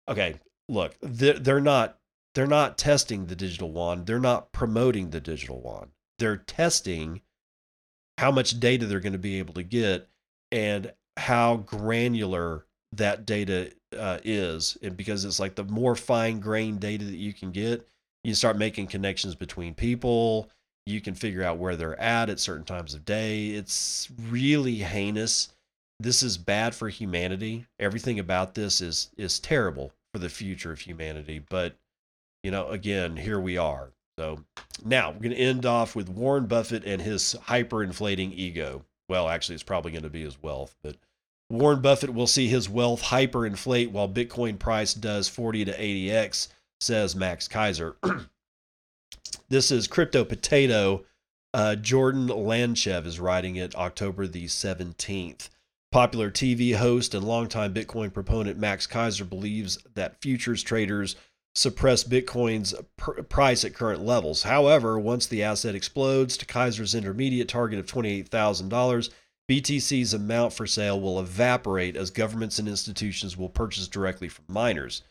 okay, 0.08 0.34
look, 0.68 0.96
they're, 1.00 1.38
they're 1.38 1.60
not 1.60 1.98
they're 2.34 2.46
not 2.46 2.78
testing 2.78 3.26
the 3.26 3.36
digital 3.36 3.70
yuan. 3.70 4.04
They're 4.04 4.18
not 4.18 4.52
promoting 4.52 5.10
the 5.10 5.20
digital 5.20 5.60
yuan. 5.64 5.90
They're 6.18 6.38
testing 6.38 7.20
how 8.18 8.30
much 8.30 8.58
data 8.60 8.86
they're 8.86 9.00
going 9.00 9.12
to 9.12 9.18
be 9.18 9.38
able 9.38 9.54
to 9.54 9.62
get 9.62 10.08
and 10.50 10.92
how 11.16 11.56
granular 11.56 12.66
that 12.92 13.26
data 13.26 13.72
uh, 13.98 14.18
is, 14.22 14.76
and 14.82 14.96
because 14.96 15.24
it's 15.24 15.40
like 15.40 15.54
the 15.54 15.64
more 15.64 15.96
fine 15.96 16.40
grained 16.40 16.80
data 16.80 17.04
that 17.04 17.16
you 17.16 17.32
can 17.32 17.50
get, 17.50 17.86
you 18.24 18.34
start 18.34 18.56
making 18.56 18.86
connections 18.86 19.34
between 19.34 19.74
people. 19.74 20.50
You 20.86 21.00
can 21.00 21.14
figure 21.14 21.44
out 21.44 21.58
where 21.58 21.76
they're 21.76 22.00
at 22.00 22.28
at 22.28 22.40
certain 22.40 22.64
times 22.64 22.94
of 22.94 23.04
day. 23.04 23.48
It's 23.48 24.08
really 24.28 24.76
heinous. 24.76 25.48
This 26.02 26.22
is 26.24 26.36
bad 26.36 26.74
for 26.74 26.88
humanity. 26.88 27.66
Everything 27.78 28.18
about 28.18 28.54
this 28.54 28.80
is 28.80 29.10
is 29.16 29.38
terrible 29.38 29.92
for 30.12 30.18
the 30.18 30.28
future 30.28 30.72
of 30.72 30.80
humanity. 30.80 31.38
But 31.38 31.76
you 32.42 32.50
know, 32.50 32.68
again, 32.68 33.16
here 33.16 33.38
we 33.38 33.56
are. 33.56 33.92
So 34.18 34.44
now 34.84 35.10
we're 35.10 35.20
going 35.20 35.30
to 35.30 35.36
end 35.36 35.64
off 35.64 35.94
with 35.94 36.08
Warren 36.08 36.46
Buffett 36.46 36.84
and 36.84 37.00
his 37.00 37.36
hyperinflating 37.46 38.32
ego. 38.34 38.84
Well, 39.08 39.28
actually, 39.28 39.54
it's 39.54 39.62
probably 39.62 39.92
going 39.92 40.02
to 40.02 40.10
be 40.10 40.22
his 40.22 40.42
wealth, 40.42 40.74
but 40.82 40.96
Warren 41.48 41.80
Buffett 41.80 42.12
will 42.12 42.26
see 42.26 42.48
his 42.48 42.68
wealth 42.68 43.02
hyperinflate 43.02 43.90
while 43.90 44.08
Bitcoin 44.08 44.58
price 44.58 44.94
does 44.94 45.28
40 45.28 45.66
to 45.66 45.72
80x, 45.72 46.48
says 46.80 47.14
Max 47.14 47.46
Keiser. 47.46 47.94
this 49.48 49.70
is 49.70 49.86
Crypto 49.86 50.24
Potato. 50.24 51.04
Uh, 51.54 51.76
Jordan 51.76 52.28
Lyanchev 52.28 53.06
is 53.06 53.20
writing 53.20 53.56
it 53.56 53.76
October 53.76 54.26
the 54.26 54.46
17th. 54.46 55.50
Popular 55.92 56.30
TV 56.30 56.74
host 56.74 57.12
and 57.12 57.22
longtime 57.22 57.74
Bitcoin 57.74 58.10
proponent 58.14 58.58
Max 58.58 58.86
Keiser 58.86 59.28
believes 59.28 59.76
that 59.94 60.22
futures 60.22 60.62
traders 60.62 61.16
suppress 61.54 62.02
Bitcoin's 62.02 62.74
pr- 62.96 63.20
price 63.20 63.62
at 63.62 63.74
current 63.74 64.02
levels. 64.02 64.44
However, 64.44 64.98
once 64.98 65.26
the 65.26 65.42
asset 65.42 65.74
explodes 65.74 66.38
to 66.38 66.46
Keiser's 66.46 66.94
intermediate 66.94 67.48
target 67.48 67.78
of 67.78 67.84
$28,000, 67.84 69.10
BTC's 69.50 70.14
amount 70.14 70.54
for 70.54 70.66
sale 70.66 70.98
will 70.98 71.20
evaporate 71.20 71.94
as 71.94 72.08
governments 72.08 72.58
and 72.58 72.68
institutions 72.68 73.36
will 73.36 73.50
purchase 73.50 73.86
directly 73.86 74.30
from 74.30 74.46
miners. 74.48 75.02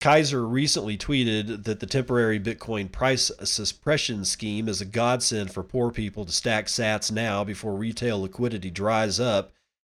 Kaiser 0.00 0.44
recently 0.44 0.98
tweeted 0.98 1.62
that 1.62 1.78
the 1.78 1.86
temporary 1.86 2.40
Bitcoin 2.40 2.90
price 2.90 3.30
suppression 3.44 4.24
scheme 4.24 4.68
is 4.68 4.80
a 4.80 4.86
godsend 4.86 5.52
for 5.52 5.62
poor 5.62 5.92
people 5.92 6.24
to 6.24 6.32
stack 6.32 6.66
sats 6.66 7.12
now 7.12 7.44
before 7.44 7.76
retail 7.76 8.20
liquidity 8.20 8.72
dries 8.72 9.20
up 9.20 9.52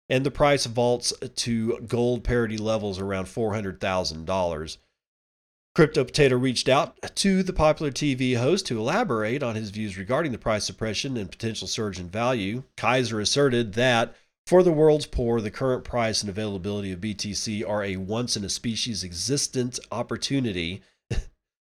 and 0.10 0.26
the 0.26 0.32
price 0.32 0.66
vaults 0.66 1.14
to 1.36 1.80
gold 1.88 2.24
parity 2.24 2.58
levels 2.58 3.00
around 3.00 3.26
$400,000. 3.26 4.78
Crypto 5.76 6.04
Potato 6.04 6.38
reached 6.38 6.70
out 6.70 6.96
to 7.16 7.42
the 7.42 7.54
popular 7.54 7.92
TV 7.92 8.38
host 8.38 8.68
to 8.68 8.80
elaborate 8.80 9.42
on 9.42 9.56
his 9.56 9.72
views 9.72 9.98
regarding 9.98 10.32
the 10.32 10.38
price 10.38 10.66
suppression 10.66 11.18
and 11.18 11.32
potential 11.32 11.68
surge 11.68 12.00
in 12.00 12.10
value. 12.10 12.64
Keiser 12.78 13.20
asserted 13.20 13.74
that 13.74 14.14
for 14.46 14.62
the 14.62 14.72
world's 14.72 15.06
poor, 15.06 15.42
the 15.42 15.50
current 15.50 15.84
price 15.84 16.22
and 16.22 16.30
availability 16.30 16.92
of 16.92 17.00
BTC 17.00 17.68
are 17.68 17.84
a 17.84 17.96
once 17.96 18.38
in 18.38 18.44
a 18.44 18.50
species 18.50 19.04
existent 19.04 19.80
opportunity 19.92 20.84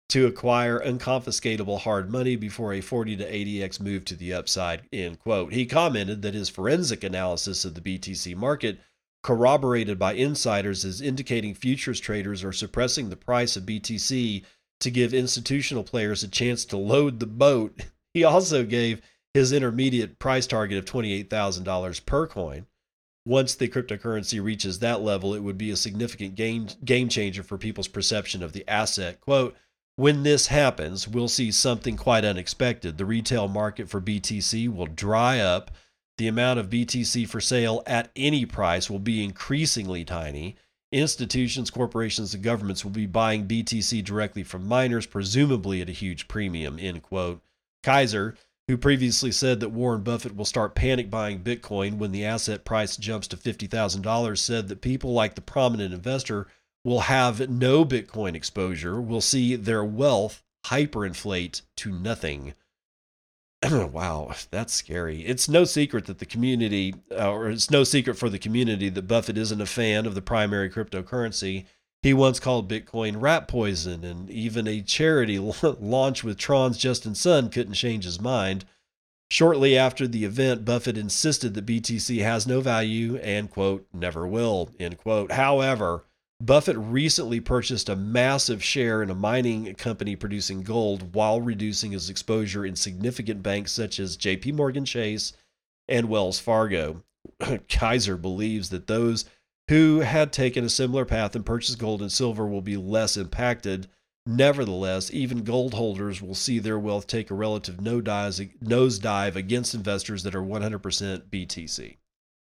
to 0.09 0.26
acquire 0.26 0.80
unconfiscatable 0.80 1.80
hard 1.80 2.11
money 2.11 2.36
before 2.36 2.72
a 2.72 2.80
40 2.80 3.16
to 3.16 3.24
80x 3.24 3.80
move 3.80 4.04
to 4.04 4.14
the 4.14 4.32
upside. 4.32 4.82
End 4.92 5.18
quote. 5.18 5.52
He 5.52 5.66
commented 5.66 6.22
that 6.22 6.34
his 6.34 6.48
forensic 6.48 7.02
analysis 7.02 7.64
of 7.64 7.74
the 7.74 7.80
BTC 7.80 8.36
market 8.36 8.78
corroborated 9.22 9.98
by 9.98 10.12
insiders 10.12 10.84
is 10.84 11.00
indicating 11.00 11.52
futures 11.54 11.98
traders 11.98 12.44
are 12.44 12.52
suppressing 12.52 13.11
the 13.11 13.16
price 13.16 13.57
of 13.57 13.64
BTC 13.64 14.44
to 14.78 14.90
give 14.90 15.12
institutional 15.12 15.82
players 15.82 16.22
a 16.22 16.28
chance 16.28 16.64
to 16.66 16.76
load 16.76 17.20
the 17.20 17.26
boat. 17.26 17.80
He 18.14 18.24
also 18.24 18.64
gave 18.64 19.02
his 19.34 19.52
intermediate 19.52 20.18
price 20.18 20.46
target 20.46 20.78
of 20.78 20.86
$28,000 20.86 22.07
per 22.07 22.26
coin. 22.26 22.64
Once 23.26 23.54
the 23.54 23.68
cryptocurrency 23.68 24.42
reaches 24.42 24.78
that 24.78 25.02
level, 25.02 25.34
it 25.34 25.42
would 25.42 25.59
be 25.59 25.70
a 25.70 25.76
significant 25.76 26.34
game, 26.34 26.66
game 26.82 27.11
changer 27.11 27.42
for 27.42 27.59
people's 27.59 27.88
perception 27.88 28.42
of 28.42 28.54
the 28.54 28.66
asset. 28.66 29.20
Quote, 29.20 29.54
when 29.97 30.22
this 30.22 30.47
happens, 30.49 31.09
we'll 31.09 31.28
see 31.28 31.51
something 31.51 31.97
quite 31.97 32.24
unexpected. 32.24 32.99
The 32.99 33.07
retail 33.07 33.49
market 33.49 33.88
for 33.88 34.01
BTC 34.01 34.72
will 34.72 34.86
dry 34.86 35.40
up 35.40 35.70
the 36.18 36.28
amount 36.28 36.59
of 36.59 36.70
BTC 36.70 37.28
for 37.28 37.40
sale 37.40 37.82
at 37.86 38.11
any 38.16 38.47
price 38.47 38.88
will 38.88 38.99
be 38.99 39.22
increasingly 39.22 40.05
tiny. 40.05 40.57
Institutions, 40.92 41.70
corporations, 41.70 42.32
and 42.32 42.42
governments 42.42 42.84
will 42.84 42.92
be 42.92 43.07
buying 43.07 43.47
BTC 43.47 44.03
directly 44.05 44.42
from 44.42 44.66
miners, 44.66 45.05
presumably 45.05 45.82
at 45.82 45.90
a 45.90 45.92
huge 45.92 46.26
premium. 46.28 46.78
End 46.78 47.03
quote. 47.03 47.42
Keiser, 47.82 48.36
who 48.66 48.76
previously 48.78 49.30
said 49.30 49.61
that 49.61 49.68
Warren 49.70 50.03
Buffett 50.03 50.34
will 50.34 50.44
start 50.44 50.74
panic 50.74 51.11
buying 51.11 51.40
Bitcoin 51.40 51.99
when 51.99 52.12
the 52.12 52.24
asset 52.24 52.64
price 52.64 52.97
jumps 52.97 53.28
to 53.28 53.36
$50,000, 53.36 54.38
said 54.38 54.68
that 54.68 54.80
people 54.80 55.12
like 55.12 55.34
the 55.34 55.40
prominent 55.40 55.92
investor 55.92 56.47
will 56.87 57.01
have 57.01 57.51
no 57.51 57.84
Bitcoin 57.84 58.37
exposure, 58.37 59.01
will 59.01 59.20
see 59.20 59.57
their 59.57 59.84
wealth 59.84 60.45
hyperinflate 60.66 61.62
to 61.74 61.91
nothing. 61.91 62.55
wow, 63.68 64.32
that's 64.53 64.72
scary. 64.72 65.26
It's 65.26 65.49
no 65.49 65.64
secret 65.64 66.07
that 66.07 66.20
the 66.20 66.24
community, 66.24 66.95
uh, 67.11 67.32
or 67.32 67.51
it's 67.51 67.72
no 67.72 67.82
secret 67.82 68.16
for 68.16 68.30
the 68.30 68.39
community 68.39 68.89
that 68.89 69.09
Buffett 69.09 69.37
isn't 69.37 69.61
a 69.61 69.66
fan 69.66 70.07
of 70.07 70.14
the 70.14 70.22
primary 70.22 70.70
cryptocurrency. 70.70 71.64
He 72.03 72.14
once 72.14 72.39
called 72.39 72.70
Bitcoin 72.70 73.20
rat 73.20 73.49
poison, 73.49 74.05
and 74.05 74.30
even 74.30 74.68
a 74.68 74.80
charity 74.80 75.41
launch 75.80 76.22
with 76.22 76.39
Tron's 76.39 76.78
Justin 76.78 77.16
Sun 77.16 77.51
couldn't 77.51 77.74
change 77.74 78.05
his 78.05 78.20
mind. 78.20 78.64
Shortly 79.28 79.76
after 79.76 80.07
the 80.07 80.24
event, 80.24 80.64
Buffett 80.64 80.97
insisted 80.97 81.55
that 81.55 81.66
BTC 81.66 82.22
has 82.22 82.47
no 82.47 82.61
value 82.61 83.16
and, 83.16 83.51
quote, 83.51 83.89
never 83.93 84.24
will, 84.24 84.70
end 84.78 84.99
quote. 84.99 85.32
However, 85.32 86.05
Buffett 86.41 86.76
recently 86.76 87.41
purchased 87.41 87.89
a 87.89 87.97
massive 87.97 88.62
share 88.62 89.03
in 89.03 89.11
a 89.11 89.14
mining 89.14 89.74
company 89.74 90.16
producing 90.16 90.62
gold 90.62 91.14
while 91.14 91.41
reducing 91.41 91.93
his 91.93 92.11
exposure 92.11 92.66
in 92.66 92.76
significant 92.76 93.43
banks 93.43 93.72
such 93.72 93.99
as 93.99 94.18
JP 94.18 94.55
Morgan 94.55 94.84
Chase 94.84 95.32
and 95.89 96.09
Wells 96.09 96.39
Fargo. 96.39 97.03
Keiser 97.41 98.20
believes 98.20 98.68
that 98.68 98.87
those 98.87 99.24
who 99.68 100.01
had 100.01 100.32
taken 100.32 100.64
a 100.64 100.68
similar 100.68 101.05
path 101.05 101.34
and 101.34 101.45
purchased 101.45 101.78
gold 101.78 102.03
and 102.03 102.12
silver 102.12 102.47
will 102.47 102.62
be 102.62 102.76
less 102.76 103.16
impacted 103.16 103.89
Nevertheless, 104.26 105.12
even 105.12 105.45
gold 105.45 105.74
holders 105.74 106.20
will 106.20 106.34
see 106.34 106.59
their 106.59 106.80
wealth 106.80 107.07
take 107.07 107.30
a 107.30 107.34
relative 107.34 107.76
nosedive 107.76 109.37
against 109.37 109.74
investors 109.74 110.24
that 110.24 110.34
are 110.34 110.43
100% 110.43 111.22
BTC. 111.30 111.97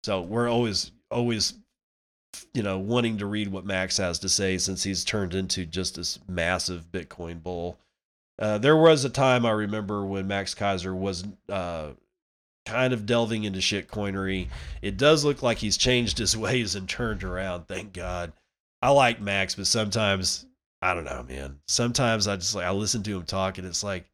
So 0.05 0.23
we're 0.23 0.49
always, 0.49 0.93
always, 1.11 1.55
you 2.53 2.63
know, 2.63 2.79
wanting 2.79 3.19
to 3.19 3.27
read 3.27 3.49
what 3.49 3.65
Max 3.65 3.97
has 3.99 4.19
to 4.21 4.29
say 4.29 4.59
since 4.59 4.83
he's 4.83 5.05
turned 5.05 5.35
into 5.35 5.67
just 5.67 5.97
this 5.97 6.19
massive 6.29 6.91
Bitcoin 6.93 7.43
bull. 7.43 7.79
Uh, 8.39 8.59
there 8.59 8.77
was 8.77 9.05
a 9.05 9.11
time 9.11 9.47
I 9.47 9.53
remember 9.53 10.05
when 10.05 10.27
Max 10.27 10.55
Keiser 10.55 10.95
was 10.95 11.25
uh, 11.49 11.91
kind 12.67 12.93
of 12.93 13.07
delving 13.07 13.45
into 13.45 13.61
shitcoinery. 13.61 14.49
It 14.83 14.97
does 14.99 15.25
look 15.25 15.43
like 15.43 15.59
he's 15.59 15.77
changed 15.77 16.19
his 16.19 16.37
ways 16.37 16.75
and 16.75 16.89
turned 16.89 17.25
around. 17.25 17.67
Thank 17.67 17.93
God. 17.93 18.33
I 18.83 18.91
like 18.91 19.21
Max, 19.21 19.55
but 19.55 19.67
sometimes 19.67 20.45
I 20.83 20.95
don't 20.95 21.05
know, 21.05 21.25
man. 21.27 21.59
Sometimes 21.67 22.29
I 22.29 22.37
just 22.37 22.55
like 22.55 22.67
I 22.67 22.71
listen 22.71 23.03
to 23.05 23.17
him 23.17 23.25
talk 23.25 23.59
and 23.59 23.67
it's 23.67 23.83
like 23.83 24.05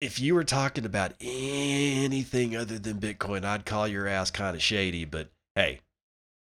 if 0.00 0.20
you 0.20 0.34
were 0.34 0.44
talking 0.44 0.84
about 0.84 1.14
anything 1.20 2.56
other 2.56 2.78
than 2.78 2.98
Bitcoin, 2.98 3.44
I'd 3.44 3.64
call 3.64 3.88
your 3.88 4.06
ass 4.06 4.30
kind 4.30 4.54
of 4.54 4.62
shady, 4.62 5.04
but 5.04 5.30
hey, 5.54 5.80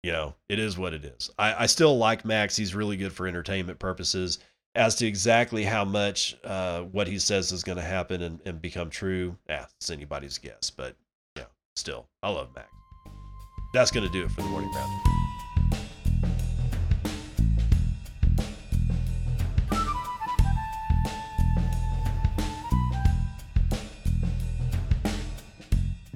you 0.03 0.13
know, 0.13 0.35
it 0.49 0.59
is 0.59 0.79
what 0.79 0.95
it 0.95 1.05
is. 1.05 1.31
I, 1.39 1.65
I 1.65 1.67
still 1.67 1.97
like 1.99 2.25
Max. 2.25 2.57
He's 2.57 2.75
really 2.75 2.97
good 2.97 3.13
for 3.13 3.27
entertainment 3.27 3.79
purposes. 3.79 4.39
As 4.75 4.95
to 4.97 5.07
exactly 5.07 5.65
how 5.65 5.85
much 5.85 6.37
uh, 6.45 6.83
what 6.83 7.09
he 7.09 7.19
says 7.19 7.51
is 7.51 7.65
going 7.65 7.79
to 7.79 7.85
happen 7.85 8.23
and, 8.23 8.39
and 8.45 8.63
become 8.63 8.91
true, 8.91 9.37
yeah, 9.49 9.67
it's 9.81 9.91
anybody's 9.91 10.39
guess. 10.39 10.71
But 10.71 10.95
yeah, 11.37 11.45
still, 11.75 12.07
I 12.23 12.31
love 12.31 12.49
Max. 12.55 12.69
That's 13.75 13.91
going 13.91 14.07
to 14.07 14.13
do 14.13 14.25
it 14.25 14.31
for 14.31 14.43
the 14.43 14.49
morning 14.49 14.71
round. 14.73 15.19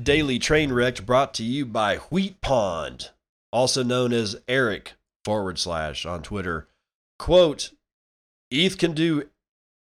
Daily 0.03 0.39
Train 0.39 0.73
Wrecked 0.73 1.07
brought 1.07 1.33
to 1.35 1.45
you 1.45 1.65
by 1.65 1.97
Wheat 1.97 2.41
Pond, 2.41 3.11
also 3.53 3.83
known 3.83 4.13
as 4.13 4.37
Eric 4.49 4.95
forward 5.25 5.59
slash 5.59 6.07
on 6.07 6.23
Twitter. 6.23 6.69
Quote, 7.19 7.73
ETH 8.51 8.79
can 8.79 8.93
do 8.93 9.25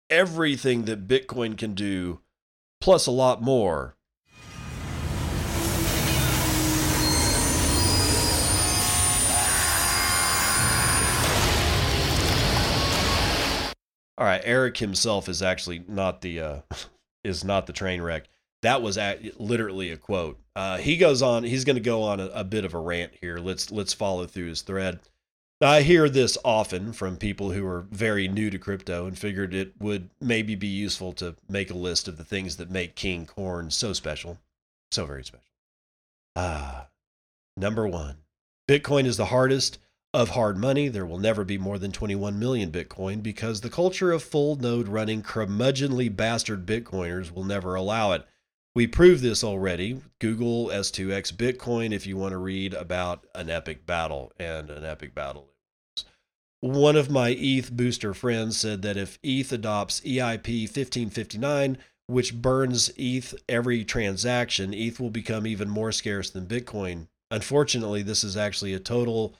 everything 0.10 0.86
that 0.86 1.08
Bitcoin 1.08 1.58
can 1.58 1.74
do, 1.74 2.22
plus 2.80 3.08
a 3.08 3.12
lot 3.12 3.42
more. 3.42 3.96
All 14.18 14.26
right, 14.26 14.42
Eric 14.46 14.78
himself 14.78 15.28
is 15.28 15.42
actually 15.42 15.84
not 15.90 16.22
the 16.22 16.40
uh, 16.40 16.60
is 17.24 17.44
not 17.44 17.68
the 17.68 17.74
train 17.74 18.02
wreck 18.02 18.30
that 18.66 18.82
was 18.82 18.98
at, 18.98 19.40
literally 19.40 19.92
a 19.92 19.98
quote. 19.98 20.40
Uh, 20.56 20.78
he 20.78 20.98
goes 20.98 21.22
on. 21.22 21.44
He's 21.44 21.66
going 21.66 21.76
to 21.76 21.82
go 21.82 22.04
on 22.04 22.20
a, 22.20 22.28
a, 22.28 22.44
bit 22.44 22.66
of 22.66 22.74
a 22.74 22.80
rant 22.80 23.14
here. 23.22 23.38
Let's 23.38 23.72
let's 23.72 23.94
follow 23.94 24.26
through 24.26 24.48
his 24.48 24.62
thread. 24.62 25.00
I 25.62 25.84
hear 25.84 26.10
this 26.10 26.38
often 26.44 26.92
from 26.92 27.16
people 27.16 27.52
who 27.52 27.66
are 27.66 27.86
very 27.90 28.28
new 28.28 28.50
to 28.50 28.60
crypto 28.60 29.06
and 29.06 29.18
figured 29.18 29.54
it 29.54 29.74
would 29.80 30.10
maybe 30.20 30.54
be 30.56 30.68
useful 30.68 31.14
to 31.14 31.36
make 31.48 31.72
a 31.72 31.76
list 31.76 32.08
of 32.08 32.18
the 32.18 32.26
things 32.26 32.58
that 32.58 32.70
make 32.70 32.96
King 32.96 33.26
Corn 33.26 33.72
so 33.72 33.94
special, 33.94 34.40
so 34.92 35.06
very 35.06 35.24
special. 35.24 35.46
Ah, 36.36 36.88
number 37.56 37.88
one, 37.88 38.18
Bitcoin 38.68 39.06
is 39.06 39.16
the 39.16 39.28
hardest 39.28 39.78
of 40.14 40.32
hard 40.32 40.58
money. 40.58 40.90
There 40.90 41.06
will 41.06 41.20
never 41.20 41.46
be 41.46 41.58
more 41.58 41.78
than 41.78 41.92
21 41.92 42.38
million 42.38 42.72
Bitcoin 42.72 43.24
because 43.24 43.62
the 43.62 43.70
culture 43.70 44.12
of 44.12 44.24
full 44.24 44.58
node 44.58 44.90
running 44.90 45.22
curmudgeonly 45.22 46.14
bastard 46.14 46.66
Bitcoiners 46.66 47.32
will 47.34 47.46
never 47.46 47.76
allow 47.76 48.12
it. 48.12 48.26
We 48.76 48.88
proved 48.88 49.24
this 49.24 49.42
already. 49.42 50.02
Google 50.20 50.68
S2X 50.68 51.34
Bitcoin 51.34 51.94
if 51.94 52.06
you 52.06 52.18
want 52.18 52.34
to 52.34 52.38
read 52.38 52.74
about 52.74 53.26
an 53.34 53.50
epic 53.50 53.86
battle 53.86 54.34
and 54.38 54.70
an 54.70 54.84
epic 54.84 55.16
battle. 55.16 55.48
One 56.60 56.98
of 56.98 57.10
my 57.10 57.30
ETH 57.30 57.72
booster 57.72 58.14
friends 58.14 58.60
said 58.60 58.82
that 58.82 58.98
if 58.98 59.18
ETH 59.24 59.54
adopts 59.54 60.02
EIP 60.02 60.64
1559, 60.64 61.78
which 62.08 62.36
burns 62.36 62.92
ETH 62.98 63.34
every 63.48 63.86
transaction, 63.86 64.74
ETH 64.74 65.00
will 65.00 65.10
become 65.10 65.48
even 65.48 65.70
more 65.70 65.94
scarce 65.94 66.30
than 66.30 66.46
Bitcoin. 66.46 67.08
Unfortunately, 67.32 68.04
this 68.04 68.26
is 68.26 68.36
actually 68.36 68.74
a 68.74 68.80
total 68.80 69.36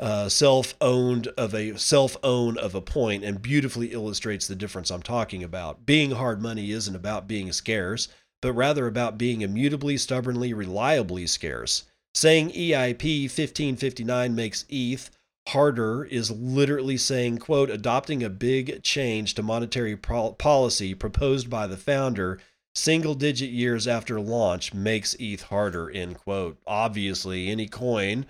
uh, 0.00 0.28
self-owned 0.28 1.28
of 1.28 1.54
a 1.54 1.78
self-own 1.78 2.58
of 2.58 2.74
a 2.74 2.80
point 2.80 3.22
and 3.22 3.40
beautifully 3.40 3.92
illustrates 3.92 4.48
the 4.48 4.56
difference 4.56 4.90
I'm 4.90 5.02
talking 5.02 5.44
about. 5.44 5.86
Being 5.86 6.10
hard 6.10 6.42
money 6.42 6.72
isn't 6.72 6.96
about 6.96 7.28
being 7.28 7.52
scarce 7.52 8.08
but 8.42 8.52
rather 8.52 8.86
about 8.86 9.16
being 9.16 9.40
immutably, 9.40 9.96
stubbornly, 9.96 10.52
reliably 10.52 11.26
scarce. 11.26 11.84
Saying 12.14 12.50
EIP 12.50 13.22
1559 13.22 14.34
makes 14.34 14.66
ETH 14.68 15.08
harder 15.48 16.04
is 16.04 16.30
literally 16.30 16.98
saying, 16.98 17.38
quote, 17.38 17.70
adopting 17.70 18.22
a 18.22 18.28
big 18.28 18.82
change 18.82 19.34
to 19.34 19.42
monetary 19.42 19.96
policy 19.96 20.94
proposed 20.94 21.48
by 21.48 21.66
the 21.66 21.78
founder 21.78 22.38
single 22.74 23.14
digit 23.14 23.50
years 23.50 23.86
after 23.86 24.20
launch 24.20 24.74
makes 24.74 25.14
ETH 25.18 25.42
harder, 25.42 25.90
end 25.90 26.18
quote. 26.18 26.58
Obviously, 26.66 27.48
any 27.48 27.66
coin 27.66 28.26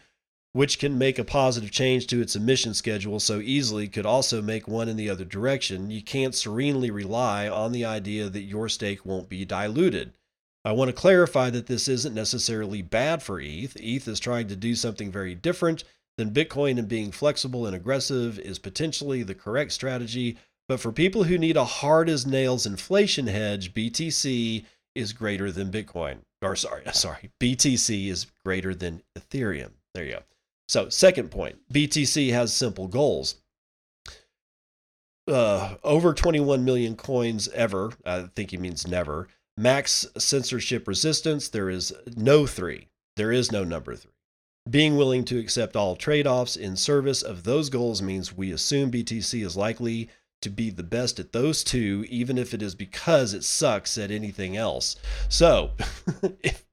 which 0.53 0.79
can 0.79 0.99
make 0.99 1.19
a 1.19 1.25
positive 1.25 1.71
change 1.71 2.07
to 2.07 2.21
its 2.21 2.37
emission 2.37 2.75
schedule 2.75 3.19
so 3.19 3.41
easily 3.41 3.89
could 3.89 4.05
also 4.05 4.43
make 4.43 4.69
one 4.69 4.89
in 4.89 4.97
the 4.97 5.09
other 5.09 5.25
direction, 5.25 5.91
you 5.91 6.03
can't 6.03 6.35
serenely 6.35 6.91
rely 6.91 7.49
on 7.49 7.73
the 7.73 7.85
idea 7.85 8.29
that 8.29 8.43
your 8.43 8.69
stake 8.69 9.05
won't 9.07 9.29
be 9.29 9.45
diluted. 9.45 10.13
I 10.65 10.73
want 10.73 10.91
to 10.91 10.93
clarify 10.93 11.51
that 11.51 11.67
this 11.67 11.89
isn't 11.89 12.15
necessarily 12.15 12.83
bad 12.83 13.23
for 13.23 13.41
ETH. 13.41 13.77
ETH 13.81 14.07
is 14.07 14.21
trying 14.21 14.47
to 14.49 14.57
do 14.57 14.75
something 14.75 15.11
very 15.11 15.35
different 15.35 15.85
than 16.19 16.31
Bitcoin, 16.31 16.79
and 16.79 16.87
being 16.87 17.11
flexible 17.11 17.67
and 17.67 17.75
aggressive 17.75 18.39
is 18.39 18.59
potentially 18.59 19.23
the 19.23 19.35
correct 19.35 19.73
strategy. 19.73 20.37
But 20.69 20.79
for 20.79 20.93
people 20.93 21.25
who 21.25 21.39
need 21.39 21.57
a 21.57 21.65
hard 21.65 22.09
as 22.09 22.27
nails 22.27 22.67
inflation 22.67 23.27
hedge, 23.27 23.75
BTC 23.75 24.65
is 24.95 25.13
greater 25.13 25.51
than 25.51 25.73
Bitcoin. 25.73 26.19
Or 26.43 26.55
sorry, 26.55 26.83
sorry, 26.93 27.31
BTC 27.41 28.09
is 28.09 28.27
greater 28.45 28.75
than 28.75 29.03
Ethereum. 29.19 29.73
There 29.95 30.05
you 30.05 30.13
go. 30.13 30.23
So, 30.73 30.89
second 30.89 31.31
point 31.31 31.59
BTC 31.71 32.33
has 32.33 32.51
simple 32.51 32.89
goals. 32.89 33.35
Uh, 35.29 35.75
over 35.85 36.15
21 36.15 36.65
million 36.65 36.97
coins 36.97 37.47
ever. 37.49 37.93
I 38.07 38.31
think 38.35 38.53
he 38.53 38.57
means 38.57 38.87
never. 38.87 39.29
Max 39.55 40.07
censorship 40.17 40.89
resistance. 40.89 41.51
There 41.51 41.69
is 41.69 41.93
no 42.17 42.47
three. 42.47 42.89
There 43.17 43.31
is 43.31 43.53
no 43.53 43.65
number 43.65 43.95
three. 43.97 44.13
Being 44.71 44.97
willing 44.97 45.27
to 45.27 45.39
accept 45.39 45.77
all 45.77 45.95
trade 45.95 46.27
offs 46.27 46.57
in 46.57 46.77
service 46.77 47.21
of 47.21 47.45
those 47.45 47.69
goals 47.69 48.01
means 48.01 48.35
we 48.35 48.51
assume 48.51 48.91
BTC 48.91 49.45
is 49.45 49.55
likely 49.55 50.09
to 50.41 50.49
be 50.49 50.71
the 50.71 50.83
best 50.83 51.21
at 51.21 51.33
those 51.33 51.63
two, 51.63 52.07
even 52.09 52.39
if 52.39 52.55
it 52.55 52.63
is 52.63 52.75
because 52.75 53.35
it 53.35 53.45
sucks 53.45 53.99
at 53.99 54.11
anything 54.11 54.57
else. 54.57 54.97
So, 55.29 55.73
if 56.43 56.65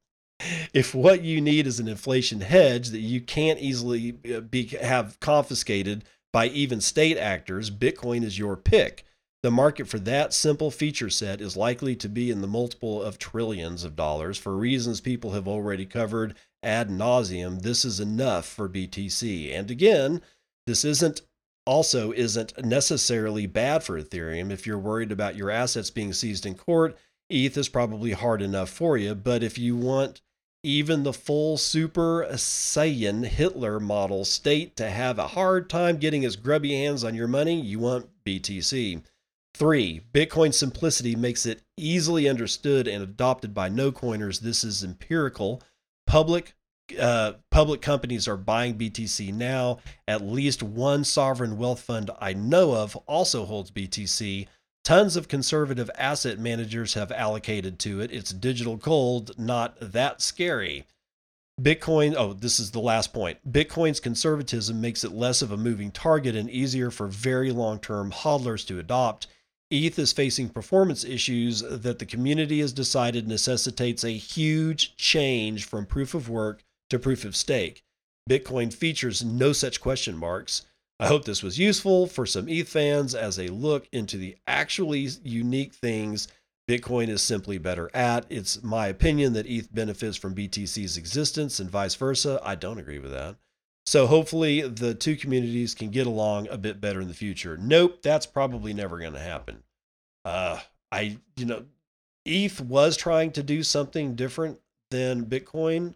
if 0.73 0.95
what 0.95 1.21
you 1.21 1.41
need 1.41 1.67
is 1.67 1.79
an 1.79 1.87
inflation 1.87 2.41
hedge 2.41 2.89
that 2.89 2.99
you 2.99 3.21
can't 3.21 3.59
easily 3.59 4.17
uh, 4.33 4.39
be 4.41 4.65
have 4.81 5.19
confiscated 5.19 6.03
by 6.31 6.47
even 6.47 6.79
state 6.81 7.17
actors, 7.17 7.71
Bitcoin 7.71 8.23
is 8.23 8.37
your 8.37 8.55
pick. 8.55 9.03
The 9.41 9.51
market 9.51 9.87
for 9.87 9.99
that 9.99 10.33
simple 10.33 10.69
feature 10.69 11.09
set 11.09 11.39
is 11.39 11.55
likely 11.55 11.95
to 11.97 12.09
be 12.09 12.29
in 12.29 12.41
the 12.41 12.47
multiple 12.47 13.01
of 13.01 13.17
trillions 13.17 13.85
of 13.85 13.95
dollars 13.95 14.37
for 14.37 14.55
reasons 14.57 14.99
people 14.99 15.31
have 15.31 15.47
already 15.47 15.85
covered 15.85 16.35
ad 16.61 16.89
nauseum. 16.89 17.61
This 17.61 17.85
is 17.85 18.01
enough 18.01 18.45
for 18.45 18.67
BTC. 18.67 19.57
And 19.57 19.71
again, 19.71 20.21
this 20.67 20.83
isn't 20.83 21.21
also 21.65 22.11
isn't 22.11 22.65
necessarily 22.65 23.45
bad 23.45 23.83
for 23.83 24.01
Ethereum. 24.01 24.51
If 24.51 24.67
you're 24.67 24.77
worried 24.77 25.11
about 25.11 25.35
your 25.35 25.49
assets 25.49 25.89
being 25.89 26.11
seized 26.11 26.45
in 26.45 26.55
court, 26.55 26.97
ETH 27.29 27.57
is 27.57 27.69
probably 27.69 28.11
hard 28.11 28.41
enough 28.41 28.69
for 28.69 28.97
you. 28.97 29.15
But 29.15 29.41
if 29.43 29.57
you 29.57 29.77
want 29.77 30.21
even 30.63 31.03
the 31.03 31.13
full 31.13 31.57
Super 31.57 32.27
Saiyan 32.31 33.25
Hitler 33.25 33.79
model 33.79 34.25
state 34.25 34.75
to 34.75 34.89
have 34.89 35.17
a 35.17 35.27
hard 35.27 35.69
time 35.69 35.97
getting 35.97 36.21
his 36.21 36.35
grubby 36.35 36.73
hands 36.73 37.03
on 37.03 37.15
your 37.15 37.27
money, 37.27 37.59
you 37.59 37.79
want 37.79 38.09
BTC. 38.25 39.01
Three, 39.53 40.01
Bitcoin 40.13 40.53
simplicity 40.53 41.15
makes 41.15 41.45
it 41.45 41.61
easily 41.77 42.29
understood 42.29 42.87
and 42.87 43.03
adopted 43.03 43.53
by 43.53 43.69
no 43.69 43.91
coiners. 43.91 44.39
This 44.39 44.63
is 44.63 44.83
empirical. 44.83 45.61
Public 46.05 46.53
uh, 46.99 47.33
public 47.51 47.81
companies 47.81 48.27
are 48.27 48.37
buying 48.37 48.75
BTC 48.75 49.33
now. 49.33 49.77
At 50.07 50.21
least 50.21 50.63
one 50.63 51.03
sovereign 51.03 51.57
wealth 51.57 51.81
fund 51.81 52.09
I 52.19 52.33
know 52.33 52.73
of 52.73 52.95
also 53.05 53.45
holds 53.45 53.69
BTC. 53.69 54.47
Tons 54.89 55.15
of 55.15 55.27
conservative 55.27 55.91
asset 55.99 56.39
managers 56.39 56.95
have 56.95 57.11
allocated 57.11 57.77
to 57.77 58.01
it. 58.01 58.11
It's 58.11 58.33
digital 58.33 58.75
gold, 58.75 59.37
not 59.37 59.77
that 59.79 60.19
scary. 60.19 60.87
Bitcoin, 61.61 62.15
oh, 62.17 62.33
this 62.33 62.59
is 62.59 62.71
the 62.71 62.79
last 62.79 63.13
point. 63.13 63.37
Bitcoin's 63.51 63.99
conservatism 63.99 64.81
makes 64.81 65.03
it 65.03 65.11
less 65.11 65.43
of 65.43 65.51
a 65.51 65.57
moving 65.57 65.91
target 65.91 66.35
and 66.35 66.49
easier 66.49 66.89
for 66.89 67.05
very 67.05 67.51
long 67.51 67.77
term 67.77 68.09
hodlers 68.09 68.65
to 68.65 68.79
adopt. 68.79 69.27
ETH 69.69 69.99
is 69.99 70.11
facing 70.11 70.49
performance 70.49 71.03
issues 71.03 71.61
that 71.61 71.99
the 71.99 72.05
community 72.07 72.59
has 72.59 72.73
decided 72.73 73.27
necessitates 73.27 74.03
a 74.03 74.09
huge 74.09 74.97
change 74.97 75.65
from 75.65 75.85
proof 75.85 76.15
of 76.15 76.29
work 76.29 76.63
to 76.89 76.97
proof 76.97 77.25
of 77.25 77.35
stake. 77.35 77.83
Bitcoin 78.27 78.73
features 78.73 79.23
no 79.23 79.53
such 79.53 79.81
question 79.81 80.17
marks. 80.17 80.63
I 80.99 81.07
hope 81.07 81.23
this 81.23 81.41
was 81.41 81.57
useful 81.57 82.07
for 82.07 82.25
some 82.25 82.49
ETH 82.49 82.67
fans 82.67 83.15
as 83.15 83.39
a 83.39 83.47
look 83.47 83.87
into 83.91 84.17
the 84.17 84.35
actually 84.47 85.07
unique 85.23 85.73
things 85.73 86.27
Bitcoin 86.69 87.09
is 87.09 87.23
simply 87.23 87.57
better 87.57 87.89
at. 87.95 88.27
It's 88.29 88.61
my 88.61 88.87
opinion 88.87 89.33
that 89.33 89.47
ETH 89.47 89.73
benefits 89.73 90.17
from 90.17 90.35
BTC's 90.35 90.97
existence 90.97 91.59
and 91.59 91.67
vice 91.67 91.95
versa. 91.95 92.39
I 92.43 92.53
don't 92.53 92.77
agree 92.77 92.99
with 92.99 93.09
that. 93.09 93.37
So 93.87 94.05
hopefully 94.05 94.61
the 94.61 94.93
two 94.93 95.15
communities 95.15 95.73
can 95.73 95.89
get 95.89 96.05
along 96.05 96.47
a 96.49 96.59
bit 96.59 96.79
better 96.79 97.01
in 97.01 97.07
the 97.07 97.15
future. 97.15 97.57
Nope, 97.57 98.03
that's 98.03 98.27
probably 98.27 98.71
never 98.71 98.99
going 98.99 99.13
to 99.13 99.19
happen. 99.19 99.63
Uh, 100.23 100.59
I, 100.91 101.17
you 101.35 101.45
know, 101.45 101.65
ETH 102.23 102.61
was 102.61 102.95
trying 102.95 103.31
to 103.31 103.41
do 103.41 103.63
something 103.63 104.13
different 104.13 104.59
than 104.91 105.25
Bitcoin 105.25 105.95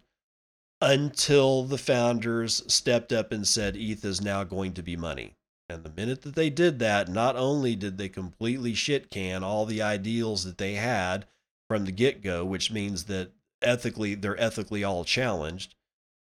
until 0.84 1.64
the 1.64 1.78
founders 1.78 2.62
stepped 2.66 3.10
up 3.10 3.32
and 3.32 3.48
said 3.48 3.74
ETH 3.74 4.04
is 4.04 4.20
now 4.20 4.44
going 4.44 4.74
to 4.74 4.82
be 4.82 4.96
money. 4.96 5.34
And 5.66 5.82
the 5.82 5.90
minute 5.90 6.20
that 6.22 6.34
they 6.34 6.50
did 6.50 6.78
that, 6.80 7.08
not 7.08 7.36
only 7.36 7.74
did 7.74 7.96
they 7.96 8.10
completely 8.10 8.74
shit 8.74 9.10
can 9.10 9.42
all 9.42 9.64
the 9.64 9.80
ideals 9.80 10.44
that 10.44 10.58
they 10.58 10.74
had 10.74 11.24
from 11.70 11.86
the 11.86 11.92
get 11.92 12.22
go, 12.22 12.44
which 12.44 12.70
means 12.70 13.04
that 13.04 13.32
ethically 13.62 14.14
they're 14.14 14.38
ethically 14.38 14.84
all 14.84 15.04
challenged, 15.04 15.74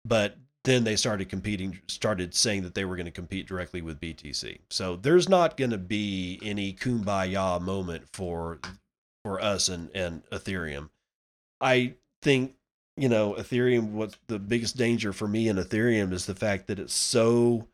but 0.05 0.37
then 0.63 0.85
they 0.85 0.95
started 0.95 1.27
competing, 1.27 1.81
started 1.89 2.33
saying 2.33 2.63
that 2.63 2.73
they 2.73 2.85
were 2.85 2.95
going 2.95 3.05
to 3.05 3.11
compete 3.11 3.45
directly 3.45 3.81
with 3.81 3.99
BTC. 3.99 4.59
So 4.69 4.95
there's 4.95 5.27
not 5.27 5.57
going 5.57 5.71
to 5.71 5.77
be 5.77 6.39
any 6.41 6.71
kumbaya 6.71 7.59
moment 7.61 8.05
for 8.13 8.59
for 9.25 9.41
us 9.41 9.67
and, 9.67 9.89
and 9.93 10.23
Ethereum. 10.29 10.89
I 11.59 11.95
think 12.21 12.55
you 12.97 13.09
know 13.09 13.33
Ethereum. 13.33 13.91
What's 13.91 14.17
the 14.27 14.39
biggest 14.39 14.77
danger 14.77 15.13
for 15.13 15.27
me 15.27 15.47
in 15.47 15.57
Ethereum 15.57 16.13
is 16.13 16.25
the 16.25 16.35
fact 16.35 16.67
that 16.67 16.79
it's 16.79 16.93
so 16.93 17.67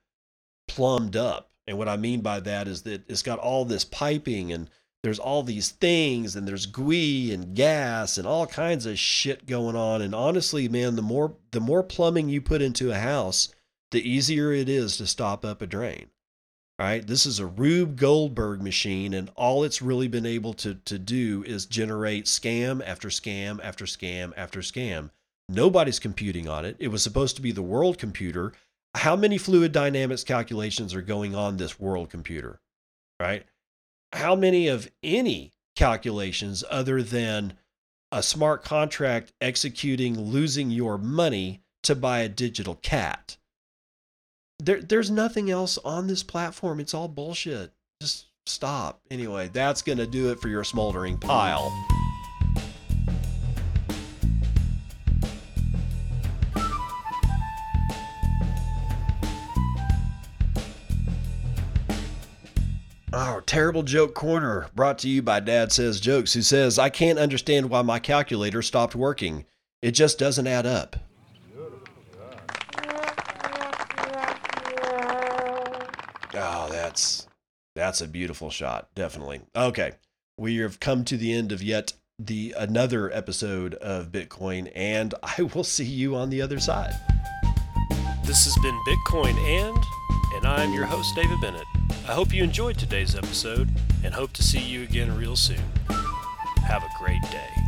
plumbed 0.67 1.15
up 1.15 1.49
and 1.70 1.78
what 1.78 1.88
I 1.88 1.97
mean 1.97 2.22
by 2.22 2.39
that 2.39 2.67
is 2.67 2.82
that 2.82 3.07
it's 3.07 3.22
got 3.22 3.38
all 3.38 3.63
this 3.63 3.86
piping 3.86 4.51
and 4.51 4.72
there's 5.03 5.20
all 5.20 5.43
these 5.43 5.70
things 5.70 6.36
and 6.36 6.47
there's 6.47 6.65
GUI 6.65 7.32
and 7.32 7.53
gas 7.55 8.17
and 8.17 8.26
all 8.26 8.47
kinds 8.47 8.88
of 8.88 8.97
shit 8.97 9.45
going 9.45 9.76
on. 9.76 10.01
And 10.01 10.15
honestly, 10.15 10.67
man, 10.67 10.95
the 10.95 11.03
more 11.03 11.36
the 11.51 11.59
more 11.59 11.84
plumbing 11.84 12.28
you 12.28 12.41
put 12.41 12.63
into 12.63 12.91
a 12.91 12.97
house, 12.97 13.53
the 13.91 14.01
easier 14.01 14.51
it 14.51 14.67
is 14.67 14.97
to 14.97 15.05
stop 15.05 15.45
up 15.45 15.61
a 15.61 15.67
drain. 15.67 16.09
All 16.80 16.86
right. 16.86 17.05
This 17.05 17.25
is 17.25 17.39
a 17.39 17.45
Rube 17.45 17.97
Goldberg 17.97 18.61
machine, 18.61 19.13
and 19.13 19.30
all 19.36 19.65
it's 19.65 19.82
really 19.82 20.07
been 20.07 20.25
able 20.25 20.53
to, 20.53 20.75
to 20.75 20.97
do 20.97 21.43
is 21.45 21.65
generate 21.65 22.25
scam 22.25 22.82
after 22.86 23.09
scam 23.09 23.59
after 23.61 23.84
scam 23.84 24.32
after 24.38 24.61
scam. 24.61 25.09
Nobody's 25.49 25.99
computing 25.99 26.47
on 26.47 26.63
it. 26.63 26.77
It 26.80 26.88
was 26.88 27.03
supposed 27.03 27.36
to 27.36 27.41
be 27.41 27.51
the 27.51 27.61
world 27.61 27.97
computer 27.97 28.53
how 28.95 29.15
many 29.15 29.38
fluid 29.38 29.71
dynamics 29.71 30.23
calculations 30.23 30.93
are 30.93 31.01
going 31.01 31.36
on 31.36 31.57
this 31.57 31.80
world 31.80 32.09
computer, 32.09 32.59
right? 33.19 33.45
How 34.13 34.36
many 34.36 34.67
of 34.67 34.89
any 35.03 35.53
calculations 35.75 36.63
other 36.69 37.03
than 37.03 37.53
a 38.11 38.23
smart 38.23 38.63
contract 38.63 39.32
executing 39.39 40.19
losing 40.19 40.71
your 40.71 40.97
money 40.97 41.61
to 41.84 41.95
buy 41.95 42.19
a 42.19 42.30
digital 42.30 42.75
cat? 42.75 43.38
There, 44.62 44.82
there's 44.82 45.10
nothing 45.10 45.49
else 45.49 45.78
on 45.86 46.07
this 46.07 46.22
platform. 46.22 46.82
It's 46.82 46.93
all 46.93 47.07
bullshit. 47.07 47.72
Just 48.01 48.26
stop. 48.45 48.99
Anyway, 49.10 49.49
that's 49.53 49.82
going 49.82 49.99
to 49.99 50.05
do 50.05 50.32
it 50.32 50.39
for 50.41 50.49
your 50.49 50.66
smoldering 50.66 51.18
pile. 51.18 51.72
Our 63.14 63.41
terrible 63.41 63.84
joke 63.84 64.14
corner 64.14 64.68
brought 64.76 64.99
to 64.99 65.10
you 65.10 65.22
by 65.22 65.39
Dad 65.39 65.72
Says 65.72 66.01
Jokes, 66.01 66.34
who 66.34 66.41
says, 66.41 66.78
I 66.78 66.89
can't 66.89 67.18
understand 67.18 67.70
why 67.70 67.82
my 67.82 67.99
calculator 67.99 68.62
stopped 68.62 68.93
working. 68.93 69.45
It 69.82 69.91
just 69.91 70.20
doesn't 70.20 70.47
add 70.47 70.66
up. 70.66 70.97
Oh, 76.41 76.70
that's 77.76 78.01
a 78.01 78.07
beautiful 78.07 78.49
shot, 78.49 78.89
definitely. 78.95 79.41
Okay. 79.55 79.93
We 80.38 80.57
have 80.57 80.80
come 80.80 81.03
to 81.05 81.17
the 81.17 81.34
end 81.34 81.51
of 81.51 81.61
yet 81.61 81.93
the 82.17 82.53
another 82.57 83.11
episode 83.13 83.76
of 83.76 84.11
Bitcoin, 84.11 84.72
and 84.76 85.13
I 85.24 85.43
will 85.43 85.63
see 85.63 85.86
you 85.86 86.15
on 86.15 86.30
the 86.30 86.41
other 86.41 86.59
side. 86.59 86.93
This 88.24 88.45
has 88.45 88.55
been 88.61 88.80
Bitcoin 88.88 89.36
and 89.38 89.78
and 90.36 90.45
I'm 90.45 90.74
your 90.74 90.86
host, 90.86 91.15
David 91.15 91.41
Bennett. 91.41 91.65
I 92.07 92.13
hope 92.13 92.34
you 92.34 92.43
enjoyed 92.43 92.78
today's 92.78 93.15
episode 93.15 93.70
and 94.03 94.13
hope 94.13 94.32
to 94.34 94.43
see 94.43 94.59
you 94.59 94.84
again 94.84 95.15
real 95.17 95.36
soon. 95.36 95.61
Have 96.67 96.84
a 96.84 96.89
great 96.99 97.22
day. 97.24 97.59